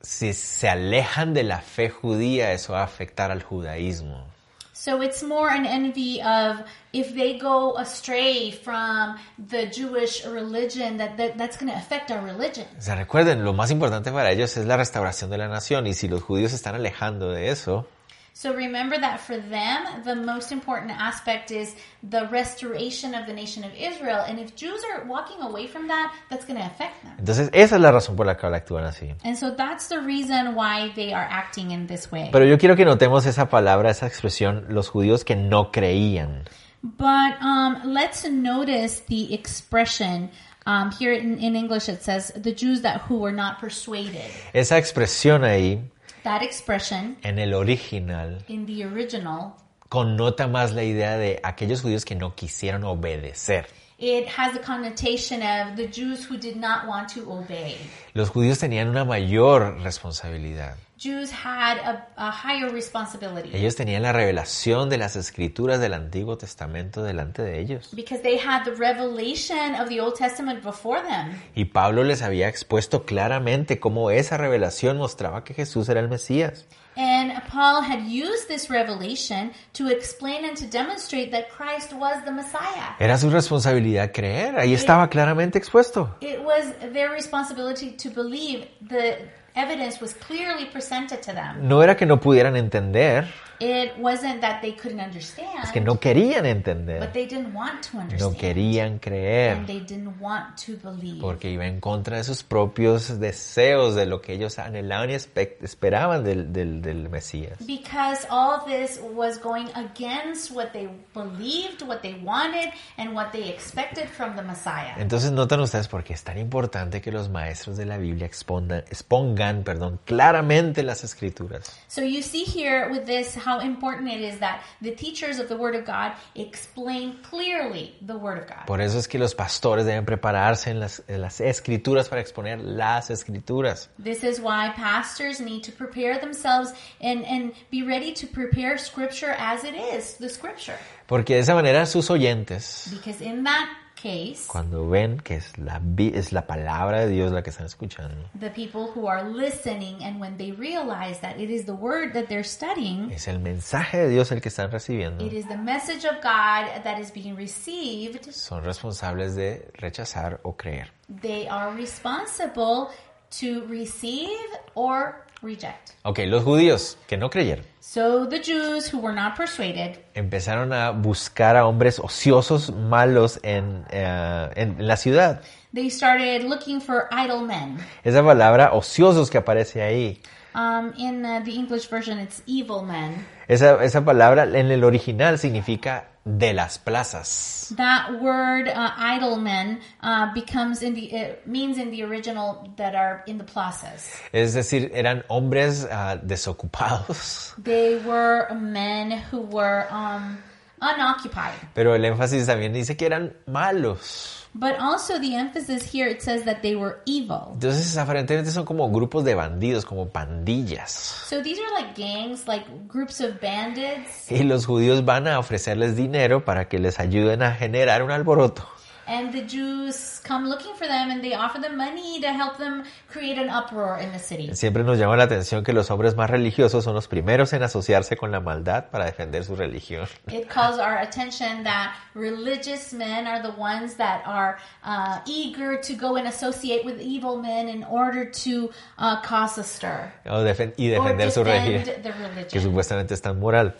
si 0.02 0.32
se 0.32 0.68
alejan 0.68 1.34
de 1.34 1.44
la 1.44 1.60
fe 1.60 1.88
judía, 1.88 2.52
eso 2.52 2.72
va 2.72 2.80
a 2.80 2.84
afectar 2.84 3.30
al 3.30 3.42
judaísmo. 3.42 4.26
So 4.74 5.00
it's 5.00 5.22
more 5.22 5.48
an 5.48 5.64
envy 5.64 6.20
of 6.22 6.64
if 6.92 7.14
they 7.14 7.38
go 7.38 7.76
astray 7.78 8.50
from 8.50 9.16
the 9.38 9.66
Jewish 9.66 10.26
religion, 10.26 10.96
that, 10.96 11.16
that 11.18 11.38
that's 11.38 11.56
going 11.56 11.70
to 11.70 11.78
affect 11.78 12.10
our 12.10 12.20
religion. 12.20 12.66
O 12.76 12.80
sea, 12.80 12.96
recuerden, 12.96 13.44
lo 13.44 13.52
más 13.52 13.70
importante 13.70 14.10
para 14.10 14.32
ellos 14.32 14.56
es 14.56 14.66
la 14.66 14.76
restauración 14.76 15.30
de 15.30 15.38
la 15.38 15.46
nación 15.46 15.86
y 15.86 15.94
si 15.94 16.08
los 16.08 16.20
judíos 16.22 16.50
se 16.50 16.56
están 16.56 16.74
alejando 16.74 17.30
de 17.30 17.50
eso, 17.50 17.86
So 18.34 18.54
remember 18.54 18.98
that 18.98 19.20
for 19.20 19.36
them, 19.36 20.02
the 20.04 20.16
most 20.16 20.52
important 20.52 20.90
aspect 20.92 21.50
is 21.50 21.74
the 22.02 22.26
restoration 22.30 23.14
of 23.14 23.26
the 23.26 23.32
nation 23.32 23.62
of 23.62 23.72
Israel. 23.74 24.24
And 24.26 24.38
if 24.40 24.56
Jews 24.56 24.80
are 24.90 25.04
walking 25.04 25.42
away 25.42 25.66
from 25.66 25.88
that, 25.88 26.14
that's 26.30 26.46
going 26.46 26.58
to 26.58 26.64
affect 26.64 27.02
them. 27.04 27.12
entonces 27.18 27.50
esa 27.52 27.76
es 27.76 27.80
la 27.80 27.92
razón 27.92 28.16
por 28.16 28.26
la 28.26 28.36
que 28.36 28.48
actúan 28.48 28.84
así. 28.84 29.14
And 29.24 29.36
so 29.36 29.50
that's 29.50 29.88
the 29.88 30.00
reason 30.00 30.54
why 30.54 30.92
they 30.96 31.12
are 31.12 31.26
acting 31.28 31.72
in 31.72 31.86
this 31.86 32.10
way. 32.10 32.30
Pero 32.32 32.44
yo 32.46 32.56
quiero 32.56 32.74
que 32.74 32.84
notemos 32.84 33.26
esa 33.26 33.48
palabra, 33.48 33.90
esa 33.90 34.06
expresión, 34.06 34.66
los 34.70 34.88
judíos 34.88 35.24
que 35.24 35.36
no 35.36 35.70
creían. 35.70 36.44
But 36.82 37.40
um, 37.40 37.92
let's 37.92 38.24
notice 38.24 39.02
the 39.06 39.32
expression 39.34 40.30
um, 40.66 40.90
here 40.90 41.12
in, 41.12 41.38
in 41.38 41.54
English. 41.54 41.88
It 41.88 42.02
says 42.02 42.32
the 42.34 42.52
Jews 42.52 42.82
that 42.82 43.02
who 43.02 43.18
were 43.18 43.32
not 43.32 43.60
persuaded. 43.60 44.30
Esa 44.52 44.78
expresión 44.78 45.44
ahí, 45.44 45.80
That 46.24 46.42
expression 46.42 47.16
en 47.22 47.40
el 47.40 47.52
original, 47.52 48.44
in 48.46 48.64
the 48.64 48.86
original, 48.86 49.54
connota 49.88 50.46
más 50.46 50.72
la 50.72 50.84
idea 50.84 51.16
de 51.16 51.40
aquellos 51.42 51.82
judíos 51.82 52.04
que 52.04 52.14
no 52.14 52.36
quisieron 52.36 52.84
obedecer. 52.84 53.66
It 54.02 54.26
has 54.26 54.52
the 54.52 54.58
connotation 54.60 55.42
of 55.42 55.76
the 55.76 55.86
Jews 55.86 56.24
who 56.28 56.36
did 56.36 56.56
not 56.56 56.88
want 56.88 57.08
to 57.14 57.20
obey. 57.30 57.76
Los 58.14 58.30
judíos 58.30 58.58
tenían 58.58 58.88
una 58.88 59.04
mayor 59.04 59.78
responsabilidad. 59.80 60.74
Jews 60.98 61.30
had 61.32 61.78
a, 61.78 62.06
a 62.16 62.30
higher 62.30 62.70
responsibility 62.70 63.50
Ellos 63.56 63.74
tenían 63.74 64.02
la 64.02 64.12
revelación 64.12 64.88
de 64.88 64.98
las 64.98 65.16
escrituras 65.16 65.80
del 65.80 65.94
Antiguo 65.94 66.36
Testamento 66.38 67.02
delante 67.02 67.42
de 67.42 67.60
ellos. 67.60 67.90
because 67.94 68.22
they 68.22 68.38
had 68.38 68.64
the 68.64 68.72
revelation 68.76 69.74
of 69.80 69.88
the 69.88 70.00
Old 70.00 70.14
Testament 70.16 70.62
before 70.64 71.00
them. 71.02 71.40
Y 71.54 71.66
Pablo 71.66 72.02
les 72.04 72.22
había 72.22 72.48
expuesto 72.48 73.04
claramente 73.04 73.78
cómo 73.80 74.10
esa 74.10 74.36
revelación 74.36 74.96
mostraba 74.98 75.44
que 75.44 75.54
Jesús 75.54 75.88
era 75.88 76.00
el 76.00 76.08
Mesías. 76.08 76.66
And 76.96 77.32
Paul 77.48 77.80
had 77.82 78.02
used 78.02 78.48
this 78.48 78.68
revelation 78.68 79.52
to 79.74 79.88
explain 79.88 80.44
and 80.44 80.56
to 80.58 80.66
demonstrate 80.66 81.30
that 81.32 81.50
Christ 81.50 81.92
was 81.92 82.22
the 82.24 82.32
Messiah. 82.32 82.94
Era 82.98 83.16
su 83.16 83.30
responsabilidad 83.30 84.12
creer, 84.12 84.58
ahí 84.58 84.74
estaba 84.74 85.08
claramente 85.08 85.56
expuesto. 85.58 86.14
It 86.20 86.40
was 86.44 86.72
their 86.92 87.10
responsibility 87.10 87.92
to 87.92 88.10
believe. 88.10 88.66
The 88.86 89.28
evidence 89.54 90.00
was 90.00 90.14
clearly 90.14 90.66
presented 90.66 91.22
to 91.22 91.32
them. 91.32 91.68
No 91.68 91.80
era 91.82 91.96
que 91.96 92.06
no 92.06 92.18
pudieran 92.20 92.56
entender, 92.56 93.26
It 93.62 93.92
wasn't 93.98 94.40
that 94.40 94.60
they 94.60 94.72
couldn't 94.74 94.98
understand, 95.00 95.48
es 95.62 95.70
que 95.70 95.80
no 95.80 96.00
querían 96.00 96.42
but 96.42 96.50
entender, 96.50 97.12
they 97.12 97.26
didn't 97.26 97.54
want 97.54 97.82
to 97.90 97.96
no 97.96 98.02
understand. 98.02 98.36
querían 98.36 98.86
and 98.92 99.00
creer, 99.00 99.66
they 99.66 99.78
didn't 99.80 100.20
want 100.20 100.56
to 100.66 100.72
believe. 100.82 101.20
porque 101.20 101.48
iba 101.50 101.64
en 101.66 101.80
contra 101.80 102.16
de 102.16 102.24
sus 102.24 102.42
propios 102.42 103.20
deseos, 103.20 103.94
de 103.94 104.06
lo 104.06 104.20
que 104.20 104.32
ellos 104.32 104.58
anhelaban 104.58 105.10
y 105.10 105.14
espe- 105.14 105.56
esperaban 105.62 106.24
del, 106.24 106.52
del, 106.52 106.82
del 106.82 107.08
Mesías. 107.08 107.58
Because 107.64 108.26
all 108.30 108.64
this 108.66 109.00
was 109.14 109.38
going 109.40 109.68
against 109.74 110.50
what 110.50 110.72
they 110.72 110.88
believed, 111.14 111.82
what 111.86 112.00
they 112.02 112.14
wanted, 112.24 112.70
and 112.98 113.14
what 113.14 113.30
they 113.32 113.48
expected 113.48 114.08
from 114.08 114.34
the 114.34 114.42
Messiah. 114.42 114.94
Entonces 114.98 115.30
notan 115.30 115.60
ustedes 115.60 115.86
por 115.86 116.02
qué 116.02 116.14
es 116.14 116.24
tan 116.24 116.38
importante 116.38 117.00
que 117.00 117.12
los 117.12 117.28
maestros 117.28 117.76
de 117.76 117.86
la 117.86 117.96
Biblia 117.98 118.26
expongan, 118.26 118.80
expongan 118.90 119.62
perdón, 119.62 120.00
claramente 120.04 120.82
las 120.82 121.04
escrituras. 121.04 121.70
So 121.88 122.02
you 122.02 122.22
see 122.22 122.44
here 122.44 122.88
with 122.90 123.04
this 123.04 123.36
how 123.36 123.51
important 123.60 124.10
it 124.10 124.20
is 124.20 124.38
that 124.38 124.62
the 124.80 124.92
teachers 124.92 125.38
of 125.38 125.48
the 125.48 125.56
Word 125.56 125.74
of 125.74 125.84
God 125.84 126.12
explain 126.34 127.18
clearly 127.22 127.94
the 128.02 128.16
Word 128.16 128.38
of 128.38 128.46
God. 128.46 128.66
Por 128.66 128.80
eso 128.80 128.98
es 128.98 129.06
que 129.06 129.18
los 129.18 129.34
pastores 129.34 129.84
deben 129.84 130.04
prepararse 130.04 130.70
en 130.70 130.80
las, 130.80 131.02
en 131.08 131.20
las 131.20 131.40
escrituras 131.40 132.08
para 132.08 132.20
exponer 132.20 132.60
las 132.62 133.10
escrituras. 133.10 133.88
This 133.98 134.24
is 134.24 134.40
why 134.40 134.70
pastors 134.74 135.40
need 135.40 135.62
to 135.64 135.72
prepare 135.72 136.18
themselves 136.18 136.72
and, 137.00 137.24
and 137.24 137.52
be 137.70 137.82
ready 137.82 138.12
to 138.14 138.26
prepare 138.26 138.78
Scripture 138.78 139.34
as 139.38 139.64
it 139.64 139.74
is, 139.74 140.14
the 140.18 140.28
Scripture. 140.28 140.78
Porque 141.06 141.34
de 141.34 141.40
esa 141.40 141.54
manera 141.54 141.86
sus 141.86 142.08
oyentes, 142.10 142.88
Because 142.90 143.20
in 143.20 143.44
that 143.44 143.68
case, 144.02 144.46
cuando 144.48 144.88
ven 144.88 145.18
que 145.20 145.36
es 145.36 145.56
la, 145.58 145.80
es 145.98 146.32
la 146.32 146.46
palabra 146.46 147.00
de 147.00 147.08
Dios 147.08 147.32
la 147.32 147.42
que 147.42 147.50
están 147.50 147.66
escuchando, 147.66 148.28
the 148.38 148.50
people 148.50 148.90
who 148.94 149.06
are 149.06 149.22
listening 149.22 150.02
and 150.02 150.20
when 150.20 150.36
they 150.36 150.52
realize 150.52 151.20
that 151.20 151.38
it 151.38 151.50
is 151.50 151.64
the 151.64 151.74
Word 151.74 152.12
that 152.14 152.26
they're 152.28 152.42
studying, 152.42 153.12
es 153.12 153.28
el 153.28 153.38
mensaje 153.38 153.98
de 153.98 154.08
Dios 154.08 154.32
el 154.32 154.40
que 154.40 154.48
están 154.48 154.70
recibiendo, 154.70 155.24
it 155.24 155.32
is 155.32 155.46
the 155.46 155.56
message 155.56 156.04
of 156.04 156.16
God 156.22 156.82
that 156.82 156.98
is 156.98 157.12
being 157.12 157.36
received, 157.36 158.32
son 158.32 158.64
responsables 158.64 159.36
de 159.36 159.70
rechazar 159.74 160.40
o 160.42 160.52
creer. 160.56 160.88
they 161.22 161.46
are 161.46 161.72
responsible 161.76 162.88
to 163.30 163.64
receive 163.66 164.28
or 164.74 165.24
reject. 165.42 165.90
Ok, 166.02 166.20
los 166.26 166.44
judíos 166.44 166.98
que 167.06 167.16
no 167.16 167.30
creyeron 167.30 167.64
So 167.80 168.28
the 168.28 168.40
Jews 168.40 168.92
who 168.92 168.98
were 169.00 169.14
not 169.14 169.36
persuaded, 169.36 169.98
empezaron 170.14 170.72
a 170.72 170.90
buscar 170.92 171.56
a 171.56 171.66
hombres 171.66 171.98
ociosos, 171.98 172.70
malos 172.70 173.40
en, 173.42 173.84
eh, 173.90 174.50
en 174.54 174.86
la 174.86 174.96
ciudad. 174.96 175.42
they 175.74 175.90
started 175.90 176.44
looking 176.44 176.80
for 176.80 177.08
idle 177.10 177.42
men. 177.42 177.78
Esa 178.04 178.22
palabra 178.22 178.70
ociosos 178.72 179.30
que 179.30 179.38
aparece 179.38 179.82
ahí, 179.82 180.22
Um, 180.54 180.92
in 180.98 181.24
uh, 181.24 181.40
the 181.40 181.52
English 181.52 181.86
version, 181.86 182.18
it's 182.18 182.42
evil 182.46 182.82
men. 182.82 183.24
esa, 183.48 183.82
esa 183.82 184.04
palabra 184.04 184.44
en 184.44 184.70
el 184.70 184.84
original 184.84 185.38
significa 185.38 186.08
de 186.24 186.52
las 186.52 186.78
plazas. 186.78 187.74
That 187.76 188.20
word 188.20 188.68
uh, 188.68 188.90
idle 188.96 189.36
men 189.36 189.80
uh, 190.02 190.32
becomes 190.32 190.82
in 190.82 190.94
the 190.94 191.12
it 191.12 191.46
means 191.46 191.78
in 191.78 191.90
the 191.90 192.04
original 192.04 192.70
that 192.76 192.94
are 192.94 193.22
in 193.26 193.38
the 193.38 193.44
plazas. 193.44 194.10
Es 194.32 194.54
decir, 194.54 194.90
eran 194.94 195.24
hombres 195.28 195.86
ah, 195.90 196.16
desocupados. 196.22 197.54
They 197.62 197.98
were 197.98 198.48
men 198.54 199.22
who 199.30 199.40
were 199.40 199.86
um, 199.90 200.38
unoccupied. 200.80 201.54
Pero 201.74 201.94
el 201.94 202.04
énfasis 202.04 202.46
también 202.46 202.72
dice 202.72 202.96
que 202.96 203.06
eran 203.06 203.34
malos. 203.46 204.41
But 204.54 204.78
also 204.78 205.18
the 205.18 205.34
emphasis 205.34 205.82
here 205.82 206.06
it 206.06 206.20
says 206.20 206.44
that 206.44 206.60
they 206.60 206.76
were 206.76 207.00
evil. 207.06 207.52
Entonces, 207.54 207.96
aparentemente 207.96 208.50
son 208.50 208.66
como 208.66 208.90
grupos 208.90 209.24
de 209.24 209.34
bandidos, 209.34 209.86
como 209.86 210.08
pandillas. 210.10 210.90
So 210.90 211.42
these 211.42 211.58
are 211.58 211.70
like 211.72 211.94
gangs, 211.94 212.46
like 212.46 212.66
groups 212.86 213.20
of 213.20 213.40
bandits, 213.40 214.30
Y 214.30 214.42
los 214.42 214.66
judíos 214.66 215.04
van 215.06 215.26
a 215.26 215.38
ofrecerles 215.38 215.96
dinero 215.96 216.44
para 216.44 216.68
que 216.68 216.78
les 216.78 217.00
ayuden 217.00 217.42
a 217.42 217.52
generar 217.52 218.02
un 218.02 218.10
alboroto. 218.10 218.68
And 219.06 219.32
the 219.32 219.42
Jews 219.42 220.20
come 220.24 220.48
looking 220.48 220.74
for 220.74 220.86
them 220.86 221.10
and 221.10 221.22
they 221.22 221.34
offer 221.34 221.60
them 221.60 221.76
money 221.76 222.20
to 222.20 222.28
help 222.32 222.58
them 222.58 222.84
create 223.10 223.38
an 223.38 223.48
uproar 223.50 223.98
in 223.98 224.12
the 224.12 224.18
city. 224.18 224.54
Siempre 224.54 224.84
nos 224.84 224.98
llama 224.98 225.16
la 225.16 225.24
atención 225.24 225.64
que 225.64 225.72
los 225.72 225.90
hombres 225.90 226.14
más 226.16 226.30
religiosos 226.30 226.84
son 226.84 226.94
los 226.94 227.08
primeros 227.08 227.52
en 227.52 227.62
asociarse 227.62 228.16
con 228.16 228.30
la 228.30 228.40
maldad 228.40 228.90
para 228.90 229.04
defender 229.06 229.44
su 229.44 229.56
religión. 229.56 230.06
It 230.28 230.48
calls 230.48 230.78
our 230.78 230.98
attention 230.98 231.64
that 231.64 231.94
religious 232.14 232.92
men 232.92 233.26
are 233.26 233.42
the 233.42 233.52
ones 233.58 233.94
that 233.96 234.22
are 234.26 234.58
uh, 234.84 235.20
eager 235.26 235.80
to 235.80 235.94
go 235.94 236.16
and 236.16 236.26
associate 236.28 236.84
with 236.84 237.00
evil 237.00 237.36
men 237.40 237.68
in 237.68 237.84
order 237.84 238.24
to 238.44 238.70
uh, 238.98 239.20
cause 239.22 239.58
a 239.58 239.64
stir 239.64 240.12
O 240.26 240.42
defen- 240.42 240.74
y 240.76 240.92
or 240.94 241.02
defender 241.02 241.30
su 241.30 241.44
defend 241.44 241.86
religión, 241.86 242.02
the 242.02 242.46
que 242.48 242.60
supuestamente 242.60 243.14
es 243.14 243.22
tan 243.22 243.38
moral, 243.38 243.74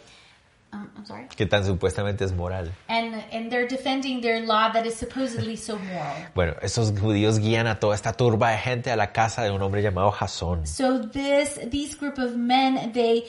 Um, 0.72 0.88
I'm 0.96 1.04
sorry. 1.04 1.26
que 1.37 1.44
tan 1.46 1.64
supuestamente 1.64 2.24
es 2.24 2.32
moral. 2.32 2.70
And 2.88 3.14
and 3.30 3.50
they're 3.50 3.68
defending 3.68 4.22
their 4.22 4.40
law 4.46 4.72
that 4.72 4.87
is 4.87 4.94
supposedly 4.94 5.56
so 5.56 5.78
moral. 5.78 6.28
Bueno, 6.35 6.54
esos 6.62 6.92
judíos 6.98 7.38
guían 7.38 7.66
a 7.66 7.78
toda 7.78 7.94
esta 7.94 8.14
turba 8.14 8.50
de 8.50 8.58
gente 8.58 8.90
a 8.90 8.96
la 8.96 9.12
casa 9.12 9.42
de 9.42 9.50
un 9.50 9.61
hombre 9.61 9.82
llamado 9.82 10.11
Jasón. 10.11 10.66
So 10.66 10.98
this 10.98 11.58
these 11.70 11.94
group 11.94 12.18
of 12.18 12.37
men 12.37 12.92
they 12.92 13.24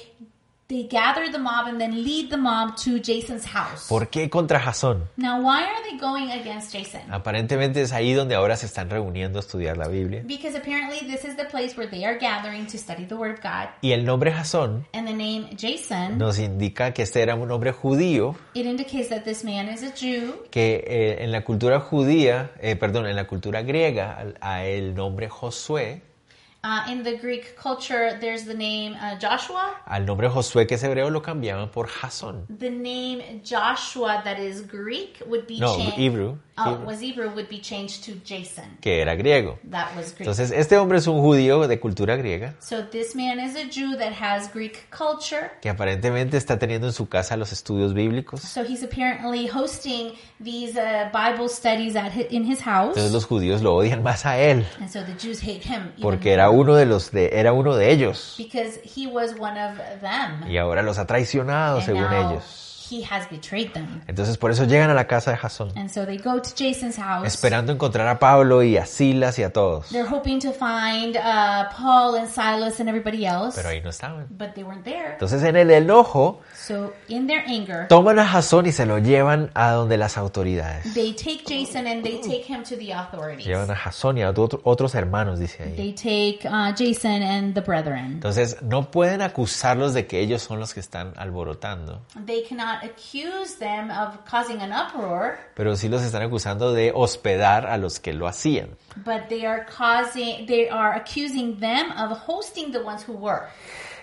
they 0.74 0.88
gather 0.88 1.32
the 1.32 1.38
mob 1.38 1.68
and 1.68 1.80
then 1.80 2.04
lead 2.04 2.30
the 2.30 2.38
mob 2.38 2.76
to 2.84 2.98
Jason's 3.00 3.46
house. 3.46 3.88
¿Por 3.88 4.10
qué 4.10 4.30
contra 4.30 4.60
Jasón? 4.60 5.08
Now, 5.18 5.40
why 5.42 5.64
are 5.64 5.84
they 5.90 5.98
going 5.98 6.32
against 6.32 6.74
Jason? 6.74 7.02
Aparentemente 7.12 7.82
es 7.82 7.92
ahí 7.94 8.14
donde 8.14 8.36
ahora 8.36 8.56
se 8.58 8.66
están 8.66 8.90
reuniendo 8.90 9.40
a 9.40 9.42
estudiar 9.42 9.78
la 9.78 9.88
Biblia. 9.88 10.22
Because 10.26 10.58
apparently 10.58 11.00
this 11.08 11.24
is 11.26 11.36
the 11.38 11.46
place 11.46 11.78
where 11.78 11.88
they 11.90 12.04
are 12.06 12.18
gathering 12.18 12.66
to 12.68 12.78
study 12.78 13.06
the 13.06 13.16
Word 13.16 13.34
of 13.34 13.42
God. 13.44 13.70
Y 13.82 13.92
el 13.92 14.04
nombre 14.06 14.32
Jasón 14.32 14.86
And 14.94 15.08
the 15.08 15.14
name 15.14 15.50
Jason, 15.58 16.18
nos 16.18 16.40
indica 16.40 16.94
que 16.94 17.04
este 17.04 17.22
era 17.22 17.36
un 17.36 17.52
hombre 17.52 17.72
judío 17.72 18.36
it 18.56 18.66
indicates 18.66 19.10
that 19.10 19.24
this 19.24 19.44
man 19.44 19.68
is 19.70 19.84
a 19.84 19.92
Jew. 19.94 20.44
que 20.50 20.84
eh, 20.88 21.24
en 21.24 21.32
la 21.32 21.44
cultura 21.44 21.80
judía, 21.80 22.52
eh, 22.62 22.76
perdón, 22.76 23.06
en 23.08 23.16
la 23.16 23.26
cultura 23.28 23.62
griega, 23.62 24.16
al- 24.18 24.38
a 24.42 24.64
el 24.66 24.96
nombre 24.96 25.30
Josué, 25.30 26.02
Uh, 26.66 26.82
in 26.90 27.04
the 27.04 27.18
Greek 27.18 27.58
culture, 27.58 28.18
there's 28.22 28.46
the 28.46 28.54
name 28.54 28.96
uh, 29.02 29.18
Joshua. 29.20 29.76
al 29.86 30.06
nombre 30.06 30.30
Josué 30.30 30.66
que 30.66 30.76
es 30.76 30.84
hebreo 30.84 31.10
lo 31.10 31.22
cambiaban 31.22 31.70
por 31.70 31.88
Jasón. 31.88 32.46
The 32.48 32.70
name 32.70 33.42
Joshua, 33.44 34.22
that 34.24 34.40
is 34.40 34.62
Greek, 34.62 35.22
would 35.28 35.46
be 35.46 35.60
No, 35.60 35.76
changed. 35.76 35.94
Hebrew. 35.98 36.38
Oh, 36.56 36.76
was 36.86 37.00
Hebrew 37.02 37.30
would 37.32 37.50
be 37.50 37.60
changed 37.60 38.06
to 38.06 38.12
Jason. 38.24 38.78
que 38.80 39.02
era 39.02 39.16
griego. 39.16 39.58
That 39.72 39.96
was 39.96 40.14
Greek. 40.14 40.22
Entonces, 40.22 40.52
este 40.52 40.78
hombre 40.78 41.00
es 41.00 41.08
un 41.08 41.20
judío 41.20 41.68
de 41.68 41.80
cultura 41.80 42.16
griega 42.16 42.54
so 42.60 42.84
this 42.86 43.16
man 43.16 43.40
is 43.40 43.56
a 43.56 43.64
Jew 43.72 43.98
that 43.98 44.14
has 44.22 44.54
Greek 44.54 44.88
culture. 44.96 45.50
que 45.62 45.70
aparentemente 45.70 46.38
está 46.38 46.60
teniendo 46.60 46.86
en 46.88 46.94
su 46.94 47.10
casa 47.10 47.36
los 47.38 47.52
estudios 47.52 47.94
bíblicos. 47.96 48.42
So 48.42 48.62
he's 48.62 48.84
apparently 48.84 49.48
hosting 49.48 50.14
these 50.44 50.78
uh, 50.78 51.10
Bible 51.12 51.50
studies 51.50 51.96
at 51.96 52.12
hi- 52.14 52.28
in 52.30 52.44
his 52.46 52.60
house. 52.62 52.90
Entonces 52.90 53.12
los 53.14 53.26
judíos 53.26 53.62
lo 53.64 53.74
odian 53.76 54.04
más 54.04 54.26
a 54.28 54.38
él 54.38 54.64
And 54.80 54.90
so 54.90 55.04
the 55.04 55.14
Jews 55.20 55.42
hate 55.42 55.64
him 55.64 55.92
porque 56.02 56.34
era 56.34 56.50
uno 56.52 56.76
de 56.76 56.86
los 56.86 57.12
de 57.12 57.30
era 57.34 57.52
uno 57.54 57.76
de 57.76 57.92
ellos 57.92 58.36
because 58.38 58.80
he 58.84 59.08
was 59.08 59.32
one 59.40 59.60
of 59.60 59.80
them. 60.02 60.48
y 60.48 60.58
ahora 60.58 60.84
los 60.84 61.00
ha 61.00 61.08
traicionado 61.08 61.78
and 61.78 61.86
según 61.86 62.14
ellos. 62.14 62.70
He 63.00 63.04
has 63.10 63.30
betrayed 63.30 63.72
them. 63.74 64.02
Entonces 64.08 64.38
por 64.38 64.52
eso 64.52 64.66
llegan 64.66 64.90
a 64.90 64.94
la 64.94 65.08
casa 65.08 65.32
de 65.32 65.38
Jasón 65.38 65.72
And 65.78 65.90
so 65.90 66.06
they 66.06 66.18
go 66.18 66.42
to 66.42 66.50
Jason's 66.58 66.98
house. 66.98 67.26
esperando 67.28 67.72
encontrar 67.72 68.08
a 68.08 68.20
Pablo 68.20 68.64
y 68.64 68.78
a 68.78 68.86
Silas 68.86 69.40
y 69.40 69.44
a 69.44 69.52
todos. 69.54 69.90
They're 69.90 70.08
hoping 70.10 70.40
to 70.40 70.52
find 70.52 71.16
uh, 71.18 71.70
Paul 71.76 72.16
and 72.16 72.28
Silas 72.30 72.80
and 72.80 72.90
everybody 72.90 73.26
else, 73.26 73.56
Pero 73.56 73.70
ahí 73.70 73.82
no 73.82 73.90
estaban. 73.90 74.26
but 74.30 74.54
they 74.56 74.64
weren't 74.64 74.84
there. 74.84 75.14
Entonces 75.14 75.44
en 75.44 75.56
el 75.56 75.70
enojo 75.72 76.42
So 76.56 76.94
in 77.08 77.28
their 77.28 77.44
anger, 77.48 77.88
toman 77.88 78.20
a 78.20 78.26
Jasón 78.26 78.66
y 78.66 78.72
se 78.72 78.86
lo 78.86 78.98
llevan 79.00 79.52
a 79.54 79.72
donde 79.72 79.98
las 79.98 80.18
autoridades. 80.18 80.94
they 80.94 81.14
take 81.14 81.44
Jason 81.48 81.88
and 81.88 82.04
they 82.04 82.20
take 82.22 82.44
him 82.48 82.64
to 82.64 82.76
the 82.76 82.92
authorities. 82.94 83.46
Llevan 83.46 83.70
a 83.72 83.76
Jasón 83.76 84.18
y 84.18 84.24
a 84.24 84.30
otro- 84.30 84.62
otros 84.64 84.96
hermanos, 84.96 85.40
dice 85.40 85.64
ahí. 85.64 85.76
They 85.76 85.94
take 85.94 86.48
uh, 86.48 86.74
Jason 86.76 87.22
and 87.24 87.54
the 87.54 87.62
brethren. 87.62 88.14
Entonces 88.14 88.62
no 88.62 88.90
pueden 88.92 89.22
acusarlos 89.22 89.94
de 89.94 90.08
que 90.08 90.20
ellos 90.20 90.42
son 90.42 90.60
los 90.60 90.74
que 90.74 90.80
están 90.80 91.14
alborotando. 91.18 92.02
They 92.26 92.44
cannot 92.44 92.64
not 92.64 92.83
accuse 92.84 93.56
them 93.60 93.90
of 93.90 94.24
causing 94.30 94.62
an 94.62 94.72
uproar, 94.72 95.40
pero 95.56 95.76
sí 95.76 95.90
los 95.90 96.02
están 96.04 96.22
acusando 96.22 96.74
de 96.74 96.92
hospedar 96.94 97.66
a 97.68 97.78
los 97.78 98.00
que 98.00 98.14
lo 98.14 98.28
hacían. 98.28 98.70
but 99.06 99.28
they 99.30 99.46
are 99.46 99.66
causing, 99.66 100.46
they 100.46 100.70
are 100.70 100.94
accusing 100.96 101.60
them 101.60 101.92
of 101.98 102.12
hosting 102.28 102.72
the 102.72 102.80
ones 102.84 103.04
who 103.08 103.14
were. 103.14 103.48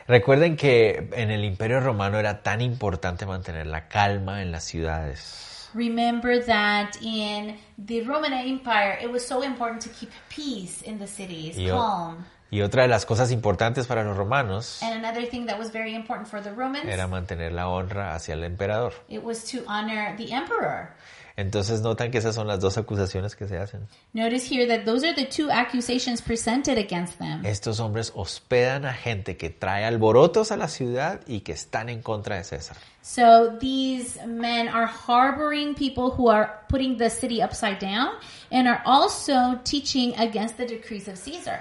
Recuerden 0.09 0.57
que 0.57 1.09
en 1.13 1.31
el 1.31 1.45
Imperio 1.45 1.79
Romano 1.81 2.19
era 2.19 2.43
tan 2.43 2.61
importante 2.61 3.27
mantener 3.27 3.67
la 3.67 3.87
calma 3.89 4.43
en 4.43 4.51
las 4.51 4.65
ciudades. 4.65 5.47
Remember 5.73 6.45
that 6.47 6.97
in 7.01 7.57
the 7.79 8.03
Roman 8.03 8.33
Empire, 8.33 8.99
it 9.01 9.09
was 9.09 9.25
so 9.25 9.43
important 9.43 9.81
to 9.83 9.89
keep 9.91 10.11
peace 10.29 10.83
in 10.83 10.99
the 10.99 11.07
cities, 11.07 11.57
Y, 11.57 11.69
calm. 11.71 12.25
Y 12.51 12.63
otra 12.63 12.83
de 12.83 12.89
las 12.89 13.07
cosas 13.07 13.31
importantes 13.31 13.87
para 13.87 14.03
los 14.05 14.17
romanos 14.17 14.81
And 14.83 14.93
another 14.95 15.29
thing 15.29 15.47
that 15.47 15.59
was 15.59 15.73
very 15.73 15.95
important 15.95 16.29
for 16.29 16.43
the 16.43 16.51
Romans, 16.51 16.87
era 16.87 17.07
mantener 17.07 17.53
la 17.53 17.69
honra 17.69 18.15
hacia 18.15 18.35
el 18.35 18.45
emperador. 18.45 18.93
it 19.09 19.23
was 19.23 19.45
to 19.45 19.59
honor 19.67 20.17
the 20.17 20.33
emperor. 20.33 20.91
Entonces 21.37 21.81
notan 21.81 22.11
que 22.11 22.19
esas 22.19 22.35
son 22.35 22.47
las 22.49 22.61
dos 22.61 22.77
acusaciones 22.77 23.35
que 23.35 23.47
se 23.49 23.57
hacen. 23.57 23.87
Notice 24.13 24.45
here 24.53 24.67
that 24.67 24.85
those 24.85 25.07
are 25.07 25.15
the 25.15 25.25
two 25.25 25.49
accusations 25.51 26.21
presented 26.21 26.77
against 26.77 27.19
them. 27.19 27.47
Estos 27.47 27.81
hombres 27.81 28.13
hospedan 28.15 28.85
a 28.85 28.93
gente 28.93 29.39
que 29.39 29.49
trae 29.49 29.85
alborotos 29.87 30.53
a 30.53 30.59
la 30.59 30.69
ciudad 30.69 31.21
y 31.27 31.41
que 31.41 31.53
están 31.53 31.89
en 31.89 32.03
contra 32.03 32.37
de 32.37 32.45
César. 32.45 32.77
So 33.01 33.57
these 33.59 34.21
men 34.27 34.69
are 34.69 34.87
harboring 34.87 35.75
people 35.75 36.11
who 36.11 36.29
are 36.29 36.51
putting 36.69 36.99
the 36.99 37.09
city 37.09 37.41
upside 37.43 37.79
down 37.79 38.11
and 38.51 38.69
are 38.69 38.83
also 38.85 39.61
teaching 39.65 40.13
against 40.19 40.59
the 40.59 40.67
decrees 40.67 41.09
of 41.09 41.17
Caesar. 41.17 41.61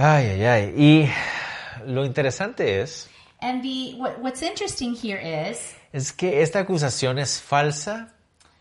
Ay, 0.00 0.26
ay, 0.28 0.44
ay. 0.44 0.74
Y 0.76 1.10
lo 1.90 2.04
interesante 2.04 2.80
es, 2.82 3.08
And 3.40 3.62
the 3.62 3.94
what, 3.98 4.18
what's 4.20 4.42
interesting 4.42 4.94
here 4.94 5.18
is 5.50 5.74
es 5.92 6.12
que 6.12 6.42
esta 6.42 6.60
acusación 6.60 7.18
es 7.18 7.40
falsa 7.40 8.08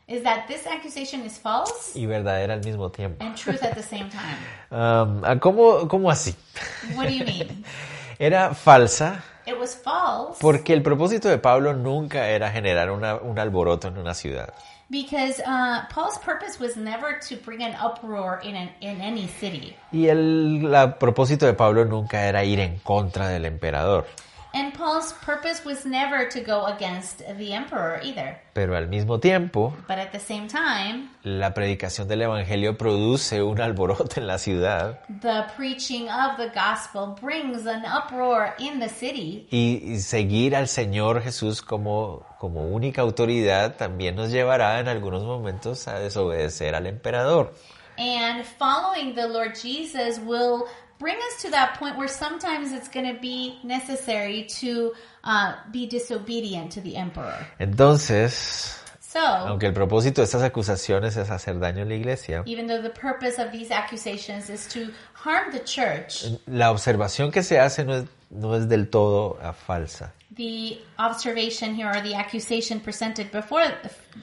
is 0.08 0.23
that 0.23 0.47
this 0.47 0.65
accusation 0.65 1.26
is 1.26 1.38
false 1.38 1.91
y 2.00 2.06
verdadera 2.06 2.54
al 2.54 2.62
mismo 2.63 2.89
tiempo. 2.91 3.23
and 3.23 3.36
truth 3.36 3.62
at 3.63 3.76
the 3.76 3.84
same 3.84 4.10
time. 4.10 4.38
Um, 4.71 5.23
¿a 5.23 5.39
¿cómo, 5.39 5.88
¿Cómo 5.88 6.10
así? 6.12 6.36
What 6.95 7.06
do 7.06 7.12
you 7.12 7.23
mean? 7.26 7.63
Era 8.19 8.54
falsa 8.56 9.23
It 9.45 9.58
was 9.60 9.76
false 9.76 10.39
porque 10.41 10.73
el 10.73 10.82
propósito 10.82 11.30
de 11.30 11.38
Pablo 11.38 11.73
nunca 11.73 12.30
era 12.30 12.50
generar 12.52 12.91
una- 12.91 13.15
un 13.15 13.38
alboroto 13.39 13.88
en 13.89 13.97
una 13.97 14.13
ciudad. 14.13 14.54
Because 14.89 15.39
uh, 15.45 15.86
Paul's 15.89 16.17
purpose 16.19 16.60
was 16.60 16.76
never 16.78 17.19
to 17.28 17.36
bring 17.38 17.62
an 17.63 17.76
uproar 17.76 18.39
in 18.43 18.56
an, 18.56 18.69
in 18.82 19.02
any 19.02 19.28
city. 19.28 19.76
Y 19.91 20.08
el 20.08 20.71
la- 20.71 20.97
propósito 20.97 21.45
de 21.45 21.54
Pablo 21.54 21.86
nunca 21.86 22.21
era 22.28 22.43
ir 22.43 22.60
en 22.60 22.80
contra 22.80 23.28
del 23.30 23.45
emperador. 23.45 24.06
Paul's 24.78 25.13
purpose 25.26 25.66
was 25.66 25.86
never 25.86 26.28
to 26.30 26.40
go 26.42 26.66
against 26.68 27.20
the 27.38 27.52
emperor 27.54 28.00
either. 28.04 28.40
Pero 28.54 28.76
al 28.76 28.88
mismo 28.88 29.20
tiempo, 29.20 29.74
But 29.88 29.98
at 30.00 30.12
the 30.12 30.20
same 30.20 30.48
time, 30.48 31.10
la 31.24 31.54
predicación 31.54 32.08
del 32.08 32.22
Evangelio 32.22 32.78
produce 32.78 33.42
un 33.42 33.60
alboroto 33.60 34.20
en 34.20 34.28
la 34.28 34.38
ciudad 34.38 35.00
the 35.22 35.46
preaching 35.56 36.08
of 36.10 36.38
the 36.38 36.50
gospel 36.54 37.16
brings 37.22 37.66
an 37.66 37.84
uproar 37.86 38.56
in 38.60 38.80
the 38.80 38.90
city. 38.90 39.48
y, 39.52 39.82
y 39.94 40.00
seguir 40.00 40.56
al 40.56 40.68
Señor 40.68 41.22
Jesús 41.22 41.62
como, 41.62 42.26
como 42.40 42.68
única 42.68 43.02
autoridad 43.02 43.76
también 43.76 44.16
nos 44.16 44.32
llevará 44.32 44.80
en 44.80 44.88
algunos 44.88 45.24
momentos 45.24 45.88
a 45.88 46.00
desobedecer 46.00 46.76
al 46.76 46.86
emperador. 46.88 47.54
And 48.00 48.46
following 48.46 49.16
the 49.16 49.28
Lord 49.28 49.56
Jesus 49.56 50.20
will 50.24 50.66
bring 51.00 51.18
us 51.18 51.42
to 51.42 51.52
that 51.52 51.78
point 51.78 51.98
where 51.98 52.08
sometimes 52.08 52.72
it's 52.72 52.90
going 52.90 53.14
to 53.14 53.20
be 53.20 53.60
necessary 53.64 54.46
to 54.62 54.94
uh, 55.24 55.54
be 55.72 55.88
disobedient 55.88 56.72
to 56.74 56.82
the 56.82 56.96
emperor. 56.96 57.46
Entonces, 57.60 58.74
So, 59.00 59.20
aunque 59.20 59.68
el 59.68 59.74
propósito 59.74 60.20
de 60.22 60.26
estas 60.26 60.44
acusaciones 60.44 61.16
es 61.16 61.30
hacer 61.30 61.60
daño 61.60 61.84
a 61.84 61.86
la 61.86 61.96
iglesia, 61.96 62.44
even 62.46 62.68
though 62.68 62.82
the 62.82 62.90
purpose 62.90 63.42
of 63.42 63.52
these 63.52 63.72
accusations 63.72 64.50
is 64.50 64.68
to 64.68 64.92
harm 65.14 65.52
the 65.52 65.64
church, 65.64 66.26
la 66.46 66.72
observación 66.72 67.32
que 67.32 67.42
se 67.42 67.58
hace 67.58 67.86
no 67.86 67.96
es, 67.96 68.06
no 68.30 68.54
es 68.56 68.68
del 68.68 68.90
todo 68.90 69.40
ah, 69.42 69.54
falsa. 69.54 70.14
The 70.38 70.78
observation 70.97 71.76
here 71.76 71.88
or 71.89 72.02
the 72.02 72.13
accusation 72.13 72.80
presented 72.80 73.32
before 73.32 73.62
uh, 73.62 73.67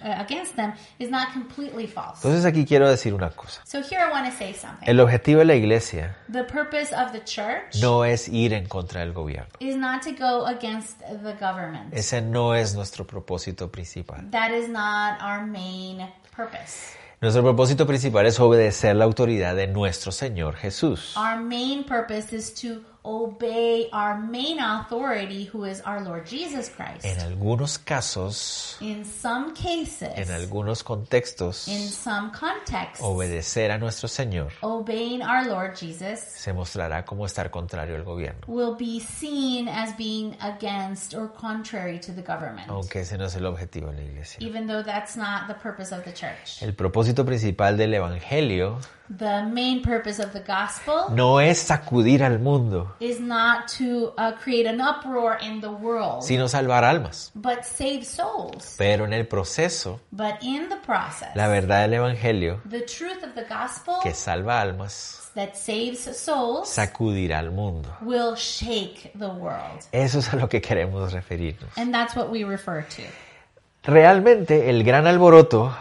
against 0.02 0.56
them 0.56 0.72
is 0.98 1.10
not 1.10 1.32
completely 1.32 1.86
false. 1.86 2.22
Entonces 2.24 2.44
aquí 2.44 2.64
quiero 2.66 2.88
decir 2.88 3.12
una 3.14 3.30
cosa. 3.30 3.60
So 3.64 3.82
here 3.82 4.00
I 4.00 4.10
want 4.10 4.26
to 4.26 4.32
say 4.32 4.52
something. 4.54 4.88
El 4.88 5.00
objetivo 5.00 5.40
de 5.40 5.44
la 5.44 5.54
iglesia 5.54 6.16
The 6.28 6.44
purpose 6.44 6.92
of 6.92 7.12
the 7.12 7.20
church 7.24 7.80
no 7.82 8.04
es 8.04 8.28
ir 8.28 8.52
en 8.54 8.66
contra 8.66 9.00
del 9.00 9.12
gobierno. 9.12 9.48
is 9.60 9.76
not 9.76 10.02
to 10.02 10.12
go 10.12 10.46
against 10.46 10.98
the 11.00 11.34
government. 11.40 11.92
Ese 11.92 12.22
no 12.22 12.54
es 12.54 12.74
nuestro 12.74 13.04
propósito 13.06 13.70
principal. 13.70 14.30
That 14.30 14.50
is 14.52 14.68
not 14.68 15.20
our 15.20 15.44
main 15.46 16.08
purpose. 16.34 16.96
Nuestro 17.20 17.42
propósito 17.42 17.86
principal 17.86 18.26
es 18.26 18.38
obedecer 18.38 18.96
la 18.96 19.04
autoridad 19.04 19.56
de 19.56 19.66
nuestro 19.66 20.12
Señor 20.12 20.56
Jesús. 20.56 21.16
Our 21.16 21.40
main 21.40 21.84
purpose 21.84 22.36
is 22.36 22.52
to 22.60 22.82
obey 23.04 23.88
our 23.92 24.18
main 24.18 24.58
authority, 24.58 25.44
who 25.52 25.64
is 25.64 25.80
our 25.84 26.00
Lord 26.02 26.26
Jesus 26.26 26.70
Christ. 26.70 27.04
En 27.04 27.20
algunos 27.20 27.78
casos, 27.78 28.76
In 28.80 29.04
some 29.04 29.52
cases, 29.52 30.10
en 30.16 30.30
algunos 30.30 30.82
contextos, 30.82 31.68
in 31.68 31.88
some 31.88 32.30
contexts, 32.32 33.00
obedecer 33.02 33.70
a 33.70 33.78
nuestro 33.78 34.08
Señor 34.08 34.52
obeying 34.62 35.22
our 35.22 35.46
Lord 35.46 35.76
Jesus 35.76 36.18
se 36.20 36.52
mostrará 36.52 37.04
como 37.04 37.26
estar 37.26 37.50
contrario 37.50 37.96
al 37.96 38.04
gobierno, 38.04 38.40
will 38.46 38.74
be 38.78 39.00
seen 39.00 39.68
as 39.68 39.96
being 39.96 40.34
against 40.40 41.14
or 41.14 41.30
contrary 41.32 41.98
to 42.00 42.12
the 42.14 42.22
government, 42.22 42.68
aunque 42.68 43.00
ese 43.00 43.18
no 43.18 43.26
es 43.26 43.34
el 43.34 43.44
objetivo 43.46 43.90
de 43.90 43.96
la 43.98 44.02
iglesia. 44.10 44.38
even 44.40 44.66
though 44.66 44.82
that's 44.82 45.16
not 45.16 45.46
the 45.46 45.54
purpose 45.54 45.94
of 45.94 46.04
the 46.04 46.12
church. 46.12 46.62
El 46.62 46.74
propósito 46.74 47.24
principal 47.26 47.76
del 47.76 47.92
Evangelio 47.94 48.78
The 49.08 49.42
main 49.42 49.82
purpose 49.82 50.18
of 50.18 50.32
the 50.32 50.40
gospel 50.40 51.10
no 51.10 51.38
es 51.38 51.58
sacudir 51.58 52.22
al 52.22 52.38
mundo, 52.38 52.94
is 53.00 53.20
not 53.20 53.68
to 53.78 54.14
uh, 54.16 54.32
create 54.42 54.66
an 54.66 54.80
uproar 54.80 55.36
in 55.42 55.60
the 55.60 55.68
world, 55.70 56.22
sino 56.22 56.48
salvar 56.48 56.84
almas. 56.84 57.30
but 57.34 57.64
save 57.64 58.02
souls. 58.04 58.74
Pero 58.78 59.04
en 59.04 59.12
el 59.12 59.26
proceso, 59.26 60.00
But 60.10 60.42
in 60.42 60.70
the 60.70 60.76
process, 60.76 61.36
la 61.36 61.48
verdad 61.48 61.82
del 61.82 61.94
Evangelio, 62.00 62.60
the 62.68 62.80
truth 62.80 63.22
of 63.22 63.34
the 63.34 63.44
gospel 63.46 63.96
que 64.02 64.14
salva 64.14 64.60
almas, 64.62 65.30
that 65.34 65.54
saves 65.54 66.00
souls 66.16 66.70
sacudirá 66.70 67.40
al 67.40 67.50
mundo. 67.50 67.90
will 68.00 68.34
shake 68.36 69.12
the 69.18 69.28
world. 69.28 69.82
Eso 69.92 70.20
es 70.20 70.32
a 70.32 70.36
lo 70.36 70.48
que 70.48 70.62
queremos 70.62 71.12
referirnos. 71.12 71.76
And 71.76 71.92
that's 71.92 72.16
what 72.16 72.30
we 72.30 72.42
refer 72.44 72.82
to. 72.96 73.02
Realmente 73.82 74.70
el 74.70 74.82
gran 74.82 75.06
alboroto 75.06 75.76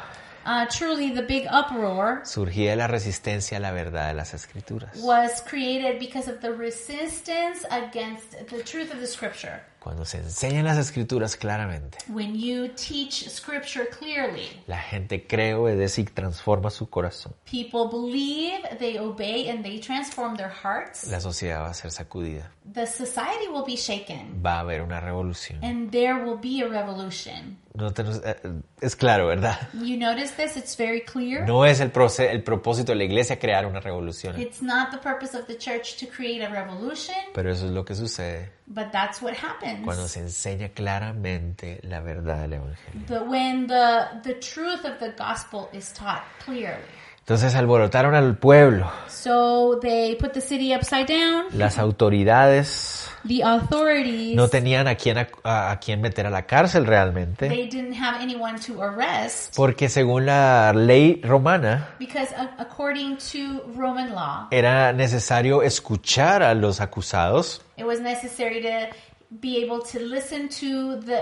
Uh, 0.46 0.66
truly, 0.68 1.10
the 1.12 1.22
big 1.22 1.48
uproar 1.50 2.22
surgía 2.26 2.72
de 2.72 2.76
la 2.76 2.88
resistencia 2.88 3.58
a 3.58 3.60
la 3.62 3.72
verdad 3.72 4.10
de 4.10 4.14
las 4.16 4.34
escrituras. 4.34 4.98
was 5.02 5.42
created 5.42 6.00
because 6.00 6.28
of 6.28 6.42
the 6.42 6.52
resistance 6.52 7.66
against 7.72 8.32
the 8.50 8.62
truth 8.64 8.92
of 8.94 9.00
the 9.00 9.08
scripture. 9.08 9.62
Cuando 9.84 10.06
se 10.06 10.19
enseñan 10.19 10.63
las 10.63 10.78
escrituras 10.78 11.36
claramente, 11.36 11.98
When 12.08 12.36
you 12.39 12.69
teach 12.69 13.28
scripture 13.30 13.88
clearly, 13.89 14.48
la 14.65 14.78
gente 14.80 15.28
cree, 15.28 15.54
obedece 15.56 16.02
y 16.02 16.04
transforma 16.06 16.69
su 16.69 16.89
corazón. 16.89 17.34
people 17.43 17.89
believe, 17.91 18.62
they 18.80 18.98
obey, 18.98 19.50
and 19.50 19.62
they 19.62 19.80
transform 19.82 20.38
their 20.38 20.50
hearts. 20.52 21.08
La 21.10 21.19
sociedad 21.19 21.63
va 21.63 21.72
a 21.72 21.74
ser 21.74 21.91
sacudida. 21.91 22.50
The 22.74 22.88
society 22.88 23.50
will 23.52 23.65
be 23.65 23.76
shaken, 23.76 24.41
Va 24.41 24.56
a 24.56 24.60
haber 24.62 24.82
una 24.82 25.02
revolución. 25.02 25.62
and 25.63 25.91
there 25.91 26.13
will 26.13 26.38
be 26.41 26.63
a 26.63 26.67
revolution. 26.69 27.58
No 27.76 27.91
te- 27.91 28.04
eh, 28.04 28.36
es 28.82 28.96
claro, 28.96 29.28
¿verdad? 29.28 29.67
You 29.74 29.98
notice 29.98 30.32
this? 30.38 30.56
It's 30.56 30.78
very 30.78 31.02
clear. 31.04 31.46
No 31.46 31.65
es 31.65 31.80
el, 31.82 31.91
proce- 31.91 32.30
el 32.30 32.43
propósito 32.43 32.91
de 32.93 33.00
la 33.00 33.04
iglesia 33.04 33.38
crear 33.39 33.65
una 33.65 33.82
revolución. 33.82 34.39
It's 34.39 34.62
not 34.62 34.91
the 34.91 34.98
purpose 35.00 35.36
of 35.38 35.46
the 35.48 35.58
church 35.58 35.98
to 36.00 36.06
create 36.08 36.41
a 36.46 36.50
revolution, 36.50 37.15
Pero 37.34 37.52
eso 37.52 37.65
es 37.65 37.72
lo 37.72 37.84
que 37.84 37.96
sucede 37.96 38.52
but 38.74 38.92
that's 38.92 39.22
what 39.22 39.36
happens. 39.36 39.84
cuando 39.84 40.08
se 40.08 40.22
enseña 40.22 40.70
claramente 40.74 41.80
la 41.84 42.02
verdad 42.02 42.42
del 42.42 42.54
Evangelio. 42.54 43.06
The, 43.08 43.24
when 43.24 43.68
the, 43.68 44.08
the 44.24 44.34
truth 44.36 44.86
of 44.86 45.00
the 45.00 45.14
gospel 45.18 45.70
is 45.74 45.92
taught 45.94 46.24
clearly. 46.40 46.84
Entonces 47.24 47.56
alborotaron 47.56 48.16
al 48.16 48.38
pueblo. 48.38 48.92
So 49.08 49.80
they 49.82 50.16
put 50.16 50.34
the 50.34 50.42
city 50.42 50.76
upside 50.76 51.08
down. 51.08 51.46
Las 51.58 51.80
autoridades 51.80 53.10
The 53.26 53.42
authorities, 53.42 54.36
no 54.36 54.50
tenían 54.50 54.90
a 54.90 54.96
quién, 54.96 55.18
a, 55.18 55.72
a 55.72 55.80
quién 55.80 56.02
meter 56.02 56.26
a 56.26 56.30
la 56.30 56.42
cárcel 56.46 56.86
realmente. 56.86 57.48
they 57.48 57.70
didn't 57.70 57.94
have 57.94 58.22
anyone 58.22 58.60
to 58.60 58.82
arrest 58.84 59.56
Porque 59.56 59.88
según 59.88 60.26
la 60.26 60.74
ley 60.74 61.22
romana, 61.24 61.88
because 62.00 62.34
according 62.58 63.16
to 63.32 63.64
Roman 63.78 64.14
law, 64.14 64.50
era 64.52 64.91
necesario 64.91 65.64
escuchar 65.64 66.43
a 66.43 66.54
los 66.54 66.82
acusados 66.82 67.62
it 67.78 67.86
was 67.86 68.02
necessary 68.02 68.62
to 68.62 68.89
be 69.40 69.64
able 69.64 69.82
to 69.82 70.00
listen 70.00 70.48
to 70.50 70.98
the 70.98 71.22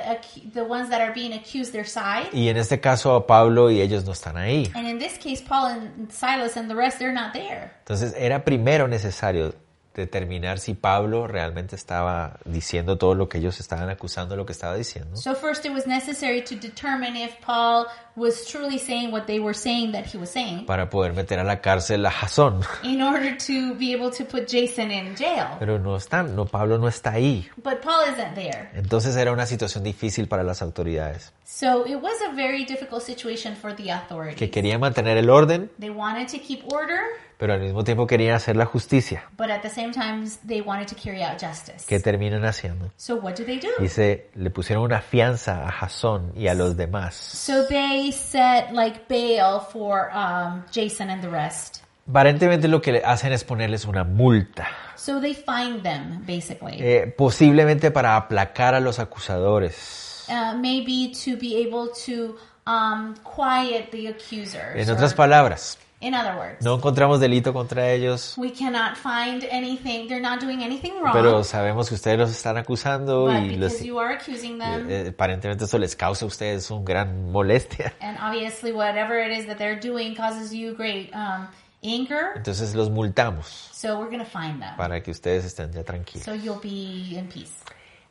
the 0.53 0.64
ones 0.64 0.89
that 0.89 1.01
are 1.01 1.14
being 1.14 1.34
accused 1.34 1.72
their 1.72 1.86
side. 1.86 2.30
y 2.34 2.49
en 2.49 2.57
este 2.57 2.80
caso 2.80 3.26
Pablo 3.26 3.70
y 3.72 3.82
ellos 3.82 4.05
no 4.05 4.12
están 4.12 4.38
ahí. 4.38 4.72
And 4.76 4.88
in 4.88 4.99
this 4.99 5.18
case, 5.18 5.41
Paul 5.41 5.68
and 5.68 6.12
Silas 6.12 6.57
and 6.57 6.70
the 6.70 6.76
rest, 6.76 6.99
they're 6.99 7.14
not 7.14 7.34
there. 7.34 7.72
Entonces 7.86 8.14
era 8.18 8.43
primero 8.43 8.88
necesario 8.88 9.53
determinar 9.93 10.59
si 10.59 10.73
Pablo 10.73 11.27
realmente 11.27 11.75
estaba 11.75 12.37
diciendo 12.45 12.97
todo 12.97 13.15
lo 13.15 13.27
que 13.29 13.39
ellos 13.39 13.59
estaban 13.59 13.89
acusando, 13.89 14.35
lo 14.35 14.45
que 14.45 14.53
estaba 14.53 14.75
diciendo. 14.75 15.17
So 15.17 15.35
first 15.35 15.65
it 15.65 15.71
was 15.71 15.85
necessary 15.87 16.41
to 16.43 16.55
determine 16.55 17.15
if 17.17 17.35
Paul 17.45 17.87
was 18.15 18.45
truly 18.45 18.77
saying 18.77 19.11
what 19.11 19.25
they 19.25 19.39
were 19.39 19.53
saying 19.57 19.91
that 19.93 20.05
he 20.05 20.17
was 20.17 20.29
saying 20.29 20.65
para 20.65 20.89
poder 20.89 21.13
meter 21.13 21.39
a 21.39 21.43
la 21.43 21.61
cárcel 21.61 22.05
a 22.05 22.11
Jasón. 22.11 22.61
in 22.83 23.01
order 23.01 23.35
to 23.37 23.75
be 23.75 23.93
able 23.93 24.11
to 24.11 24.25
put 24.25 24.47
Jason 24.47 24.91
in 24.91 25.15
jail. 25.15 25.47
Pero 25.59 25.79
no 25.79 25.95
está, 25.95 26.23
no, 26.23 26.45
Pablo 26.45 26.77
no 26.77 26.87
está 26.87 27.11
ahí. 27.13 27.49
But 27.57 27.81
Paul 27.81 28.03
isn't 28.13 28.35
there. 28.35 28.69
Entonces 28.73 29.15
era 29.15 29.31
una 29.31 29.45
situación 29.45 29.83
difícil 29.83 30.27
para 30.27 30.43
las 30.43 30.61
autoridades, 30.61 31.33
So 31.43 31.85
it 31.85 31.97
was 32.01 32.13
a 32.21 32.33
very 32.33 32.63
difficult 32.63 33.03
situation 33.03 33.55
for 33.57 33.75
the 33.75 33.83
que 33.83 33.91
authorities. 33.91 34.51
querían 34.51 34.79
mantener 34.79 35.17
el 35.17 35.29
orden, 35.29 35.69
They 35.79 35.89
wanted 35.89 36.27
to 36.29 36.39
keep 36.39 36.63
order, 36.71 36.99
pero 37.41 37.53
al 37.53 37.59
mismo 37.59 37.83
tiempo 37.83 38.05
querían 38.05 38.35
hacer 38.35 38.55
la 38.55 38.67
justicia. 38.67 39.23
but 39.35 39.49
at 39.49 39.63
the 39.63 39.69
same 39.69 39.91
time 39.91 40.23
they 40.47 40.61
wanted 40.61 40.87
to 40.87 40.95
carry 40.95 41.23
out 41.23 41.41
justice. 41.41 41.83
¿Qué 41.87 41.99
terminan 41.99 42.45
haciendo? 42.45 42.91
So 42.97 43.15
what 43.15 43.33
do 43.35 43.43
they 43.43 43.59
do? 43.59 43.67
Dice, 43.79 44.29
le 44.35 44.51
pusieron 44.51 44.83
una 44.83 45.01
fianza 45.01 45.67
a 45.67 45.71
Jasón 45.71 46.33
y 46.35 46.47
a 46.47 46.53
los 46.53 46.77
demás. 46.77 47.15
So 47.15 47.65
they 47.67 48.11
set 48.11 48.71
like 48.73 49.05
bail 49.09 49.59
for 49.73 50.11
um, 50.13 50.61
Jason 50.71 51.09
and 51.09 51.23
the 51.23 51.29
rest. 51.29 51.79
Aparentemente 52.07 52.67
lo 52.67 52.79
que 52.79 53.01
hacen 53.03 53.31
es 53.33 53.43
ponerles 53.43 53.85
una 53.85 54.03
multa, 54.03 54.67
So 54.95 55.19
they 55.19 55.33
fined 55.33 55.81
them 55.81 56.23
basically. 56.25 56.77
eh, 56.79 57.07
posiblemente 57.17 57.89
para 57.89 58.17
aplacar 58.17 58.75
a 58.75 58.79
los 58.79 58.99
acusadores. 58.99 60.27
uh, 60.29 60.55
maybe 60.57 61.11
to 61.25 61.37
be 61.39 61.55
able 61.65 61.89
to 62.05 62.35
um, 62.67 63.15
quiet 63.23 63.89
the 63.91 64.07
accusers. 64.09 64.75
En 64.75 64.87
or- 64.89 64.93
otras 64.95 65.13
palabras, 65.15 65.77
in 66.01 66.13
other 66.13 66.35
words, 66.37 66.61
no 66.65 66.75
encontramos 66.75 67.19
delito 67.19 67.53
contra 67.53 67.89
ellos, 67.91 68.33
we 68.37 68.51
cannot 68.51 68.97
find 68.97 69.43
anything. 69.51 70.07
They're 70.07 70.19
not 70.21 70.41
doing 70.41 70.63
anything 70.63 70.93
wrong. 71.01 71.13
pero 71.13 71.43
sabemos 71.43 71.87
que 71.89 71.95
ustedes 71.95 72.17
los 72.17 72.31
están 72.31 72.57
acusando 72.57 73.25
but 73.25 73.35
y 73.35 73.55
los, 73.55 73.71
because 73.73 73.85
you 73.85 73.99
are 73.99 74.15
accusing 74.15 74.57
them, 74.57 74.89
eh, 74.89 75.09
aparentemente 75.09 75.65
eso 75.65 75.77
les 75.77 75.95
causa 75.95 76.25
a 76.25 76.27
ustedes 76.27 76.69
un 76.71 76.83
gran 76.83 77.31
molestia. 77.31 77.93
and 78.01 78.17
obviously 78.19 78.71
whatever 78.71 79.17
it 79.19 79.31
is 79.31 79.45
that 79.45 79.57
they're 79.57 79.79
doing 79.79 80.15
causes 80.15 80.51
you 80.51 80.73
great 80.75 81.11
um, 81.13 81.47
anger, 81.83 82.33
Entonces 82.35 82.73
los 82.75 82.89
multamos 82.89 83.45
so 83.71 83.97
we're 83.99 84.09
going 84.09 84.19
to 84.19 84.25
find 84.25 84.61
them. 84.61 84.75
para 84.77 85.01
que 85.01 85.11
ustedes 85.11 85.45
estén 85.45 85.71
ya 85.71 85.83
tranquilos. 85.83 86.25
So 86.25 86.33
you'll 86.33 86.59
be 86.61 87.15
in 87.17 87.27
peace. 87.27 87.51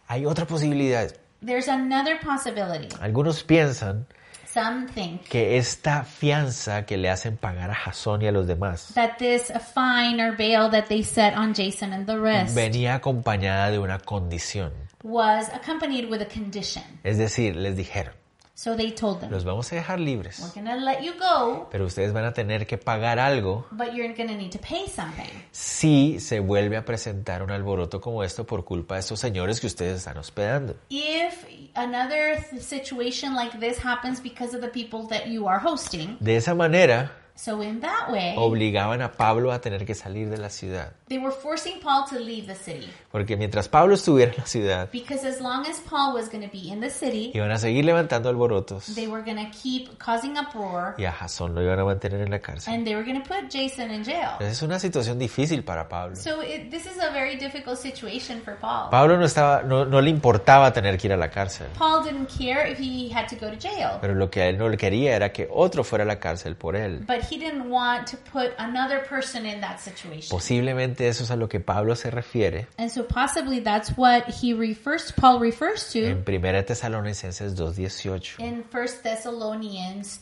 Hay 0.08 0.24
otra 0.26 0.46
posibilidad. 0.46 1.12
There's 1.44 1.68
another 1.68 2.18
possibility. 2.20 2.88
Algunos 3.00 3.42
piensan 3.44 4.06
Some 4.52 4.88
think 4.88 5.22
que 5.28 5.58
esta 5.58 6.02
fianza 6.04 6.84
que 6.86 6.96
le 6.96 7.08
hacen 7.10 7.36
pagar 7.36 7.70
a 7.70 7.74
Jasón 7.74 8.22
y 8.22 8.26
a 8.26 8.32
los 8.32 8.46
demás 8.46 8.92
that 8.94 9.16
this 9.18 9.52
fine 9.74 10.20
or 10.20 10.36
bail 10.36 10.70
that 10.70 10.86
they 10.88 11.04
set 11.04 11.34
on 11.36 11.54
Jason 11.54 11.92
and 11.92 12.06
the 12.06 12.18
rest 12.18 12.54
venía 12.54 12.94
acompañada 12.94 13.70
de 13.70 13.78
una 13.78 13.98
condición. 13.98 14.72
was 15.02 15.48
accompanied 15.54 16.10
with 16.10 16.20
a 16.20 16.26
condition. 16.28 16.82
Es 17.04 17.16
decir, 17.16 17.56
les 17.56 17.76
dijeron, 17.76 18.12
So 18.54 18.76
they 18.76 18.90
told 18.92 19.20
them, 19.20 19.30
los 19.30 19.44
vamos 19.44 19.72
a 19.72 19.76
dejar 19.76 19.98
libres, 19.98 20.38
we're 20.54 20.62
to 20.62 20.76
let 20.84 21.00
you 21.02 21.12
go, 21.18 21.68
pero 21.70 21.86
ustedes 21.86 22.12
van 22.12 22.26
a 22.26 22.34
tener 22.34 22.66
que 22.66 22.76
pagar 22.76 23.18
algo 23.18 23.66
but 23.70 23.94
you're 23.94 24.12
to 24.14 24.24
need 24.24 24.50
to 24.50 24.58
pay 24.58 24.86
something. 24.86 25.30
si 25.50 26.20
se 26.20 26.40
vuelve 26.40 26.76
a 26.76 26.84
presentar 26.84 27.42
un 27.42 27.50
alboroto 27.52 28.02
como 28.02 28.22
esto 28.22 28.44
por 28.44 28.66
culpa 28.66 28.96
de 28.96 29.00
estos 29.00 29.18
señores 29.18 29.60
que 29.60 29.66
ustedes 29.66 29.96
están 29.98 30.18
hospedando. 30.18 30.76
If 30.90 31.46
another 31.76 32.44
situation 32.58 33.34
like 33.34 33.58
this 33.60 33.78
happens 33.78 34.20
because 34.20 34.54
of 34.54 34.60
the 34.60 34.68
people 34.68 35.06
that 35.08 35.28
you 35.28 35.46
are 35.46 35.58
hosting, 35.58 36.16
De 36.22 36.36
esa 36.36 36.54
manera, 36.54 37.10
so 37.40 37.62
in 37.62 37.80
that 37.80 38.10
way, 38.10 38.34
obligaban 38.36 39.00
a 39.00 39.12
Pablo 39.12 39.50
a 39.52 39.60
tener 39.60 39.86
que 39.86 39.94
salir 39.94 40.28
de 40.28 40.36
la 40.36 40.50
ciudad. 40.50 40.92
they 41.08 41.18
were 41.18 41.32
forcing 41.32 41.80
Paul 41.80 42.04
to 42.08 42.18
leave 42.18 42.46
the 42.46 42.54
city. 42.54 42.90
Porque 43.10 43.36
mientras 43.36 43.66
Pablo 43.68 43.94
estuviera 43.94 44.30
en 44.32 44.38
la 44.38 44.46
ciudad, 44.46 44.88
Because 44.92 45.26
as 45.26 45.40
long 45.40 45.64
as 45.66 45.80
Paul 45.80 46.12
was 46.14 46.28
going 46.28 46.46
to 46.46 46.52
be 46.52 46.70
in 46.70 46.80
the 46.80 46.90
city, 46.90 47.32
iban 47.34 47.50
a 47.50 47.58
seguir 47.58 47.84
levantando 47.84 48.28
alborotos 48.28 48.94
they 48.94 49.08
were 49.08 49.22
going 49.24 49.38
to 49.42 49.50
keep 49.50 49.88
causing 49.98 50.36
uproar 50.36 50.94
y 50.98 51.04
a 51.06 51.12
Jasón 51.12 51.54
lo 51.54 51.62
iban 51.62 51.78
a 51.80 51.84
mantener 51.84 52.20
en 52.20 52.30
la 52.30 52.40
cárcel. 52.40 52.72
and 52.74 52.84
they 52.86 52.94
were 52.94 53.04
going 53.04 53.20
to 53.20 53.26
put 53.26 53.48
Jason 53.50 53.90
in 53.90 54.04
jail. 54.04 54.36
Es 54.40 54.60
una 54.62 54.78
situación 54.78 55.18
difícil 55.18 55.64
para 55.64 55.88
Pablo. 55.88 56.16
So 56.16 56.42
it, 56.42 56.70
this 56.70 56.84
is 56.86 56.98
a 57.02 57.10
very 57.10 57.36
difficult 57.36 57.78
situation 57.78 58.40
for 58.42 58.56
Paul. 58.60 58.90
Pablo 58.90 59.16
no, 59.16 59.24
estaba, 59.24 59.62
no, 59.62 59.84
no 59.84 60.00
le 60.00 60.10
importaba 60.10 60.72
tener 60.72 60.98
que 60.98 61.06
ir 61.08 61.12
a 61.14 61.16
la 61.16 61.30
cárcel, 61.30 61.66
Paul 61.78 62.04
didn't 62.04 62.28
care 62.28 62.70
if 62.70 62.78
he 62.78 63.08
had 63.12 63.26
to 63.28 63.36
go 63.36 63.50
to 63.50 63.56
jail, 63.56 63.98
pero 64.00 64.14
lo 64.14 64.30
que 64.30 64.42
a 64.42 64.48
él 64.48 64.58
no 64.58 64.68
le 64.68 64.76
quería 64.76 65.16
era 65.16 65.32
que 65.32 65.48
otro 65.50 65.82
fuera 65.84 66.04
a 66.04 66.06
la 66.06 66.20
cárcel 66.20 66.54
por 66.54 66.76
él. 66.76 67.04
but 67.06 67.22
he 67.30 67.38
didn't 67.38 67.70
want 67.70 68.06
to 68.10 68.16
put 68.32 68.52
another 68.58 69.04
person 69.08 69.46
in 69.46 69.60
that 69.60 69.78
situation. 69.78 70.28
Posiblemente 70.30 71.08
eso 71.08 71.22
es 71.24 71.30
a 71.30 71.36
lo 71.36 71.48
que 71.48 71.60
Pablo 71.60 71.94
se 71.94 72.10
refiere 72.10 72.66
And 72.78 72.90
so 72.90 73.06
possibly 73.06 73.60
that's 73.60 73.92
what 73.96 74.24
he 74.42 74.52
refers 74.52 75.12
Paul 75.12 75.38
refers 75.40 75.90
to 75.92 76.00
en 76.06 76.24
1 76.26 76.64
Tesalonicenses 76.66 77.54
2.18. 77.54 78.40
in 78.40 78.64
1 78.70 78.86
Thessalonians 79.02 80.20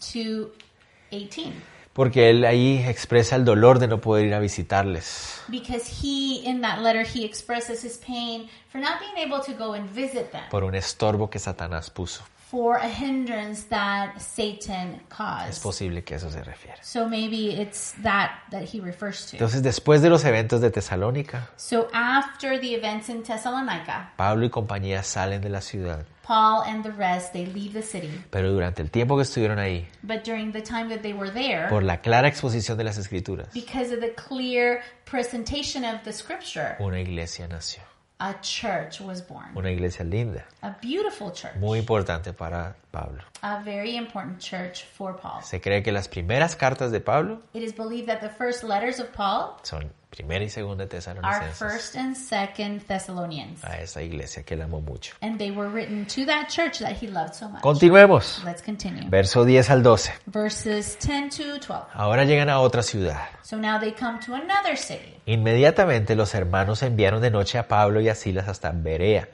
2:18 1.11 1.53
Porque 1.95 2.31
él 2.31 2.45
ahí 2.45 2.79
expresa 2.87 3.35
el 3.35 3.45
dolor 3.45 3.81
de 3.81 3.89
no 3.89 4.01
poder 4.01 4.27
ir 4.27 4.35
a 4.35 4.39
visitarles. 4.39 5.41
because 5.49 5.89
he 6.01 6.43
in 6.45 6.61
that 6.61 6.81
letter 6.81 7.03
he 7.05 7.25
expresses 7.25 7.83
his 7.85 7.99
pain 7.99 8.49
for 8.71 8.81
not 8.81 9.01
being 9.01 9.27
able 9.27 9.41
to 9.45 9.53
go 9.55 9.73
and 9.75 9.89
visit 9.91 10.31
them 10.31 10.43
por 10.51 10.63
un 10.63 10.75
estorbo 10.77 11.29
que 11.29 11.39
Satanás 11.41 11.91
puso. 11.91 12.23
For 12.51 12.77
a 12.77 12.89
hindrance 12.89 13.65
that 13.69 14.19
Satan 14.21 14.95
Es 14.95 15.01
caused. 15.17 15.63
posible 15.63 16.03
que 16.03 16.17
eso 16.17 16.31
se 16.31 16.43
refiere. 16.43 16.79
So 16.83 17.07
maybe 17.09 17.61
it's 17.61 17.93
that 18.03 18.31
that 18.51 18.63
he 18.63 18.81
refers 18.81 19.27
to. 19.27 19.37
Entonces, 19.37 19.63
después 19.63 20.01
de 20.03 20.09
los 20.11 20.25
eventos 20.25 20.61
de 20.61 20.71
Tesalónica, 20.71 21.51
So 21.57 21.89
after 21.93 22.59
the 22.61 22.75
events 22.75 23.09
in 23.09 23.23
Thessalonica, 23.23 24.13
Pablo 24.17 24.47
y 24.47 24.51
compañía 24.51 25.03
salen 25.03 25.43
de 25.43 25.51
la 25.51 25.61
ciudad. 25.61 26.07
Paul 26.23 26.63
and 26.67 26.83
the 26.85 26.91
rest 26.93 27.33
they 27.33 27.47
leave 27.47 27.73
the 27.73 27.81
city. 27.83 28.11
Pero 28.31 28.53
durante 28.53 28.83
el 28.83 28.91
tiempo 28.91 29.17
que 29.17 29.23
estuvieron 29.23 29.59
ahí, 29.59 29.89
But 30.03 30.25
during 30.25 30.53
the 30.53 30.61
time 30.61 30.89
that 30.91 31.01
they 31.01 31.15
were 31.15 31.31
there, 31.31 31.69
por 31.69 31.83
la 31.83 32.03
clara 32.03 32.29
exposición 32.29 32.77
de 32.77 32.85
las 32.85 32.99
escrituras, 32.99 33.49
because 33.55 33.93
of 33.95 34.01
the 34.01 34.13
clear 34.15 34.83
presentation 35.07 35.85
of 35.85 36.03
the 36.05 36.13
scripture, 36.13 36.77
una 36.81 37.01
iglesia 37.01 37.49
nació. 37.49 37.83
A 38.21 38.35
church 38.41 39.01
was 39.01 39.21
born. 39.27 39.47
Una 39.57 39.71
iglesia 39.71 40.05
linda, 40.05 40.45
A 40.63 40.71
beautiful 40.83 41.31
church. 41.33 41.55
muy 41.57 41.79
importante 41.79 42.33
para 42.33 42.75
Pablo. 42.91 43.23
A 43.43 43.63
very 43.63 43.97
important 43.97 44.39
church 44.39 44.85
for 44.85 45.17
Paul. 45.17 45.43
Se 45.43 45.61
cree 45.61 45.83
que 45.83 45.93
las 45.93 46.09
primeras 46.09 46.57
cartas 46.57 46.91
de 46.91 47.01
Pablo 47.01 47.41
It 47.53 47.63
is 47.63 47.75
believed 47.75 48.07
that 48.07 48.21
the 48.21 48.31
first 48.31 48.65
letters 48.65 48.99
of 48.99 49.09
Paul 49.13 49.57
son 49.63 49.93
primera 50.11 50.43
y 50.43 50.49
segunda 50.49 50.85
are 50.85 50.89
Tesalonicenses 50.89 51.59
first 51.59 51.97
and 51.97 52.17
second 52.17 52.81
Thessalonians. 52.87 53.63
a 53.63 53.81
esa 53.81 54.03
iglesia 54.03 54.43
que 54.43 54.55
él 54.55 54.63
amó 54.63 54.81
mucho. 54.81 55.15
And 55.21 55.39
they 55.39 55.51
were 55.51 55.69
written 55.69 56.07
to 56.07 56.27
that 56.27 56.49
church 56.49 56.79
that 56.81 56.97
he 57.01 57.07
loved 57.07 57.35
so 57.35 57.49
much. 57.49 57.63
Continuemos. 57.63 58.43
Let's 58.45 58.63
continue. 58.63 59.09
Verso 59.09 59.45
10 59.45 59.71
al 59.71 59.83
12. 59.83 60.13
Verses 60.27 60.97
10 60.99 61.31
to 61.31 61.61
12. 61.61 61.87
Ahora 61.95 62.25
llegan 62.25 62.49
a 62.49 62.61
otra 62.61 62.83
ciudad. 62.83 63.29
So 63.43 63.57
now 63.57 63.79
they 63.79 63.93
come 63.93 64.19
to 64.27 64.35
another 64.35 64.77
city. 64.77 65.15
Inmediatamente 65.27 66.17
los 66.17 66.35
hermanos 66.35 66.83
enviaron 66.83 67.21
de 67.21 67.31
noche 67.31 67.59
a 67.59 67.69
Pablo 67.69 68.01
y 68.01 68.09
a 68.09 68.15
Silas 68.15 68.49
hasta 68.49 68.73
Berea. 68.73 69.29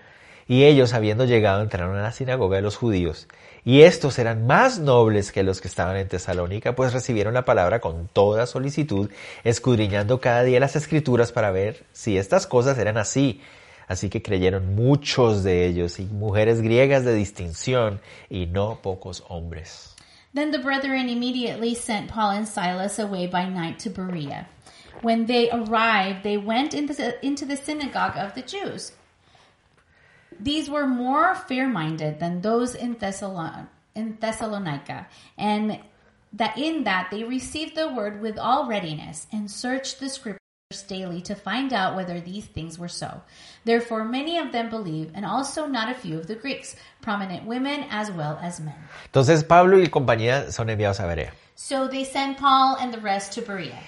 Y 0.46 0.64
ellos, 0.64 0.92
habiendo 0.92 1.24
llegado, 1.24 1.62
entraron 1.62 1.96
a 1.96 2.02
la 2.02 2.12
sinagoga 2.12 2.56
de 2.56 2.62
los 2.62 2.76
judíos. 2.76 3.28
Y 3.64 3.82
estos 3.82 4.18
eran 4.18 4.46
más 4.46 4.78
nobles 4.78 5.32
que 5.32 5.42
los 5.42 5.60
que 5.60 5.68
estaban 5.68 5.96
en 5.96 6.08
Tesalónica, 6.08 6.74
pues 6.74 6.92
recibieron 6.92 7.32
la 7.32 7.46
palabra 7.46 7.80
con 7.80 8.08
toda 8.08 8.46
solicitud, 8.46 9.10
escudriñando 9.42 10.20
cada 10.20 10.42
día 10.42 10.60
las 10.60 10.76
escrituras 10.76 11.32
para 11.32 11.50
ver 11.50 11.84
si 11.92 12.18
estas 12.18 12.46
cosas 12.46 12.76
eran 12.78 12.98
así. 12.98 13.40
Así 13.88 14.08
que 14.08 14.22
creyeron 14.22 14.74
muchos 14.74 15.42
de 15.44 15.66
ellos, 15.66 15.98
y 15.98 16.04
mujeres 16.04 16.60
griegas 16.60 17.04
de 17.04 17.14
distinción, 17.14 18.00
y 18.28 18.46
no 18.46 18.80
pocos 18.82 19.24
hombres. 19.28 19.94
Then 20.34 20.50
the 20.50 20.58
brethren 20.58 21.08
immediately 21.08 21.74
sent 21.74 22.10
Paul 22.10 22.32
and 22.32 22.46
Silas 22.46 22.98
away 22.98 23.26
by 23.28 23.48
night 23.48 23.78
to 23.84 23.90
Berea. 23.90 24.48
When 25.02 25.26
they 25.26 25.48
arrived, 25.50 26.22
they 26.22 26.36
went 26.36 26.74
into 26.74 26.92
the, 26.92 27.14
into 27.24 27.46
the 27.46 27.56
synagogue 27.56 28.16
of 28.16 28.34
the 28.34 28.42
Jews. 28.42 28.92
These 30.40 30.68
were 30.68 30.86
more 30.86 31.34
fair 31.34 31.68
minded 31.68 32.20
than 32.20 32.40
those 32.40 32.74
in, 32.74 32.96
Thessalon- 32.96 33.68
in 33.94 34.18
Thessalonica, 34.20 35.06
and 35.38 35.80
that 36.32 36.58
in 36.58 36.84
that 36.84 37.08
they 37.10 37.24
received 37.24 37.76
the 37.76 37.92
word 37.92 38.20
with 38.20 38.38
all 38.38 38.66
readiness 38.66 39.26
and 39.32 39.50
searched 39.50 40.00
the 40.00 40.08
scriptures 40.08 40.40
daily 40.88 41.20
to 41.22 41.34
find 41.34 41.72
out 41.72 41.94
whether 41.94 42.20
these 42.20 42.46
things 42.46 42.78
were 42.78 42.88
so. 42.88 43.22
Therefore, 43.64 44.04
many 44.04 44.38
of 44.38 44.50
them 44.50 44.70
believe, 44.70 45.12
and 45.14 45.24
also 45.24 45.66
not 45.66 45.88
a 45.90 45.94
few 45.94 46.18
of 46.18 46.26
the 46.26 46.34
Greeks, 46.34 46.74
prominent 47.00 47.46
women 47.46 47.84
as 47.90 48.10
well 48.10 48.38
as 48.42 48.60
men. 48.60 48.74
Entonces 49.12 49.46
Pablo 49.46 49.78
y 49.78 49.86
compañía 49.86 50.50
son 50.50 50.68
enviados 50.68 51.00
a 51.00 51.06
Berea. 51.06 51.32
So 51.54 51.86
they 51.86 52.04
sent 52.04 52.38
Paul 52.38 52.76
and 52.80 52.92
the 52.92 53.00
rest 53.00 53.32
to 53.34 53.42
Berea. 53.42 53.78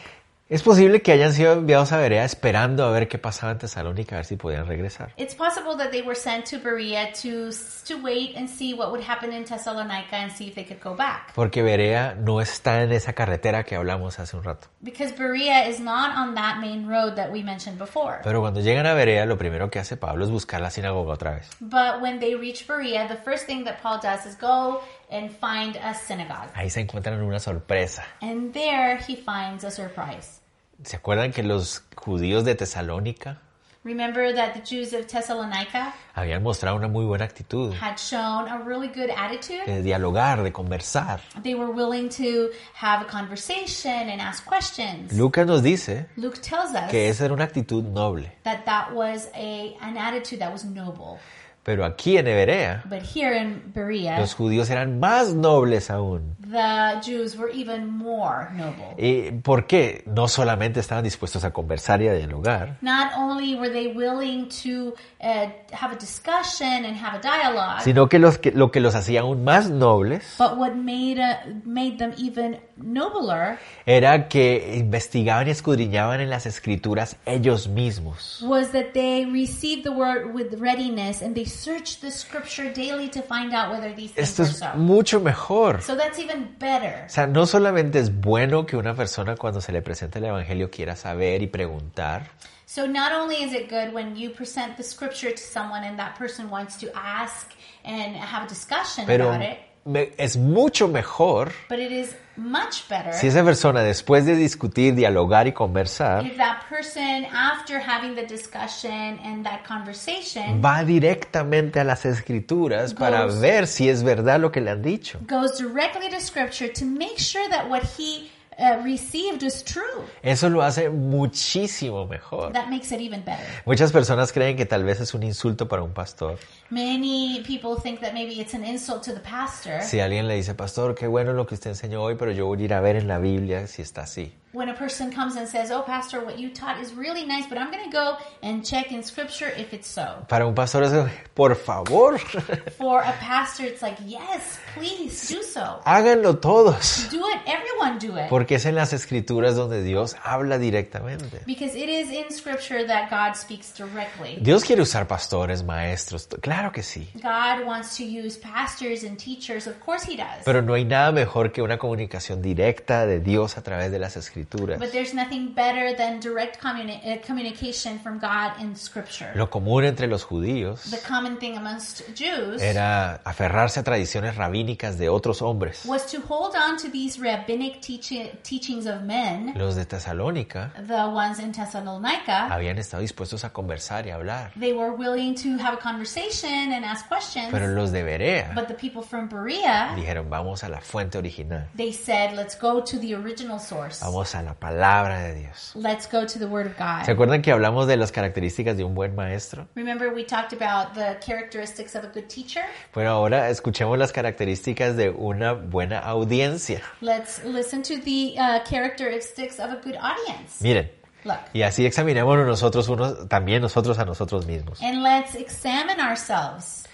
Es 0.48 0.62
posible 0.62 1.02
que 1.02 1.10
hayan 1.10 1.32
sido 1.32 1.54
enviados 1.54 1.90
a 1.90 1.96
Berea 1.96 2.24
esperando 2.24 2.84
a 2.84 2.92
ver 2.92 3.08
qué 3.08 3.18
pasaba 3.18 3.50
en 3.50 3.58
Tesalónica, 3.58 4.14
a 4.14 4.18
ver 4.18 4.26
si 4.26 4.36
podían 4.36 4.68
regresar. 4.68 5.12
It's 5.16 5.34
possible 5.34 5.76
that 5.76 5.90
they 5.90 6.02
were 6.02 6.14
sent 6.14 6.48
to 6.50 6.58
Berea 6.60 7.12
to 7.20 7.50
to 7.88 8.00
wait 8.00 8.36
and 8.36 8.48
see 8.48 8.72
what 8.72 8.92
would 8.92 9.02
happen 9.02 9.32
in 9.32 9.44
Thessalonica 9.44 10.14
and 10.14 10.30
see 10.30 10.46
if 10.46 10.54
they 10.54 10.64
could 10.64 10.80
go 10.80 10.94
back. 10.94 11.32
Porque 11.34 11.62
Berea 11.62 12.14
no 12.14 12.40
está 12.40 12.84
en 12.84 12.92
esa 12.92 13.12
carretera 13.12 13.64
que 13.64 13.74
hablamos 13.74 14.20
hace 14.20 14.36
un 14.36 14.44
rato. 14.44 14.68
Because 14.82 15.12
Berea 15.18 15.68
is 15.68 15.80
not 15.80 16.16
on 16.16 16.36
that 16.36 16.60
main 16.60 16.86
road 16.86 17.16
that 17.16 17.32
we 17.32 17.42
mentioned 17.42 17.76
before. 17.76 18.20
Pero 18.22 18.40
cuando 18.40 18.60
llegan 18.60 18.86
a 18.86 18.94
Berea, 18.94 19.26
lo 19.26 19.36
primero 19.36 19.68
que 19.68 19.80
hace 19.80 19.96
Pablo 19.96 20.24
es 20.24 20.30
buscar 20.30 20.60
la 20.60 20.70
sinagoga 20.70 21.14
otra 21.14 21.32
vez. 21.32 21.50
But 21.60 22.00
when 22.00 22.20
they 22.20 22.36
reach 22.36 22.68
Berea, 22.68 23.08
the 23.08 23.16
first 23.16 23.46
thing 23.46 23.64
that 23.64 23.82
Paul 23.82 23.98
does 24.00 24.24
is 24.24 24.36
go 24.36 24.80
and 25.10 25.30
find 25.30 25.76
a 25.76 25.94
synagogue. 25.94 26.50
Ahí 26.54 26.70
se 26.70 26.80
encuentran 26.80 27.20
una 27.22 27.38
sorpresa. 27.40 28.04
And 28.20 28.52
there 28.52 28.96
he 28.98 29.16
finds 29.16 29.64
a 29.64 29.70
surprise. 29.70 30.40
¿Se 30.84 30.96
acuerdan 30.96 31.32
que 31.32 31.42
los 31.42 31.82
judíos 31.96 32.44
de 32.44 32.54
Tesalónica 32.54 33.38
Remember 33.84 34.34
that 34.34 34.52
the 34.52 34.60
Jews 34.60 34.92
of 34.92 35.06
Thessalonica 35.06 35.94
habían 36.16 36.42
mostrado 36.42 36.74
una 36.76 36.88
muy 36.88 37.04
buena 37.04 37.24
actitud 37.24 37.72
had 37.72 37.96
shown 37.96 38.48
a 38.48 38.58
really 38.58 38.88
good 38.88 39.10
attitude. 39.16 39.64
de 39.64 39.80
dialogar, 39.80 40.42
de 40.42 40.50
conversar? 40.50 41.20
They 41.44 41.54
were 41.54 41.70
willing 41.70 42.08
to 42.08 42.50
have 42.74 43.00
a 43.00 43.08
conversation 43.08 44.10
and 44.10 44.20
ask 44.20 44.44
questions. 44.44 45.12
Lucas 45.12 45.46
nos 45.46 45.62
dice 45.62 46.06
Luke 46.16 46.40
tells 46.42 46.74
us 46.74 46.90
que 46.90 47.08
esa 47.08 47.26
era 47.26 47.34
una 47.34 47.44
actitud 47.44 47.84
noble. 47.84 48.28
that 48.42 48.64
that 48.64 48.92
was 48.92 49.28
a 49.36 49.76
an 49.80 49.96
attitude 49.96 50.40
that 50.40 50.50
was 50.52 50.64
noble. 50.64 51.20
Pero 51.66 51.84
aquí 51.84 52.16
en 52.16 52.26
Berea, 52.26 52.84
But 52.88 53.02
here 53.02 53.36
in 53.36 53.72
Berea, 53.74 54.20
los 54.20 54.34
judíos 54.34 54.70
eran 54.70 55.00
más 55.00 55.34
nobles 55.34 55.90
aún. 55.90 56.36
the 56.48 57.00
Jews 57.02 57.36
were 57.36 57.50
even 57.52 57.88
more 57.88 58.50
noble. 58.54 58.94
¿Y 58.96 59.32
por 59.42 59.66
qué? 59.66 60.04
No 60.06 60.28
solamente 60.28 60.78
estaban 60.78 61.02
dispuestos 61.02 61.42
a 61.42 61.50
conversar 61.50 62.00
y 62.02 62.06
a 62.06 62.14
dialogar, 62.14 62.76
Not 62.82 63.08
only 63.18 63.56
were 63.56 63.68
they 63.68 63.88
willing 63.88 64.48
to 64.62 64.94
uh, 65.20 65.50
have 65.72 65.92
a 65.92 65.98
discussion 65.98 66.84
and 66.84 66.96
have 66.96 67.18
a 67.18 67.20
dialogue, 67.20 67.80
sino 67.82 68.08
que, 68.08 68.20
los 68.20 68.38
que 68.38 68.52
lo 68.52 68.70
que 68.70 68.78
los 68.78 68.94
hacía 68.94 69.22
aún 69.22 69.42
más 69.42 69.68
nobles 69.68 70.36
but 70.38 70.56
what 70.56 70.74
made 70.76 71.18
uh, 71.18 71.34
made 71.64 71.96
them 71.98 72.12
even 72.16 72.60
nobler 72.76 73.58
era 73.86 74.28
que 74.28 74.74
investigaban 74.76 75.48
y 75.48 75.50
escudriñaban 75.50 76.20
en 76.20 76.30
las 76.30 76.46
escrituras 76.46 77.16
ellos 77.26 77.68
mismos. 77.68 78.42
was 78.42 78.70
that 78.72 78.92
they 78.92 79.24
received 79.26 79.82
the 79.84 79.90
word 79.92 80.34
with 80.34 80.54
readiness 80.60 81.22
and 81.22 81.34
they 81.34 81.44
searched 81.46 82.00
the 82.00 82.10
scripture 82.10 82.72
daily 82.72 83.08
to 83.08 83.22
find 83.22 83.54
out 83.54 83.70
whether 83.72 83.94
these 83.94 84.12
things 84.12 84.28
Esto 84.28 84.42
es 84.42 84.58
so. 84.58 84.66
mucho 84.76 85.20
mejor. 85.20 85.80
So 85.82 85.96
that's 85.96 86.18
even 86.18 86.54
better. 86.58 87.04
O 87.06 87.08
sea, 87.08 87.26
no 87.26 87.46
solamente 87.46 87.98
es 87.98 88.10
bueno 88.14 88.66
que 88.66 88.76
una 88.76 88.94
persona 88.94 89.36
cuando 89.36 89.60
se 89.60 89.72
le 89.72 89.82
presenta 89.82 90.18
el 90.18 90.26
Evangelio 90.26 90.70
quiera 90.70 90.96
saber 90.96 91.42
y 91.42 91.46
preguntar, 91.46 92.28
So 92.68 92.84
not 92.86 93.12
only 93.12 93.36
is 93.44 93.52
it 93.52 93.70
good 93.70 93.94
when 93.94 94.16
you 94.16 94.30
present 94.30 94.76
the 94.76 94.82
scripture 94.82 95.30
to 95.30 95.38
someone 95.40 95.84
and 95.84 95.96
that 96.00 96.18
person 96.18 96.50
wants 96.50 96.76
to 96.78 96.88
ask 96.96 97.52
and 97.84 98.16
have 98.16 98.44
a 98.44 98.48
discussion 98.48 99.06
pero 99.06 99.28
about 99.28 99.42
it, 99.42 99.58
me- 99.86 100.10
es 100.18 100.36
mucho 100.36 100.88
mejor 100.88 101.52
but 101.68 101.78
it 101.78 101.90
is 101.92 102.14
much 102.36 102.86
better 102.90 103.14
si 103.14 103.28
esa 103.28 103.42
persona 103.42 103.82
después 103.82 104.26
de 104.26 104.36
discutir, 104.36 104.94
dialogar 104.94 105.46
y 105.46 105.52
conversar, 105.52 106.26
if 106.26 106.36
that 106.36 106.58
person, 106.68 107.24
after 107.32 107.78
having 107.80 108.14
the 108.14 108.26
discussion 108.26 109.18
and 109.24 109.42
that 109.44 109.60
conversation, 109.66 110.60
va 110.62 110.84
directamente 110.84 111.80
a 111.80 111.84
las 111.84 112.04
escrituras 112.04 112.92
para 112.92 113.24
Goes- 113.24 113.40
ver 113.40 113.66
si 113.66 113.88
es 113.88 114.02
verdad 114.02 114.38
lo 114.38 114.52
que 114.52 114.60
le 114.60 114.70
han 114.70 114.82
dicho. 114.82 115.18
goes 115.28 115.56
directly 115.58 116.10
to 116.10 116.20
scripture 116.20 116.68
to 116.70 116.84
make 116.84 117.18
sure 117.18 117.48
that 117.48 117.66
what 117.70 117.82
he 117.98 118.30
uh, 118.58 118.82
received 118.82 119.42
is 119.42 119.62
true. 119.62 120.04
Eso 120.22 120.48
lo 120.48 120.62
hace 120.62 120.88
muchísimo 120.90 122.06
mejor. 122.06 122.52
That 122.52 122.68
makes 122.68 122.92
it 122.92 123.00
even 123.00 123.24
better. 123.24 123.44
Muchas 123.64 123.92
personas 123.92 124.32
creen 124.32 124.56
que 124.56 124.66
tal 124.66 124.84
vez 124.84 125.00
es 125.00 125.14
un 125.14 125.22
insulto 125.22 125.68
para 125.68 125.82
un 125.82 125.92
pastor. 125.92 126.38
Many 126.70 127.42
people 127.46 127.80
think 127.80 128.00
that 128.00 128.12
maybe 128.12 128.40
it's 128.40 128.54
an 128.54 128.64
insult 128.64 129.02
to 129.04 129.12
the 129.12 129.20
pastor 129.20 129.82
Si 129.82 130.00
alguien 130.00 130.26
le 130.26 130.34
dice, 130.34 130.54
pastor, 130.54 130.94
qué 130.94 131.06
bueno 131.06 131.32
lo 131.32 131.46
que 131.46 131.54
usted 131.54 131.70
enseñó 131.70 132.02
hoy, 132.02 132.16
pero 132.16 132.32
yo 132.32 132.46
voy 132.46 132.60
a 132.62 132.64
ir 132.64 132.74
a 132.74 132.80
ver 132.80 132.96
en 132.96 133.08
la 133.08 133.18
Biblia 133.18 133.66
si 133.66 133.82
está 133.82 134.02
así. 134.02 134.32
When 134.56 134.70
a 134.70 134.74
person 134.74 135.12
comes 135.12 135.36
and 135.36 135.46
says, 135.46 135.70
"Oh, 135.70 135.82
pastor, 135.82 136.24
what 136.24 136.38
you 136.38 136.48
taught 136.48 136.80
is 136.80 136.94
really 136.94 137.26
nice, 137.26 137.46
but 137.46 137.58
I'm 137.58 137.70
going 137.70 137.84
to 137.84 137.90
go 137.90 138.16
and 138.42 138.64
check 138.64 138.90
in 138.90 139.02
scripture 139.02 139.52
if 139.54 139.74
it's 139.74 139.86
so." 139.86 140.24
Para 140.28 140.46
un 140.46 140.54
pastor 140.54 140.82
eso, 140.82 141.08
por 141.34 141.54
favor, 141.54 142.18
For 142.78 143.02
a 143.02 143.12
pastor, 143.20 143.66
it's 143.66 143.82
like, 143.82 143.98
"Yes, 144.06 144.58
please 144.74 145.28
do 145.28 145.42
so. 145.42 145.80
háganlo 145.84 146.40
todos. 146.40 147.06
Do 147.10 147.18
it. 147.18 147.40
Everyone 147.46 147.98
do 147.98 148.16
it." 148.16 148.30
Porque 148.30 148.54
es 148.54 148.64
en 148.64 148.74
las 148.76 148.94
escrituras 148.94 149.56
donde 149.56 149.82
Dios 149.82 150.16
habla 150.24 150.58
directamente. 150.58 151.42
Because 151.44 151.76
it 151.76 151.90
is 151.90 152.10
in 152.10 152.30
scripture 152.30 152.86
that 152.86 153.10
God 153.10 153.36
speaks 153.36 153.74
directly. 153.76 154.38
Dios 154.40 154.64
quiere 154.64 154.80
usar 154.80 155.06
pastores, 155.06 155.64
maestros, 155.64 156.26
claro 156.40 156.72
que 156.72 156.82
sí. 156.82 157.08
God 157.16 157.66
wants 157.66 157.94
to 157.98 158.04
use 158.04 158.38
pastors 158.38 159.04
and 159.04 159.18
teachers. 159.18 159.66
Of 159.66 159.78
course 159.84 160.10
he 160.10 160.16
does. 160.16 160.44
Pero 160.46 160.62
no 160.62 160.72
hay 160.72 160.86
nada 160.86 161.12
mejor 161.12 161.52
que 161.52 161.60
una 161.60 161.76
comunicación 161.76 162.40
directa 162.40 163.04
de 163.04 163.20
Dios 163.20 163.58
a 163.58 163.62
través 163.62 163.90
de 163.90 163.98
las 163.98 164.16
escrituras. 164.16 164.45
But 164.78 164.90
there's 164.92 165.12
nothing 165.14 165.52
better 165.54 165.94
than 165.96 166.20
direct 166.20 166.60
communi- 166.60 167.20
communication 167.22 167.98
from 168.00 168.18
God 168.18 168.60
in 168.60 168.76
scripture. 168.76 169.32
Lo 169.34 169.48
común 169.50 169.84
entre 169.84 170.06
los 170.06 170.24
judíos 170.24 170.90
The 170.90 170.98
common 171.06 171.38
thing 171.38 171.56
amongst 171.56 172.02
Jews 172.14 172.62
era 172.62 173.20
aferrarse 173.24 173.80
a 173.80 173.82
tradiciones 173.84 174.36
rabínicas 174.36 174.98
de 174.98 175.08
otros 175.08 175.42
hombres. 175.42 175.84
was 175.86 176.06
to 176.06 176.20
hold 176.28 176.54
on 176.56 176.76
to 176.78 176.88
these 176.90 177.18
rabbinic 177.20 177.80
teachi- 177.80 178.30
teachings 178.42 178.86
of 178.86 179.02
men, 179.02 179.52
Los 179.56 179.74
de 179.76 179.84
Tesalónica 179.84 180.72
the 180.86 181.06
ones 181.08 181.38
in 181.38 181.52
Thessalonica. 181.52 182.46
habían 182.48 182.78
estado 182.78 183.00
dispuestos 183.02 183.44
a 183.44 183.50
conversar 183.52 184.06
y 184.06 184.10
hablar. 184.10 184.52
They 184.58 184.72
were 184.72 184.92
willing 184.92 185.34
to 185.42 185.58
have 185.62 185.74
a 185.74 185.80
conversation 185.80 186.72
and 186.72 186.84
ask 186.84 187.08
questions. 187.08 187.48
Pero 187.50 187.68
los 187.68 187.90
de 187.92 188.02
Berea 188.02 188.52
But 188.54 188.68
the 188.68 188.74
people 188.74 189.02
from 189.02 189.28
Berea, 189.28 189.92
dijeron, 189.96 190.28
vamos 190.30 190.62
a 190.64 190.68
la 190.68 190.80
fuente 190.80 191.18
original. 191.18 191.66
they 191.76 191.92
said, 191.92 192.34
let's 192.36 192.56
go 192.58 192.80
to 192.82 192.98
the 192.98 193.14
original 193.14 193.58
source. 193.58 194.00
Vamos 194.04 194.34
a 194.38 194.42
la 194.42 194.54
palabra 194.54 195.20
de 195.22 195.34
Dios. 195.34 195.72
Let's 195.74 196.06
go 196.10 196.26
to 196.26 196.38
the 196.38 196.46
Word 196.46 196.66
of 196.66 196.76
¿Se 196.76 196.82
God. 196.82 197.10
acuerdan 197.10 197.42
que 197.42 197.52
hablamos 197.52 197.86
de 197.86 197.96
las 197.96 198.12
características 198.12 198.76
de 198.76 198.84
un 198.84 198.94
buen 198.94 199.14
maestro? 199.14 199.68
Remember, 199.74 200.12
we 200.12 200.24
talked 200.24 200.52
about 200.52 200.94
the 200.94 201.18
characteristics 201.24 201.94
of 201.94 202.04
a 202.04 202.08
good 202.08 202.28
teacher? 202.28 202.62
Bueno, 202.94 203.10
ahora 203.10 203.50
escuchemos 203.50 203.98
las 203.98 204.12
características 204.12 204.96
de 204.96 205.10
una 205.10 205.52
buena 205.52 205.98
audiencia. 206.00 206.80
Let's 207.00 207.42
listen 207.44 207.82
to 207.82 207.98
the 208.04 208.34
uh, 208.38 208.64
characteristics 208.68 209.58
of 209.58 209.70
a 209.72 209.76
good 209.82 209.96
audience. 209.96 210.62
Miren, 210.62 210.90
Look. 211.24 211.38
y 211.52 211.62
así 211.62 211.84
examinémonos 211.86 212.46
nosotros 212.46 212.88
unos, 212.88 213.28
también 213.28 213.60
nosotros 213.62 213.98
a 213.98 214.04
nosotros 214.04 214.46
mismos. 214.46 214.80
And 214.82 215.02
let's 215.02 215.34
examine 215.34 216.00
ourselves. 216.00 216.84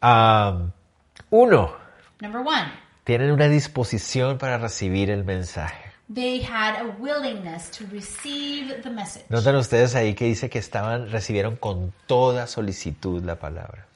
Ah, 0.00 0.58
uno, 1.30 1.76
Number 2.20 2.40
one, 2.40 2.72
tienen 3.04 3.30
una 3.30 3.48
disposición 3.48 4.38
para 4.38 4.58
recibir 4.58 5.10
el 5.10 5.24
mensaje. 5.24 5.91
They 6.12 6.40
had 6.40 6.80
a 6.80 6.90
willingness 6.98 7.70
to 7.70 7.86
receive 7.86 8.82
the 8.82 8.90
message. 8.90 9.24
Notan 9.28 9.56
ustedes 9.56 9.94
ahí 9.94 10.14
que 10.14 10.26
dice 10.26 10.50
que 10.50 10.58
estaban, 10.58 11.10
recibieron 11.10 11.56
con 11.56 11.92
toda 12.06 12.46
solicitud 12.46 13.24
la 13.24 13.36
palabra. 13.36 13.86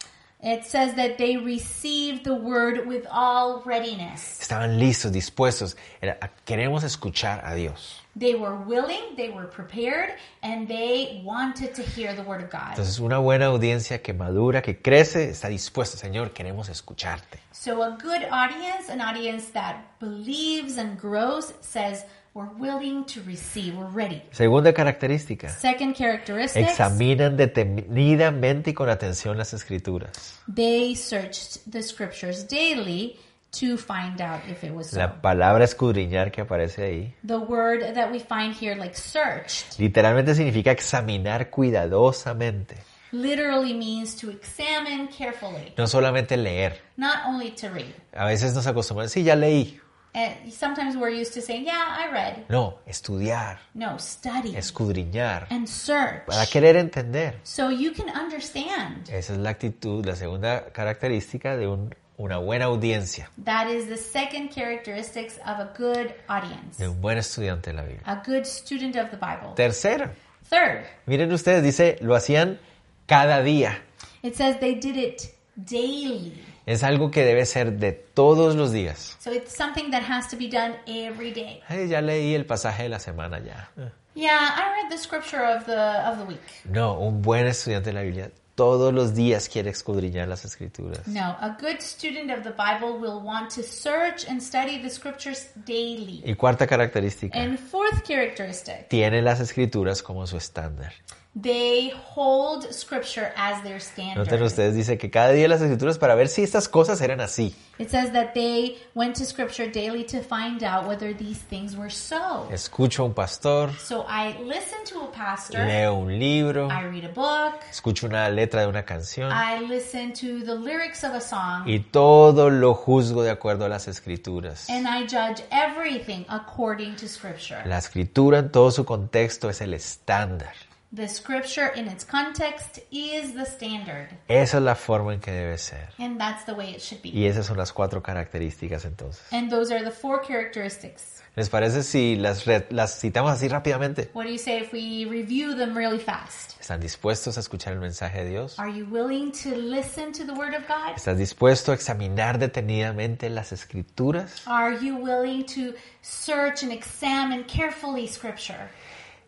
It 0.42 0.64
says 0.64 0.94
that 0.96 1.16
they 1.18 1.36
received 1.38 2.24
the 2.24 2.34
word 2.34 2.86
with 2.86 3.06
all 3.10 3.62
readiness. 3.64 4.40
Estaban 4.40 4.78
listos, 4.78 5.10
dispuestos. 5.10 5.76
Era, 6.00 6.18
queremos 6.44 6.84
escuchar 6.84 7.42
a 7.44 7.54
Dios. 7.54 8.02
They 8.18 8.34
were 8.34 8.56
willing, 8.56 9.14
they 9.14 9.28
were 9.28 9.46
prepared, 9.46 10.14
and 10.42 10.66
they 10.66 11.20
wanted 11.22 11.74
to 11.74 11.82
hear 11.82 12.14
the 12.14 12.22
word 12.22 12.42
of 12.42 12.50
God. 12.50 12.70
Entonces, 12.70 12.98
una 12.98 13.18
buena 13.18 13.46
audiencia 13.46 14.00
que 14.00 14.14
madura, 14.14 14.62
que 14.62 14.80
crece, 14.80 15.28
está 15.28 15.48
dispuesta. 15.48 15.98
Señor, 15.98 16.30
queremos 16.32 16.70
escucharte. 16.70 17.38
So, 17.52 17.82
a 17.82 17.90
good 17.90 18.24
audience, 18.30 18.88
an 18.90 19.02
audience 19.02 19.50
that 19.52 19.76
believes 20.00 20.78
and 20.78 20.98
grows, 20.98 21.52
says, 21.60 22.06
We're 22.32 22.52
willing 22.58 23.04
to 23.06 23.22
receive, 23.22 23.74
we're 23.76 23.90
ready. 23.90 24.22
Segunda 24.30 24.72
característica. 24.74 25.48
Second 25.48 25.94
characteristic, 25.94 26.68
Examinan 26.68 27.34
detenidamente 27.36 28.70
y 28.70 28.74
con 28.74 28.88
atención 28.90 29.38
las 29.38 29.54
escrituras. 29.54 30.38
they 30.46 30.94
searched 30.94 31.60
the 31.70 31.82
scriptures 31.82 32.46
daily 32.46 33.18
to 33.60 33.76
find 33.76 34.20
out 34.20 34.40
if 34.48 34.62
it 34.64 34.72
was 34.72 34.90
so. 34.90 34.98
La 34.98 35.20
palabra 35.20 35.64
escudriñar 35.64 36.30
que 36.30 36.42
aparece 36.42 36.82
ahí 36.84 37.14
The 37.26 37.36
word 37.38 37.94
that 37.94 38.10
we 38.10 38.20
find 38.20 38.54
here, 38.54 38.74
like 38.76 38.94
searched, 38.96 39.78
literalmente 39.78 40.34
significa 40.34 40.70
examinar 40.72 41.50
cuidadosamente. 41.50 42.76
literally 43.12 43.72
means 43.72 44.14
to 44.16 44.30
examine 44.30 45.08
carefully, 45.08 45.72
No 45.76 45.86
solamente 45.86 46.36
leer. 46.36 46.74
not 46.96 47.24
only 47.26 47.50
to 47.52 47.68
read. 47.68 47.94
A 48.12 48.26
veces 48.26 48.54
nos 48.54 48.66
acostumbramos, 48.66 49.12
sí, 49.12 49.22
ya 49.22 49.36
leí. 49.36 49.80
And 50.14 50.50
sometimes 50.50 50.96
we're 50.96 51.10
used 51.10 51.34
to 51.34 51.42
saying, 51.42 51.66
Yeah, 51.66 51.94
I 51.98 52.10
read. 52.10 52.46
No, 52.48 52.78
estudiar, 52.86 53.58
No, 53.74 53.98
study 53.98 54.56
escudriñar, 54.56 55.46
and 55.50 55.66
search 55.68 56.24
para 56.26 56.46
querer 56.46 56.76
entender. 56.76 57.38
so 57.42 57.70
you 57.70 57.92
can 57.92 58.08
understand. 58.08 59.08
Esa 59.10 59.34
es 59.34 59.38
la 59.38 59.50
actitud, 59.50 60.04
la 60.06 60.16
segunda 60.16 60.72
característica 60.72 61.56
de 61.58 61.68
un 61.68 61.94
una 62.18 62.38
buena 62.38 62.66
audiencia, 62.66 63.30
That 63.44 63.68
is 63.68 63.88
the 63.88 63.96
second 63.96 64.50
characteristics 64.50 65.38
of 65.44 65.58
a 65.60 65.72
good 65.76 66.12
audience, 66.28 66.78
de 66.78 66.88
un 66.88 67.00
buen 67.00 67.18
estudiante 67.18 67.70
de 67.70 67.76
la 67.76 67.82
Biblia. 67.82 68.02
a 68.06 68.22
good 68.26 68.44
student 68.44 68.96
of 68.96 69.10
the 69.10 69.16
Bible. 69.16 69.54
Tercero, 69.54 70.10
Third, 70.48 70.84
miren 71.06 71.32
ustedes, 71.32 71.62
dice, 71.62 71.96
lo 72.00 72.14
hacían 72.14 72.58
cada 73.06 73.42
día. 73.42 73.78
it 74.22 74.34
says 74.36 74.58
they 74.60 74.74
did 74.74 74.96
it 74.96 75.22
daily. 75.56 76.42
Es 76.66 76.82
algo 76.82 77.10
que 77.12 77.22
debe 77.24 77.46
ser 77.46 77.78
de 77.78 77.92
todos 77.92 78.56
los 78.56 78.72
días. 78.72 79.16
So 79.20 79.30
it's 79.30 79.54
something 79.56 79.90
that 79.92 80.02
has 80.02 80.28
to 80.30 80.36
be 80.36 80.48
done 80.48 80.74
every 80.86 81.30
day. 81.32 81.62
Ay, 81.68 81.86
ya 81.88 82.00
leí 82.00 82.34
el 82.34 82.44
pasaje 82.44 82.84
de 82.84 82.88
la 82.88 82.98
semana 82.98 83.38
ya. 83.38 83.68
Yeah, 84.14 84.32
I 84.56 84.82
read 84.82 84.90
the 84.90 84.98
scripture 84.98 85.44
of 85.44 85.64
the 85.66 85.78
of 86.08 86.18
the 86.18 86.24
week. 86.24 86.40
No, 86.64 86.98
un 86.98 87.22
buen 87.22 87.46
estudiante 87.46 87.90
de 87.90 87.92
la 87.92 88.02
Biblia 88.02 88.30
todos 88.56 88.92
los 88.92 89.14
días 89.14 89.48
quiere 89.48 89.70
escudriñar 89.70 90.26
las 90.26 90.44
escrituras. 90.44 91.06
No, 91.06 91.36
a 91.40 91.56
good 91.60 91.80
student 91.80 92.30
of 92.30 92.42
the 92.42 92.50
Bible 92.50 92.98
will 92.98 93.22
want 93.22 93.50
to 93.54 93.62
search 93.62 94.26
and 94.28 94.42
study 94.42 94.82
the 94.82 94.90
scriptures 94.90 95.50
daily. 95.66 96.22
Y 96.24 96.34
cuarta 96.34 96.66
característica, 96.66 97.38
And 97.38 97.58
fourth 97.58 98.02
characteristic, 98.04 98.88
tiene 98.88 99.22
las 99.22 99.40
escrituras 99.40 100.02
como 100.02 100.26
su 100.26 100.38
estándar. 100.38 100.94
They 101.40 101.92
hold 102.14 102.64
scripture 102.72 103.30
as 103.36 103.62
their 103.62 103.76
Noten 103.76 104.16
standard. 104.16 104.42
ustedes, 104.42 104.74
dice 104.74 104.96
que 104.96 105.10
cada 105.10 105.32
día 105.32 105.48
las 105.48 105.60
escrituras 105.60 105.98
para 105.98 106.14
ver 106.14 106.28
si 106.28 106.42
estas 106.42 106.68
cosas 106.68 107.00
eran 107.02 107.20
así. 107.20 107.54
It 107.78 107.90
says 107.90 108.10
that 108.12 108.32
they 108.32 108.78
went 108.94 109.16
to 109.16 109.26
scripture 109.26 109.70
daily 109.70 110.02
to 110.04 110.22
find 110.22 110.64
out 110.64 110.86
whether 110.88 111.12
these 111.12 111.38
things 111.50 111.76
were 111.76 111.90
so. 111.90 112.48
Escucho 112.50 113.02
a 113.02 113.06
un 113.06 113.12
pastor, 113.12 113.70
So 113.78 114.06
I 114.08 114.34
listen 114.42 114.78
to 114.86 115.02
a 115.02 115.12
pastor, 115.12 115.58
leo 115.58 115.96
un 115.96 116.18
libro, 116.18 116.68
I 116.70 116.84
read 116.86 117.04
a 117.04 117.12
book, 117.12 117.60
escucho 117.70 118.06
una 118.06 118.30
letra 118.30 118.62
de 118.62 118.68
una 118.68 118.84
canción 118.84 119.30
I 119.30 119.60
listen 119.68 120.14
to 120.14 120.42
the 120.42 120.54
lyrics 120.54 121.04
of 121.04 121.12
a 121.12 121.20
song, 121.20 121.64
y 121.68 121.80
todo 121.80 122.48
lo 122.48 122.72
juzgo 122.72 123.22
de 123.22 123.30
acuerdo 123.30 123.66
a 123.66 123.68
las 123.68 123.88
escrituras. 123.88 124.70
and 124.70 124.86
I 124.88 125.02
judge 125.06 125.42
everything 125.50 126.24
according 126.30 126.96
to 126.96 127.06
scripture. 127.06 127.60
La 127.66 127.76
escritura 127.76 128.38
en 128.38 128.50
todo 128.50 128.70
su 128.70 128.86
contexto 128.86 129.50
es 129.50 129.60
el 129.60 129.74
estándar. 129.74 130.54
The 130.92 131.08
scripture 131.08 131.66
in 131.74 131.88
its 131.88 132.04
context 132.04 132.78
is 132.92 133.34
the 133.34 133.44
standard, 133.44 134.08
Esa 134.28 134.58
es 134.58 134.62
la 134.62 134.74
forma 134.74 135.12
en 135.14 135.20
que 135.20 135.32
debe 135.32 135.58
ser. 135.58 135.88
and 135.98 136.18
that's 136.18 136.44
the 136.44 136.54
way 136.54 136.70
it 136.70 136.80
should 136.80 137.02
be. 137.02 137.10
Y 137.10 137.26
esas 137.26 137.46
son 137.46 137.56
las 137.56 137.72
cuatro 137.72 138.02
características 138.02 138.84
entonces. 138.84 139.22
And 139.32 139.50
those 139.50 139.72
are 139.72 139.82
the 139.84 139.90
four 139.90 140.22
characteristics. 140.22 141.22
¿Les 141.34 141.50
parece 141.50 141.82
si 141.82 142.16
las, 142.16 142.46
las 142.70 142.98
citamos 142.98 143.30
así 143.30 143.46
rápidamente? 143.48 144.08
What 144.14 144.24
do 144.24 144.30
you 144.30 144.38
say 144.38 144.58
if 144.62 144.72
we 144.72 145.04
review 145.04 145.54
them 145.54 145.76
really 145.76 145.98
fast? 145.98 146.58
¿Están 146.58 146.80
dispuestos 146.80 147.36
a 147.36 147.40
escuchar 147.40 147.74
el 147.74 147.80
mensaje 147.80 148.24
de 148.24 148.30
Dios? 148.30 148.58
Are 148.58 148.72
you 148.72 148.86
willing 148.86 149.32
to 149.32 149.50
listen 149.54 150.12
to 150.12 150.24
the 150.24 150.32
word 150.32 150.54
of 150.54 150.66
God? 150.66 150.96
¿Estás 150.96 151.18
dispuesto 151.18 151.72
a 151.72 151.74
examinar 151.74 152.38
detenidamente 152.38 153.28
las 153.28 153.52
escrituras? 153.52 154.42
Are 154.46 154.78
you 154.82 154.96
willing 154.96 155.44
to 155.44 155.74
search 156.00 156.62
and 156.62 156.72
examine 156.72 157.44
carefully 157.44 158.06
scripture? 158.08 158.70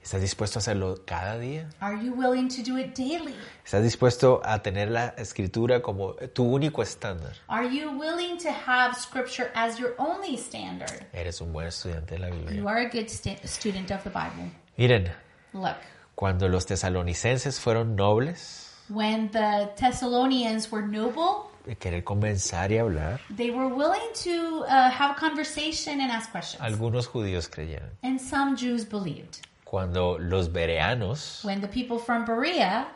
¿Estás 0.08 0.22
dispuesto 0.22 0.58
a 0.58 0.60
hacerlo 0.60 1.02
cada 1.04 1.38
día? 1.38 1.68
Are 1.80 2.02
you 2.02 2.14
willing 2.14 2.48
to 2.48 2.62
do 2.62 2.78
it 2.78 2.96
daily? 2.96 3.34
¿Estás 3.62 3.82
dispuesto 3.82 4.40
a 4.42 4.62
tener 4.62 4.90
la 4.90 5.08
escritura 5.18 5.82
como 5.82 6.14
tu 6.32 6.44
único 6.44 6.80
estándar? 6.82 7.34
Are 7.46 7.68
you 7.68 7.90
willing 7.90 8.38
to 8.38 8.48
have 8.48 8.94
scripture 8.94 9.50
as 9.54 9.78
your 9.78 9.94
only 9.98 10.38
standard? 10.38 11.04
Eres 11.12 11.42
un 11.42 11.52
buen 11.52 11.66
estudiante 11.66 12.14
de 12.14 12.20
la 12.20 12.30
Biblia. 12.30 12.56
You 12.56 12.66
are 12.66 12.86
a 12.86 12.88
good 12.88 13.10
student 13.10 13.90
of 13.90 14.02
the 14.02 14.08
Bible. 14.08 14.50
Miren, 14.78 15.12
Look, 15.52 15.76
cuando 16.14 16.48
los 16.48 16.64
tesalonicenses 16.64 17.60
fueron 17.60 17.94
nobles, 17.94 18.72
when 18.88 19.30
the 19.32 19.68
Thessalonians 19.76 20.72
were 20.72 20.86
noble, 20.86 21.50
de 21.66 21.74
querer 21.76 22.02
conversar 22.02 22.72
y 22.72 22.78
hablar, 22.78 23.20
they 23.36 23.50
were 23.50 23.68
willing 23.68 24.10
to 24.14 24.64
uh, 24.70 24.88
have 24.88 25.10
a 25.10 25.20
conversation 25.20 26.00
and 26.00 26.10
ask 26.10 26.30
questions. 26.30 26.62
algunos 26.62 27.06
judíos 27.06 27.46
creyeron. 27.50 27.90
And 28.02 28.18
some 28.18 28.56
Jews 28.56 28.86
believed. 28.86 29.40
Cuando 29.70 30.18
los 30.18 30.50
bereanos, 30.50 31.40
When 31.44 31.60
the 31.60 31.68
people 31.68 31.98
from 31.98 32.24
Berea, 32.24 32.88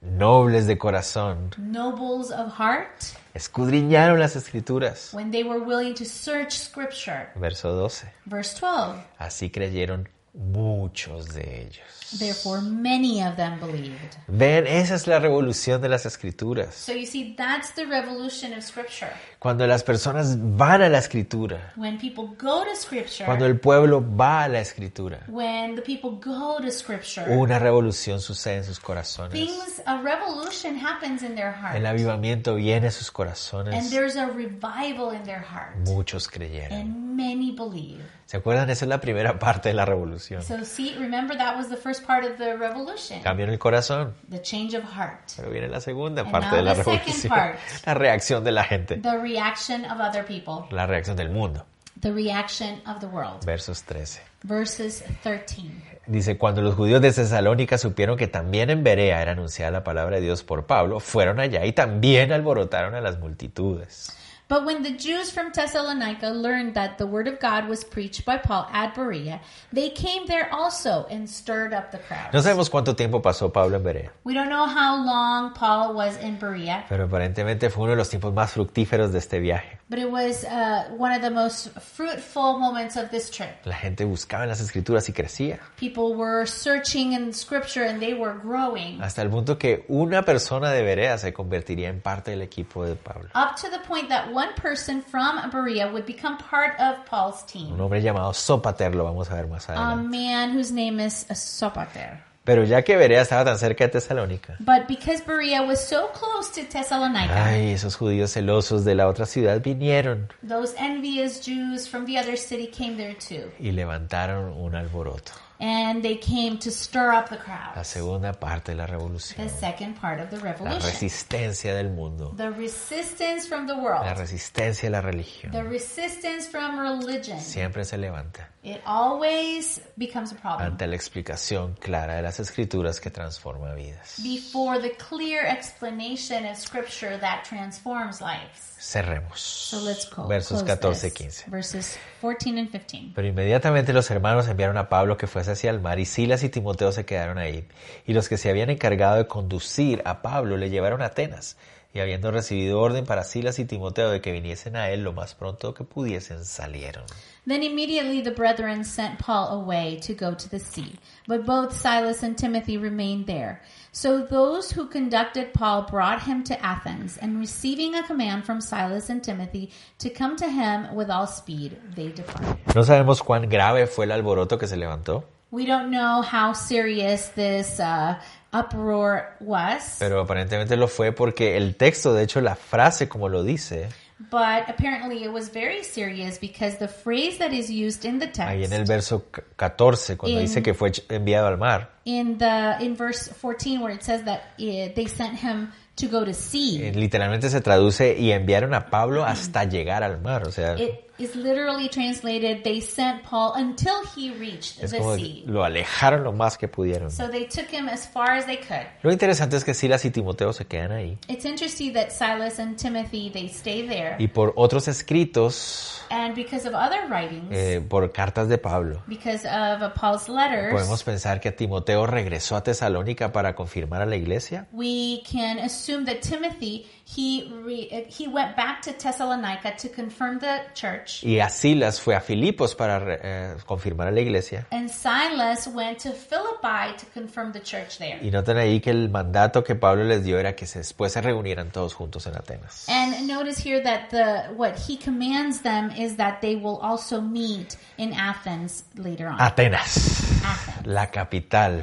nobles 0.00 0.66
de 0.66 0.78
corazón, 0.78 1.50
nobles 1.58 2.30
of 2.30 2.52
heart, 2.58 3.02
escudriñaron 3.34 4.18
las 4.18 4.34
escrituras. 4.36 5.12
when 5.12 5.30
they 5.30 5.42
were 5.44 5.60
willing 5.60 5.94
to 5.94 6.04
search 6.06 6.52
scripture, 6.52 7.28
Verso 7.36 7.74
12. 7.76 8.04
verse 8.26 8.54
12, 8.60 8.98
Así 9.18 9.50
creyeron 9.50 10.08
muchos 10.32 11.26
de 11.34 11.66
ellos. 11.66 11.84
Therefore 12.18 12.60
many 12.62 13.22
of 13.22 13.36
them 13.36 13.58
believed. 13.60 14.16
Ven, 14.28 14.66
esa 14.66 14.94
es 14.94 15.06
la 15.06 15.18
revolución 15.18 15.80
de 15.80 15.88
las 15.88 16.06
escrituras. 16.06 16.74
So 16.74 16.92
you 16.92 17.06
see, 17.06 17.34
that's 17.36 17.72
the 17.74 17.84
revolution 17.86 18.52
of 18.52 18.62
scripture. 18.62 19.10
Cuando 19.38 19.66
las 19.66 19.82
personas 19.82 20.36
van 20.56 20.82
a 20.82 20.88
la 20.88 20.98
escritura, 20.98 21.72
When 21.76 21.98
people 21.98 22.28
go 22.38 22.64
to 22.64 22.74
scripture, 22.76 23.26
cuando 23.26 23.46
el 23.46 23.58
pueblo 23.60 24.02
va 24.02 24.44
a 24.44 24.48
la 24.48 24.60
escritura, 24.60 25.20
when 25.28 25.74
the 25.74 25.82
people 25.82 26.12
go 26.20 26.58
to 26.60 26.70
scripture, 26.70 27.26
una 27.36 27.58
revolución 27.58 28.20
sucede 28.20 28.56
en 28.58 28.64
sus 28.64 28.80
corazones. 28.80 29.32
things, 29.32 29.82
a 29.86 30.00
revolution 30.00 30.76
happens 30.78 31.22
in 31.22 31.34
their 31.34 31.52
heart. 31.52 31.76
El 31.76 31.84
avivamiento 31.86 32.54
viene 32.54 32.86
a 32.86 32.90
sus 32.90 33.08
And 33.08 33.14
corazones. 33.14 33.90
there's 33.90 34.16
a 34.16 34.26
revival 34.26 35.14
in 35.14 35.22
their 35.24 35.42
heart. 35.42 35.76
Muchos 35.86 36.28
creyeron. 36.28 36.72
And 36.72 37.16
many 37.16 37.52
believe. 37.52 38.00
¿Se 38.26 38.38
acuerdan? 38.38 38.70
Esa 38.70 38.86
es 38.86 38.88
la 38.88 39.00
primera 39.00 39.38
parte 39.38 39.68
de 39.68 39.74
la 39.74 39.84
revolución. 39.84 40.42
So 40.42 40.64
see, 40.64 40.94
remember 40.98 41.36
that 41.36 41.54
was 41.56 41.68
the 41.68 41.76
first 41.76 41.93
part 42.00 42.24
of 42.24 42.36
the 42.38 42.56
revolution. 42.56 43.20
Cambio 43.22 43.46
en 43.46 43.52
el 43.52 43.58
corazón. 43.58 44.14
The 44.30 44.40
change 44.42 44.74
of 44.76 44.84
heart. 44.84 45.32
Pero 45.36 45.50
viene 45.50 45.68
la 45.68 45.80
segunda 45.80 46.22
And 46.22 46.32
parte 46.32 46.56
de 46.56 46.62
la 46.62 46.74
revolución. 46.74 47.28
part. 47.28 47.58
La 47.86 47.94
reacción 47.94 48.44
de 48.44 48.52
la 48.52 48.64
gente. 48.64 48.96
The 48.96 49.18
reaction 49.18 49.84
of 49.84 50.00
other 50.00 50.24
people. 50.24 50.66
La 50.70 50.86
reacción 50.86 51.16
del 51.16 51.30
mundo. 51.30 51.64
The 52.00 52.12
reaction 52.12 52.82
of 52.86 53.00
the 53.00 53.06
world. 53.06 53.44
Versos 53.44 53.82
13. 53.84 54.20
Verses 54.42 55.04
13. 55.22 55.62
Dice, 56.06 56.36
cuando 56.36 56.60
los 56.60 56.74
judíos 56.74 57.00
de 57.00 57.10
Tesalónica 57.12 57.78
supieron 57.78 58.18
que 58.18 58.26
también 58.26 58.68
en 58.68 58.84
Berea 58.84 59.22
era 59.22 59.32
anunciada 59.32 59.70
la 59.70 59.84
palabra 59.84 60.16
de 60.16 60.22
Dios 60.22 60.42
por 60.42 60.66
Pablo, 60.66 61.00
fueron 61.00 61.40
allá 61.40 61.64
y 61.64 61.72
también 61.72 62.30
alborotaron 62.30 62.94
a 62.94 63.00
las 63.00 63.18
multitudes. 63.18 64.14
But 64.46 64.66
when 64.66 64.82
the 64.82 64.90
Jews 64.90 65.30
from 65.30 65.52
Thessalonica 65.52 66.28
learned 66.28 66.74
that 66.74 66.98
the 66.98 67.06
word 67.06 67.28
of 67.28 67.40
God 67.40 67.66
was 67.66 67.82
preached 67.82 68.26
by 68.26 68.36
Paul 68.36 68.68
at 68.70 68.94
Berea, 68.94 69.40
they 69.72 69.88
came 69.88 70.26
there 70.26 70.52
also 70.52 71.06
and 71.08 71.26
stirred 71.28 71.72
up 71.72 71.90
the 71.90 71.98
crowd. 71.98 72.32
No 72.32 72.40
sabemos 72.42 72.68
cuánto 72.68 72.94
tiempo 72.94 73.22
pasó 73.22 73.50
Pablo 73.50 73.76
en 73.76 73.82
Berea, 73.82 74.12
We 74.24 74.34
don't 74.34 74.50
know 74.50 74.66
how 74.66 75.02
long 75.02 75.54
Paul 75.54 75.94
was 75.94 76.18
in 76.22 76.38
Berea, 76.38 76.84
pero 76.90 77.04
aparentemente 77.04 77.70
fue 77.70 77.84
uno 77.84 77.92
de 77.92 77.96
los 77.96 78.10
tiempos 78.10 78.34
más 78.34 78.52
fructíferos 78.52 79.12
de 79.12 79.18
este 79.18 79.40
viaje. 79.40 79.78
But 79.94 80.02
it 80.02 80.10
was 80.10 80.44
uh, 80.44 80.88
one 80.96 81.12
of 81.14 81.22
the 81.22 81.30
most 81.30 81.68
fruitful 81.78 82.58
moments 82.58 82.96
of 82.96 83.10
this 83.10 83.30
trip. 83.30 83.50
La 83.64 83.74
gente 83.76 84.04
buscaba 84.04 84.42
en 84.42 84.48
las 84.48 84.60
escrituras 84.60 85.08
y 85.08 85.12
crecía, 85.12 85.60
People 85.78 86.14
were 86.16 86.46
searching 86.46 87.12
in 87.12 87.32
scripture 87.32 87.84
and 87.86 88.00
they 88.00 88.12
were 88.14 88.34
growing 88.42 89.00
hasta 89.00 89.22
el 89.22 89.30
punto 89.30 89.56
que 89.56 89.84
una 89.88 90.22
persona 90.24 90.70
de 90.72 90.82
Berea 90.82 91.16
se 91.18 91.32
convertiría 91.32 91.88
en 91.90 92.00
parte 92.00 92.32
del 92.32 92.42
equipo 92.42 92.84
de 92.84 92.96
Pablo. 92.96 93.28
up 93.36 93.54
to 93.54 93.68
the 93.70 93.78
point 93.86 94.08
that 94.08 94.32
one 94.32 94.52
person 94.60 95.00
from 95.00 95.38
Berea 95.52 95.86
would 95.92 96.06
become 96.06 96.36
part 96.38 96.78
of 96.80 97.04
Paul's 97.06 97.42
Un 97.42 97.46
team. 97.46 97.80
hombre 97.80 98.02
llamado 98.02 98.32
Sópater, 98.34 98.94
lo 98.94 99.04
vamos 99.04 99.30
a 99.30 99.34
ver 99.34 99.46
más 99.46 99.68
A 99.68 99.74
adelante. 99.74 100.08
man 100.18 100.56
whose 100.56 100.72
name 100.72 100.98
is 100.98 101.24
Sopater. 101.34 102.18
Pero 102.44 102.62
ya 102.64 102.82
que 102.82 102.96
Berea 102.96 103.22
estaba 103.22 103.42
tan 103.44 103.58
cerca 103.58 103.84
de 103.84 103.90
Tesalónica, 103.90 104.56
But 104.58 104.86
because 104.86 105.22
Berea 105.26 105.62
was 105.62 105.80
so 105.80 106.10
close 106.12 106.50
to 106.60 106.68
Thessalonica, 106.70 107.46
ay, 107.46 107.70
esos 107.72 107.96
judíos 107.96 108.32
celosos 108.32 108.84
de 108.84 108.94
la 108.94 109.08
otra 109.08 109.24
ciudad 109.26 109.62
vinieron 109.62 110.28
those 110.46 110.74
envious 110.78 111.40
Jews 111.44 111.88
from 111.88 112.04
the 112.04 112.18
other 112.18 112.36
city 112.36 112.66
came 112.66 112.96
there 112.96 113.14
too. 113.14 113.50
y 113.58 113.72
levantaron 113.72 114.52
un 114.52 114.74
alboroto. 114.74 115.32
And 115.60 116.02
they 116.02 116.18
came 116.18 116.58
to 116.58 116.70
stir 116.70 117.12
up 117.12 117.28
the 117.28 117.36
La 117.36 117.72
crowd. 117.72 117.84
segunda 117.84 118.32
parte 118.32 118.72
de 118.72 118.76
la 118.78 118.86
revolución. 118.86 119.46
The 119.46 119.48
second 119.54 119.94
part 120.00 120.20
of 120.20 120.28
the 120.30 120.36
La 120.38 120.42
revolution. 120.52 120.82
resistencia 120.82 121.74
del 121.74 121.90
mundo. 121.90 122.34
The 122.36 122.50
resistance 122.50 123.46
from 123.48 123.66
the 123.66 123.74
La 123.74 123.80
world. 123.82 124.18
resistencia 124.18 124.88
de 124.88 124.90
la 124.90 125.00
The 125.00 125.06
religión. 125.06 125.52
resistance 125.70 126.48
from 126.50 126.78
religion. 126.80 127.40
Siempre 127.40 127.84
se 127.84 127.96
levanta 127.98 128.48
It 128.64 128.80
always 128.84 129.80
becomes 129.96 130.32
a 130.32 130.36
problem. 130.36 130.66
ante 130.72 130.86
la 130.86 130.96
explicación 130.96 131.74
clara 131.80 132.16
de 132.16 132.22
las 132.22 132.40
escrituras 132.40 132.98
que 133.00 133.10
transforma 133.10 133.74
vidas. 133.74 134.16
Before 134.22 134.80
the 134.80 134.92
clear 134.96 135.44
explanation 135.46 136.46
of 136.46 136.56
scripture 136.56 137.18
that 137.20 137.44
transforms 137.48 138.20
lives. 138.20 138.72
Cerremos. 138.78 139.38
So 139.40 139.80
let's 139.80 140.04
go. 140.10 140.26
Versos 140.26 140.62
close 140.62 140.76
14 140.76 141.06
y 141.06 141.10
this. 141.10 141.42
15. 141.44 141.50
Verses 141.50 141.98
14 142.20 142.58
and 142.58 142.70
15. 142.70 143.12
Pero 143.14 143.26
inmediatamente 143.28 143.92
los 143.94 144.10
hermanos 144.10 144.46
enviaron 144.48 144.76
a 144.76 144.88
Pablo 144.90 145.16
que 145.16 145.26
hacia 145.48 145.70
el 145.70 145.80
mar 145.80 145.98
y 145.98 146.04
Silas 146.04 146.42
y 146.42 146.48
Timoteo 146.48 146.92
se 146.92 147.04
quedaron 147.04 147.38
ahí. 147.38 147.66
Y 148.06 148.12
los 148.12 148.28
que 148.28 148.36
se 148.36 148.50
habían 148.50 148.70
encargado 148.70 149.16
de 149.16 149.26
conducir 149.26 150.02
a 150.04 150.22
Pablo 150.22 150.56
le 150.56 150.70
llevaron 150.70 151.02
a 151.02 151.06
Atenas. 151.06 151.56
Y 151.92 152.00
habiendo 152.00 152.32
recibido 152.32 152.80
orden 152.80 153.04
para 153.04 153.22
Silas 153.22 153.60
y 153.60 153.64
Timoteo 153.64 154.10
de 154.10 154.20
que 154.20 154.32
viniesen 154.32 154.74
a 154.74 154.90
él 154.90 155.04
lo 155.04 155.12
más 155.12 155.34
pronto 155.34 155.74
que 155.74 155.84
pudiesen, 155.84 156.44
salieron. 156.44 157.04
Then 157.46 157.62
immediately 157.62 158.20
the 158.20 158.32
brethren 158.32 158.84
sent 158.84 159.20
Paul 159.20 159.60
away 159.60 160.00
to 160.00 160.14
go 160.14 160.34
to 160.34 160.48
the 160.48 160.58
sea. 160.58 160.98
But 161.28 161.46
both 161.46 161.72
Silas 161.72 162.24
and 162.24 162.36
Timothy 162.36 162.78
remained 162.78 163.26
there. 163.26 163.60
So 163.92 164.26
those 164.26 164.72
who 164.72 164.88
conducted 164.88 165.52
Paul 165.52 165.82
brought 165.82 166.22
him 166.22 166.42
to 166.44 166.60
Athens, 166.64 167.16
and 167.18 167.38
receiving 167.38 167.94
a 167.94 168.02
command 168.02 168.44
from 168.44 168.60
Silas 168.60 169.08
and 169.08 169.22
Timothy 169.22 169.70
to 170.00 170.10
come 170.10 170.34
to 170.38 170.48
him 170.48 170.96
with 170.96 171.10
all 171.10 171.28
speed, 171.28 171.76
they 171.94 172.08
departed. 172.08 172.56
No 172.74 172.82
sabemos 172.82 173.22
cuán 173.22 173.48
grave 173.48 173.86
fue 173.86 174.06
el 174.06 174.10
alboroto 174.10 174.58
que 174.58 174.66
se 174.66 174.76
levantó, 174.76 175.22
We 175.54 175.66
don't 175.66 175.90
know 175.90 176.20
how 176.22 176.52
serious 176.52 177.28
this 177.36 177.78
uh, 177.78 178.16
uproar 178.52 179.36
was, 179.40 179.96
pero 180.00 180.20
aparentemente 180.20 180.76
lo 180.76 180.88
fue 180.88 181.12
porque 181.12 181.56
el 181.56 181.76
texto, 181.76 182.12
de 182.12 182.24
hecho 182.24 182.40
la 182.40 182.56
frase 182.56 183.08
como 183.08 183.28
lo 183.28 183.44
dice, 183.44 183.88
but 184.30 184.68
apparently 184.68 185.22
it 185.22 185.30
was 185.32 185.52
very 185.52 185.84
serious 185.84 186.38
because 186.40 186.78
the 186.78 186.88
phrase 186.88 187.38
that 187.38 187.52
is 187.52 187.68
used 187.70 188.04
in 188.04 188.18
the 188.18 188.26
ahí 188.42 188.64
en 188.64 188.72
el 188.72 188.78
text, 188.84 188.88
verso 188.88 189.24
c- 189.34 189.42
14, 189.56 190.16
cuando 190.16 190.38
In- 190.40 190.46
dice 190.46 190.62
que 190.62 190.74
fue 190.74 190.90
enviado 191.08 191.46
al 191.46 191.58
mar, 191.58 191.90
in 192.04 192.36
the 192.38 192.76
in 192.80 192.96
verse 192.96 193.28
14, 193.32 193.80
where 193.80 193.94
it 193.94 194.02
says 194.02 194.24
that 194.24 194.40
uh, 194.58 194.92
they 194.94 195.06
sent 195.06 195.38
him 195.38 195.70
to 195.96 196.08
go 196.08 196.24
to 196.24 196.34
sea. 196.34 196.82
eh, 196.88 196.92
literalmente 196.94 197.48
se 197.48 197.60
traduce 197.60 198.16
y 198.18 198.32
enviaron 198.32 198.74
a 198.74 198.86
Pablo 198.90 199.24
hasta 199.24 199.64
llegar 199.64 200.02
al 200.02 200.20
mar, 200.20 200.48
o 200.48 200.50
sea, 200.50 200.74
It 200.76 201.12
is 201.18 201.36
literally 201.36 201.88
translated, 201.88 202.64
they 202.64 202.80
sent 202.80 203.22
Paul 203.22 203.52
until 203.54 204.02
he 204.16 204.30
reached 204.32 204.82
es 204.82 204.90
the 204.90 204.98
como 204.98 205.16
sea. 205.16 205.44
lo 205.46 205.62
alejaron 205.64 206.24
lo 206.24 206.32
más 206.32 206.58
que 206.58 206.66
pudieron. 206.68 207.10
So 207.10 207.28
they 207.28 207.44
took 207.46 207.68
him 207.72 207.88
as 207.88 208.06
far 208.06 208.30
as 208.32 208.46
they 208.46 208.56
could. 208.56 208.86
Lo 209.02 209.12
interesante 209.12 209.56
es 209.56 209.64
que 209.64 209.74
Silas 209.74 210.04
y 210.04 210.10
Timoteo 210.10 210.52
se 210.52 210.64
quedan 210.66 210.92
ahí 210.92 211.16
It's 211.28 211.44
interesting 211.44 211.92
that 211.94 212.10
Silas 212.10 212.58
and 212.58 212.76
Timothy, 212.76 213.30
they 213.30 213.46
stay 213.48 213.86
there. 213.86 214.16
y 214.18 214.28
por 214.28 214.52
otros 214.56 214.88
escritos, 214.88 216.02
And 216.10 216.34
because 216.34 216.66
of 216.68 216.74
other 216.74 217.06
writings, 217.08 217.48
eh, 217.50 217.80
por 217.88 218.10
cartas 218.12 218.48
de 218.48 218.58
Pablo, 218.58 219.02
because 219.06 219.46
of 219.46 219.94
Paul's 219.94 220.28
letters, 220.28 220.72
podemos 220.72 221.02
pensar 221.02 221.40
que 221.40 221.50
Timoteo 221.52 222.06
regresó 222.06 222.56
a 222.56 222.62
Tesalónica 222.62 223.32
para 223.32 223.54
confirmar 223.54 224.02
a 224.02 224.06
la 224.06 224.16
iglesia. 224.16 224.66
we 224.72 225.22
can 225.30 225.58
assume 225.58 226.04
that 226.04 226.20
Timothy, 226.22 226.86
he, 227.04 227.50
re, 227.64 228.06
he 228.08 228.26
went 228.28 228.56
back 228.56 228.82
to 228.82 228.92
Thessalonica 228.92 229.74
to 229.78 229.88
confirm 229.88 230.38
the 230.38 230.62
church. 230.74 231.03
Y 231.22 231.40
a 231.40 231.48
Silas 231.48 232.00
fue 232.00 232.14
a 232.14 232.20
Filipos 232.20 232.74
para 232.74 233.02
eh, 233.06 233.56
confirmar 233.66 234.08
a 234.08 234.10
la 234.10 234.20
iglesia. 234.20 234.66
And 234.70 234.88
Silas 234.88 235.66
went 235.66 236.02
to 236.02 236.12
Philippi 236.12 236.96
to 236.98 237.06
confirm 237.12 237.52
the 237.52 237.60
church 237.60 237.98
there. 237.98 238.18
Y 238.22 238.30
noten 238.30 238.56
ahí 238.56 238.80
que 238.80 238.90
el 238.90 239.08
mandato 239.10 239.62
que 239.62 239.74
Pablo 239.74 240.04
les 240.04 240.24
dio 240.24 240.38
era 240.38 240.54
que 240.54 240.66
después 240.66 241.12
se 241.12 241.20
reunieran 241.20 241.70
todos 241.70 241.94
juntos 241.94 242.26
en 242.26 242.36
Atenas. 242.36 242.88
And 242.88 243.26
notice 243.26 243.58
here 243.58 243.82
that 243.82 244.10
the 244.10 244.54
what 244.54 244.74
he 244.76 244.96
commands 244.96 245.62
them 245.62 245.90
is 245.96 246.16
that 246.16 246.40
they 246.40 246.56
will 246.56 246.78
also 246.82 247.20
meet 247.20 247.76
in 247.98 248.12
Athens 248.12 248.84
later 248.96 249.28
on. 249.28 249.40
Atenas, 249.40 250.42
Athens, 250.44 250.86
la 250.86 251.06
capital 251.06 251.82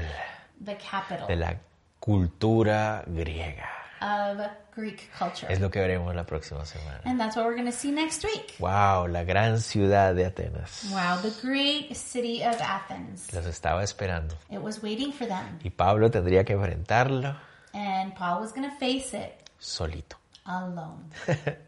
the 0.64 0.78
capital 0.78 1.28
de 1.28 1.36
la 1.36 1.56
cultura 2.00 3.04
griega. 3.08 3.81
Of 4.02 4.40
Greek 4.76 5.10
culture. 5.18 5.48
Es 5.52 5.60
lo 5.60 5.70
que 5.70 5.80
veremos 5.80 6.14
la 6.16 6.26
próxima 6.26 6.66
semana. 6.66 7.02
And 7.06 7.20
that's 7.20 7.36
what 7.36 7.46
we're 7.46 7.56
going 7.56 7.70
to 7.70 7.78
see 7.78 7.92
next 7.92 8.24
week. 8.24 8.56
Wow, 8.60 9.08
la 9.08 9.24
gran 9.24 9.60
ciudad 9.60 10.16
de 10.16 10.26
Atenas. 10.26 10.90
Wow, 10.92 11.22
the 11.22 11.32
great 11.42 11.96
city 11.96 12.44
of 12.44 12.60
Athens. 12.62 13.32
Los 13.34 13.46
estaba 13.46 13.84
esperando. 13.84 14.36
It 14.50 14.60
was 14.60 14.82
waiting 14.82 15.14
for 15.14 15.28
them. 15.28 15.60
Y 15.64 15.70
Pablo 15.70 16.10
tendría 16.10 16.44
que 16.44 16.54
enfrentarlo 16.54 17.36
And 17.74 18.14
Paul 18.16 18.42
was 18.42 18.52
going 18.52 18.70
to 18.70 18.76
face 18.78 19.14
it 19.14 19.50
solito. 19.60 20.18
alone, 20.46 21.06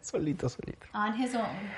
solito, 0.01 0.49
solito. 0.49 0.87
on 0.93 1.13
his 1.15 1.35
own. 1.35 1.71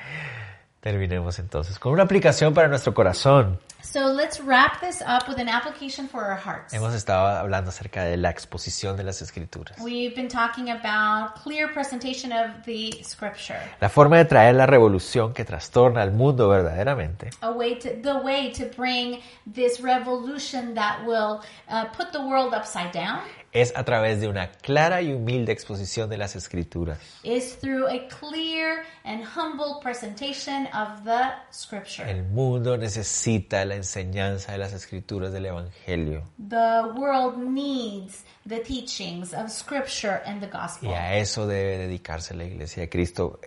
Terminemos 0.80 1.39
entonces 1.39 1.78
con 1.80 1.91
una 1.93 2.03
aplicación 2.03 2.53
para 2.53 2.68
nuestro 2.68 2.93
corazón. 2.93 3.60
So 3.91 4.07
let's 4.07 4.41
wrap 4.41 4.81
this 4.81 5.01
up 5.01 5.27
with 5.27 5.39
an 5.39 5.47
application 5.47 6.07
for 6.07 6.23
our 6.23 6.36
hearts. 6.36 6.73
Hemos 6.73 6.93
estado 6.95 7.27
hablando 7.27 7.69
acerca 7.69 8.03
de 8.03 8.17
la 8.17 8.29
exposición 8.29 8.97
de 8.97 9.03
las 9.03 9.21
escrituras. 9.21 9.79
We've 9.79 10.15
been 10.15 10.27
talking 10.27 10.71
about 10.71 11.36
clear 11.41 11.71
presentation 11.71 12.31
of 12.31 12.65
the 12.65 13.03
scripture. 13.03 13.59
La 13.79 13.89
forma 13.89 14.17
de 14.17 14.25
traer 14.25 14.55
la 14.55 14.65
revolución 14.65 15.33
que 15.33 15.45
trastorna 15.45 16.01
al 16.01 16.11
mundo 16.11 16.49
verdaderamente 16.49 17.29
a 17.41 17.51
way 17.51 17.75
to 17.75 17.89
the 18.01 18.17
way 18.23 18.51
to 18.51 18.65
bring 18.75 19.21
this 19.45 19.79
revolution 19.79 20.73
that 20.73 21.05
will 21.05 21.41
uh, 21.69 21.86
put 21.95 22.11
the 22.11 22.19
world 22.19 22.53
upside 22.53 22.91
down 22.91 23.19
es 23.56 23.74
a 23.76 23.84
través 23.86 24.20
de 24.20 24.28
una 24.28 24.51
clara 24.51 25.01
y 25.01 25.14
humilde 25.14 25.51
exposición 25.53 26.10
de 26.10 26.18
las 26.18 26.36
escrituras. 26.36 26.99
is 27.24 27.56
through 27.60 27.88
a 27.88 28.08
clear 28.20 28.84
and 29.06 29.24
humble 29.24 29.80
presentation 29.82 30.68
of 30.74 31.03
the 31.06 31.32
scripture. 31.51 32.08
El 32.10 32.24
mundo 32.24 32.78
necesita 32.78 33.64
la 33.66 33.76
enseñanza 33.76 34.51
de 34.51 34.58
las 34.58 34.74
escrituras 34.74 35.32
del 35.32 35.45
Evangelio 35.45 36.24
The 36.38 36.84
world 36.95 37.38
needs 37.38 38.24
the 38.45 38.60
teachings 38.60 39.34
of 39.34 39.49
scripture 39.49 40.22
and 40.26 40.41
the 40.41 40.47
y 40.47 40.49
gospel. 40.51 40.89
a 40.93 41.16
eso 41.18 41.47
debe 41.47 41.78
dedicarse 41.78 42.34
la 42.36 42.43
iglesia 42.43 42.82
de 42.82 42.89
Cristo 42.89 43.39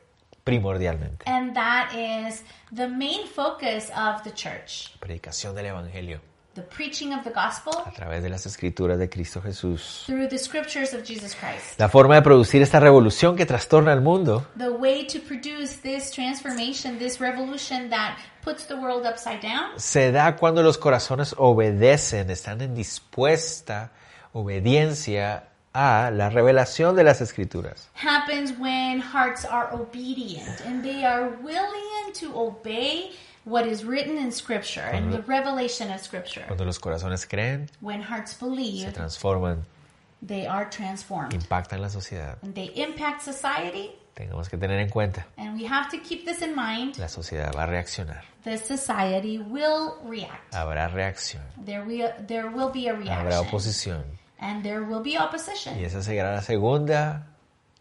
primordialmente. 0.43 1.25
And 1.29 1.55
that 1.55 1.91
is 1.95 2.43
the 2.75 2.89
main 2.89 3.27
focus 3.27 3.91
of 3.95 4.23
the 4.25 4.33
church. 4.33 4.97
Predicación 5.01 5.55
del 5.55 5.67
Evangelio 5.67 6.21
The 6.59 6.65
preaching 6.77 7.13
of 7.15 7.23
the 7.23 7.31
gospel 7.31 7.73
a 7.87 7.93
través 7.93 8.21
de 8.21 8.29
las 8.29 8.45
escrituras 8.45 8.99
de 8.99 9.09
Cristo 9.09 9.41
Jesús. 9.41 10.03
through 10.07 10.29
the 10.29 10.39
scriptures 10.39 10.93
of 10.93 11.05
Jesus 11.05 11.37
Christ. 11.37 11.79
La 11.79 11.89
forma 11.89 12.17
de 12.17 12.23
producir 12.23 12.63
esta 12.63 12.81
revolución 12.81 13.37
que 13.37 13.47
trastorna 13.47 13.93
al 13.93 14.01
mundo 14.01 14.45
The 14.57 14.71
way 14.71 15.07
to 15.07 15.21
produce 15.21 15.77
this 15.83 16.11
transformation, 16.11 16.99
this 16.99 17.21
revolution 17.21 17.91
that 17.91 18.17
puts 18.43 18.67
the 18.67 18.75
world 18.75 19.07
upside 19.07 19.41
down, 19.41 19.79
se 19.79 20.11
da 20.11 20.35
cuando 20.37 20.65
los 20.65 20.79
corazones 20.79 21.33
obedecen, 21.39 22.29
están 22.31 22.61
en 22.61 22.75
dispuesta 22.75 23.93
obediencia 24.33 25.45
a 25.73 26.11
la 26.11 26.29
revelación 26.29 26.97
de 26.97 27.05
las 27.05 27.21
escrituras. 27.21 27.89
happens 27.95 28.53
when 28.59 29.01
hearts 29.01 29.45
are 29.45 29.73
obedient 29.73 30.61
and 30.67 30.83
they 30.83 31.05
are 31.05 31.31
willing 31.41 32.13
to 32.15 32.33
obey 32.37 33.13
what 33.49 33.67
is 33.67 33.85
written 33.85 34.17
in 34.19 34.31
scripture 34.33 34.83
and 34.93 35.13
the 35.13 35.23
revelation 35.23 35.91
of 35.91 36.01
scripture. 36.01 36.45
Cuando 36.47 36.65
los 36.65 36.79
corazones 36.79 37.27
creen, 37.27 37.69
When 37.81 38.01
hearts 38.03 38.33
se 38.33 38.45
believe, 38.47 38.93
transforman, 38.93 39.65
they 40.27 40.47
are 40.47 40.69
transformed 40.71 41.33
impactan 41.33 41.81
la 41.81 41.89
sociedad. 41.89 42.37
and 42.43 42.55
they 42.55 42.71
impact 42.77 43.23
society. 43.23 43.91
Tenemos 44.15 44.49
que 44.49 44.59
tener 44.59 44.81
en 44.81 44.89
cuenta, 44.91 45.27
And 45.37 45.55
we 45.57 45.65
have 45.65 45.89
to 45.91 45.99
keep 45.99 46.25
this 46.25 46.43
in 46.43 46.55
mind. 46.57 46.99
la 46.99 47.09
sociedad 47.09 47.55
va 47.57 47.63
a 47.63 47.67
reaccionar. 47.67 48.23
The 48.43 48.59
society 48.59 49.39
will 49.39 49.95
react. 50.05 50.53
Habrá 50.55 50.89
reacción, 50.89 51.43
There 51.65 51.83
will, 51.85 52.11
there 52.27 52.49
will 52.49 52.71
be 52.73 52.89
a 52.89 52.95
habrá 52.95 53.07
reaction. 53.31 53.47
oposición. 53.47 54.05
And 54.41 54.63
there 54.65 54.83
will 54.83 55.03
be 55.03 55.13
Y 55.13 55.17
opposition. 55.19 55.77
esa 55.79 56.03
será 56.03 56.33
la 56.35 56.43
segunda 56.43 57.27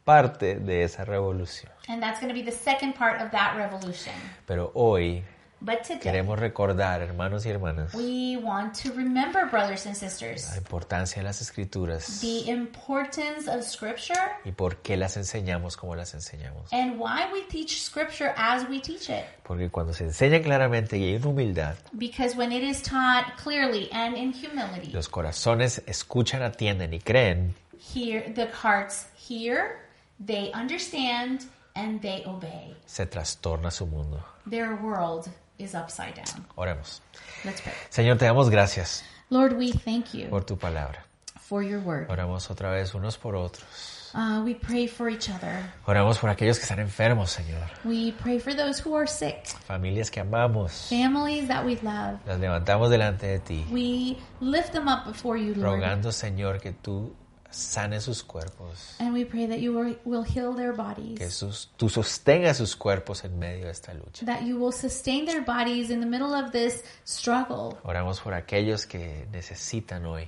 parte 0.06 0.56
de 0.60 0.84
esa 0.84 1.06
revolución. 1.06 1.72
And 1.88 2.02
that's 2.02 2.20
going 2.20 2.30
to 2.30 2.34
be 2.34 2.44
the 2.44 2.56
second 2.56 2.94
part 2.96 3.22
of 3.22 3.32
that 3.32 3.56
revolution. 3.58 4.14
Pero 4.46 4.72
hoy 4.76 5.24
But 5.60 5.82
today, 5.82 6.00
queremos 6.00 6.38
recordar, 6.38 7.02
hermanos 7.02 7.46
y 7.46 7.50
hermanas, 7.50 7.92
we 7.96 8.38
want 8.38 8.76
to 8.84 8.92
remember, 8.94 9.50
brothers 9.50 9.88
and 9.88 9.96
sisters, 9.96 10.52
la 10.52 10.58
importancia 10.58 11.18
de 11.22 11.24
las 11.24 11.42
escrituras 11.42 12.22
the 12.22 12.50
importance 12.52 13.48
of 13.50 13.64
scripture 13.64 14.20
y 14.46 14.52
por 14.52 14.78
qué 14.84 14.96
las 14.98 15.18
enseñamos 15.18 15.76
como 15.76 15.96
las 15.96 16.14
enseñamos. 16.14 16.72
and 16.72 17.00
why 17.00 17.26
we 17.34 17.42
teach 17.50 17.82
scripture 17.82 18.34
as 18.38 18.70
we 18.70 18.80
teach 18.80 19.10
it. 19.10 19.26
Porque 19.44 19.70
cuando 19.72 19.94
se 19.94 20.04
enseña 20.04 20.42
claramente 20.44 20.98
y 21.00 21.16
en 21.16 21.26
humildad, 21.26 21.76
Because 21.94 22.36
when 22.38 22.52
it 22.52 22.62
is 22.64 22.84
taught 22.84 23.36
clearly 23.42 23.90
and 23.92 24.16
in 24.16 24.32
humility, 24.34 24.92
los 24.92 25.10
corazones 25.10 25.82
escuchan, 25.88 26.44
atienden 26.44 26.94
y 26.94 27.00
creen, 27.00 27.56
here 27.96 28.32
the 28.36 28.46
hearts 28.62 29.08
hear, 29.18 29.80
they 30.24 30.52
understand, 30.54 31.46
and 31.76 32.00
they 32.02 32.24
obey. 32.28 32.76
se 32.86 33.08
trastorna 33.08 33.72
su 33.72 33.88
mundo. 33.88 34.24
Their 34.48 34.76
world 34.76 35.28
is 35.58 35.74
upside 35.76 36.14
down. 36.16 36.46
Oremos. 36.56 37.02
Let's 37.44 37.62
pray. 37.62 37.74
Señor, 37.90 38.18
te 38.18 38.26
damos 38.26 38.50
gracias 38.50 39.04
Lord, 39.30 39.54
we 39.58 39.72
thank 39.72 40.14
you 40.14 40.30
por 40.30 40.44
tu 40.46 40.58
palabra. 40.58 41.04
for 41.40 41.64
your 41.64 41.80
word. 41.80 42.10
Oramos 42.10 42.50
otra 42.52 42.72
vez 42.72 42.94
unos 42.94 43.18
por 43.18 43.36
otros. 43.36 43.66
Uh, 44.14 44.42
we 44.44 44.56
pray 44.56 44.88
for 44.88 45.10
each 45.10 45.30
other. 45.30 45.70
Oramos 45.86 46.18
por 46.18 46.30
aquellos 46.30 46.58
que 46.58 46.64
están 46.64 46.80
enfermos, 46.80 47.30
Señor. 47.30 47.70
We 47.84 48.14
pray 48.14 48.40
for 48.40 48.56
those 48.56 48.80
who 48.84 48.96
are 48.96 49.06
sick, 49.08 49.46
Familias 49.68 50.10
que 50.10 50.22
amamos. 50.22 50.88
families 50.90 51.48
that 51.50 51.66
we 51.66 51.76
love. 51.84 52.18
Las 52.26 52.40
levantamos 52.40 52.90
delante 52.90 53.28
de 53.28 53.40
ti, 53.40 53.66
We 53.70 54.18
lift 54.40 54.72
them 54.72 54.88
up 54.88 55.06
before 55.06 55.38
you, 55.38 55.54
Lord. 55.56 55.76
rogando, 55.82 56.12
Señor, 56.14 56.60
que 56.62 56.72
tú 56.72 57.14
sanes 57.50 58.04
sus 58.04 58.24
cuerpos. 58.24 58.96
And 59.00 59.14
we 59.14 59.26
pray 59.26 59.46
that 59.48 59.60
you 59.60 59.74
will, 60.06 60.24
heal 60.24 60.54
their 60.54 60.72
Que 60.74 60.78
bodies, 60.78 61.34
sus, 61.34 61.70
tú 61.78 61.90
sostengas 61.90 62.58
sus 62.58 62.76
cuerpos 62.76 63.24
en 63.24 63.38
medio 63.40 63.66
de 63.66 63.72
esta 63.72 63.94
lucha. 63.94 64.26
that 64.26 64.42
you 64.44 64.58
will 64.58 64.72
sustain 64.74 65.26
their 65.26 65.44
bodies 65.44 65.90
in 65.90 66.00
the 66.00 66.06
middle 66.06 66.34
of 66.34 66.52
this 66.52 66.84
struggle. 67.06 67.78
Oramos 67.84 68.20
por 68.20 68.34
aquellos 68.34 68.86
que 68.86 69.28
necesitan 69.32 70.06
hoy. 70.06 70.28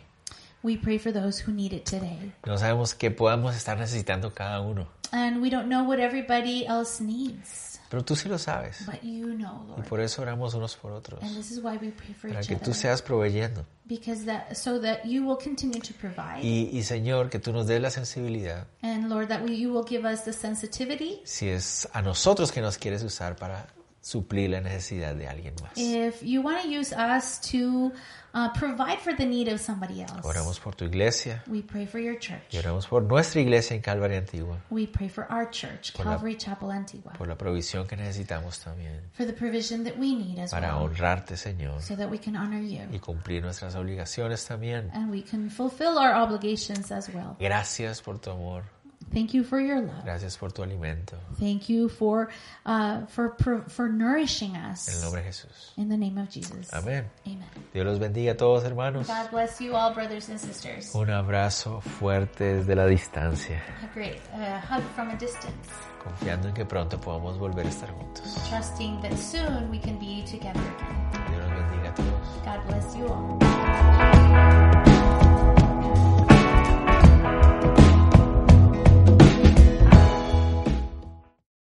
We 0.61 0.75
pray 0.77 0.97
for 0.97 1.13
those 1.13 1.39
who 1.39 1.53
need 1.53 1.71
it 1.73 1.85
today. 1.85 2.33
No 2.45 2.57
sabemos 2.57 2.93
qué 2.93 3.11
podamos 3.11 3.55
estar 3.55 3.77
necesitando 3.77 4.33
cada 4.33 4.59
uno, 4.61 4.87
And 5.11 5.41
we 5.41 5.49
don't 5.49 5.67
know 5.69 5.83
what 5.83 5.99
everybody 5.99 6.65
else 6.67 7.01
needs. 7.01 7.78
Pero 7.89 8.05
tú 8.05 8.15
sí 8.15 8.29
lo 8.29 8.37
sabes. 8.37 8.85
But 8.85 9.01
you 9.01 9.33
know, 9.35 9.63
Y 9.65 9.69
Lord. 9.77 9.87
por 9.89 9.99
eso 9.99 10.21
oramos 10.21 10.53
unos 10.53 10.75
por 10.75 10.91
otros. 10.91 11.21
And 11.23 11.35
this 11.35 11.49
is 11.51 11.57
why 11.63 11.77
we 11.81 11.91
pray 11.91 12.13
for 12.13 12.29
Para 12.29 12.41
each 12.41 12.47
que 12.49 12.55
tú 12.55 12.65
other. 12.71 12.75
seas 12.75 13.01
proveyendo. 13.01 13.65
Because 13.85 14.25
that 14.25 14.53
so 14.55 14.79
that 14.79 15.03
you 15.05 15.23
will 15.25 15.37
continue 15.37 15.79
to 15.81 15.93
provide. 15.99 16.41
Y, 16.43 16.69
y 16.71 16.83
Señor, 16.83 17.29
que 17.31 17.39
tú 17.39 17.51
nos 17.51 17.65
des 17.65 17.81
la 17.81 17.89
sensibilidad. 17.89 18.67
And 18.83 19.09
Lord, 19.09 19.27
that 19.29 19.41
we, 19.41 19.55
you 19.57 19.73
will 19.73 19.85
give 19.87 20.05
us 20.07 20.23
the 20.23 20.33
sensitivity 20.33 21.21
Si 21.23 21.49
es 21.49 21.89
a 21.93 22.01
nosotros 22.03 22.51
que 22.51 22.61
nos 22.61 22.77
quieres 22.77 23.01
usar 23.03 23.35
para 23.35 23.65
suplir 24.01 24.49
la 24.49 24.61
necesidad 24.61 25.15
de 25.15 25.27
alguien 25.27 25.53
más. 25.61 25.71
if 25.75 26.21
you 26.23 26.41
want 26.41 26.61
to 26.61 26.67
use 26.69 26.93
us 26.93 27.39
to 27.51 27.91
uh, 28.33 28.47
provide 28.57 28.99
for 28.99 29.13
the 29.15 29.25
need 29.25 29.47
of 29.47 29.59
somebody 29.59 30.01
else. 30.01 30.21
Oramos 30.23 30.59
por 30.59 30.75
tu 30.75 30.85
iglesia. 30.85 31.43
We 31.47 31.61
pray 31.61 31.85
for 31.85 31.99
your 31.99 32.17
church. 32.17 32.53
Y 32.53 32.57
oramos 32.57 32.87
por 32.87 33.01
nuestra 33.03 33.41
iglesia 33.41 33.75
en 33.75 33.81
Calvary 33.81 34.15
Antigua. 34.15 34.57
We 34.69 34.87
pray 34.87 35.09
for 35.09 35.25
our 35.31 35.49
church, 35.49 35.93
Por 35.93 36.05
la- 36.05 36.11
Calvary 36.13 36.37
Chapel 36.37 36.71
Antigua, 36.71 37.13
Por 37.17 37.27
la 37.27 37.37
provisión 37.37 37.87
que 37.87 37.95
necesitamos 37.97 38.59
también. 38.59 39.01
for 39.13 39.25
the 39.25 39.33
provision 39.33 39.83
that 39.83 39.97
we 39.97 40.13
need 40.15 40.39
as 40.39 40.51
Para 40.51 40.75
well, 40.75 40.85
honrarte, 40.85 41.35
Señor. 41.37 41.81
so 41.81 41.95
that 41.95 42.09
we 42.09 42.19
can 42.19 42.35
honor 42.35 42.61
you 42.61 42.85
Y 42.93 42.99
cumplir 42.99 43.41
nuestras 43.43 43.75
obligaciones 43.75 44.45
también. 44.45 44.89
and 44.93 45.11
we 45.11 45.23
can 45.23 45.49
fulfill 45.49 45.97
our 45.97 46.13
obligations 46.13 46.91
as 46.91 47.09
well. 47.09 47.35
Gracias 47.39 48.01
por 48.01 48.19
tu 48.19 48.29
amor. 48.31 48.63
Thank 49.11 49.33
you 49.33 49.43
for 49.43 49.59
your 49.59 49.81
love. 49.81 50.03
Gracias 50.03 50.37
por 50.37 50.51
tu 50.51 50.61
alimento. 50.63 51.17
Thank 51.39 51.67
you 51.69 51.89
for 51.89 52.29
uh, 52.65 53.05
for 53.07 53.35
for 53.67 53.89
nourishing 53.89 54.55
En 54.55 54.65
el 54.65 54.71
us. 54.71 55.01
nombre 55.03 55.21
de 55.21 55.27
Jesús. 55.27 55.73
In 55.77 55.89
the 55.89 55.97
name 55.97 56.17
of 56.21 56.29
Jesus. 56.29 56.71
Amén. 56.73 57.05
Amen. 57.25 57.47
Dios 57.73 57.85
los 57.85 57.99
bendiga 57.99 58.33
a 58.33 58.37
todos, 58.37 58.63
hermanos. 58.63 59.07
God 59.07 59.31
bless 59.31 59.59
you 59.59 59.75
all, 59.75 59.93
brothers 59.93 60.29
and 60.29 60.39
sisters. 60.39 60.93
Un 60.93 61.09
abrazo 61.09 61.81
fuerte 61.81 62.55
desde 62.55 62.75
la 62.75 62.85
distancia, 62.85 63.61
A 63.83 63.93
great 63.95 64.19
uh, 64.33 64.59
hug 64.59 64.83
from 64.95 65.09
a 65.09 65.15
distance, 65.15 65.55
confiando 66.03 66.47
en 66.49 66.53
que 66.53 66.65
pronto 66.65 66.99
podamos 66.99 67.37
volver 67.39 67.65
a 67.65 67.69
estar 67.69 67.89
juntos. 67.91 68.23
trusting 68.49 69.01
that 69.01 69.13
soon 69.17 69.69
we 69.71 69.79
can 69.79 69.97
be 69.99 70.23
together 70.29 70.59
again. 70.61 71.31
Dios 71.31 71.49
los 71.49 71.59
bendiga 71.59 71.89
a 71.89 71.93
todos. 71.95 72.45
God 72.45 72.67
bless 72.67 72.95
you 72.95 73.07
all. 73.07 74.18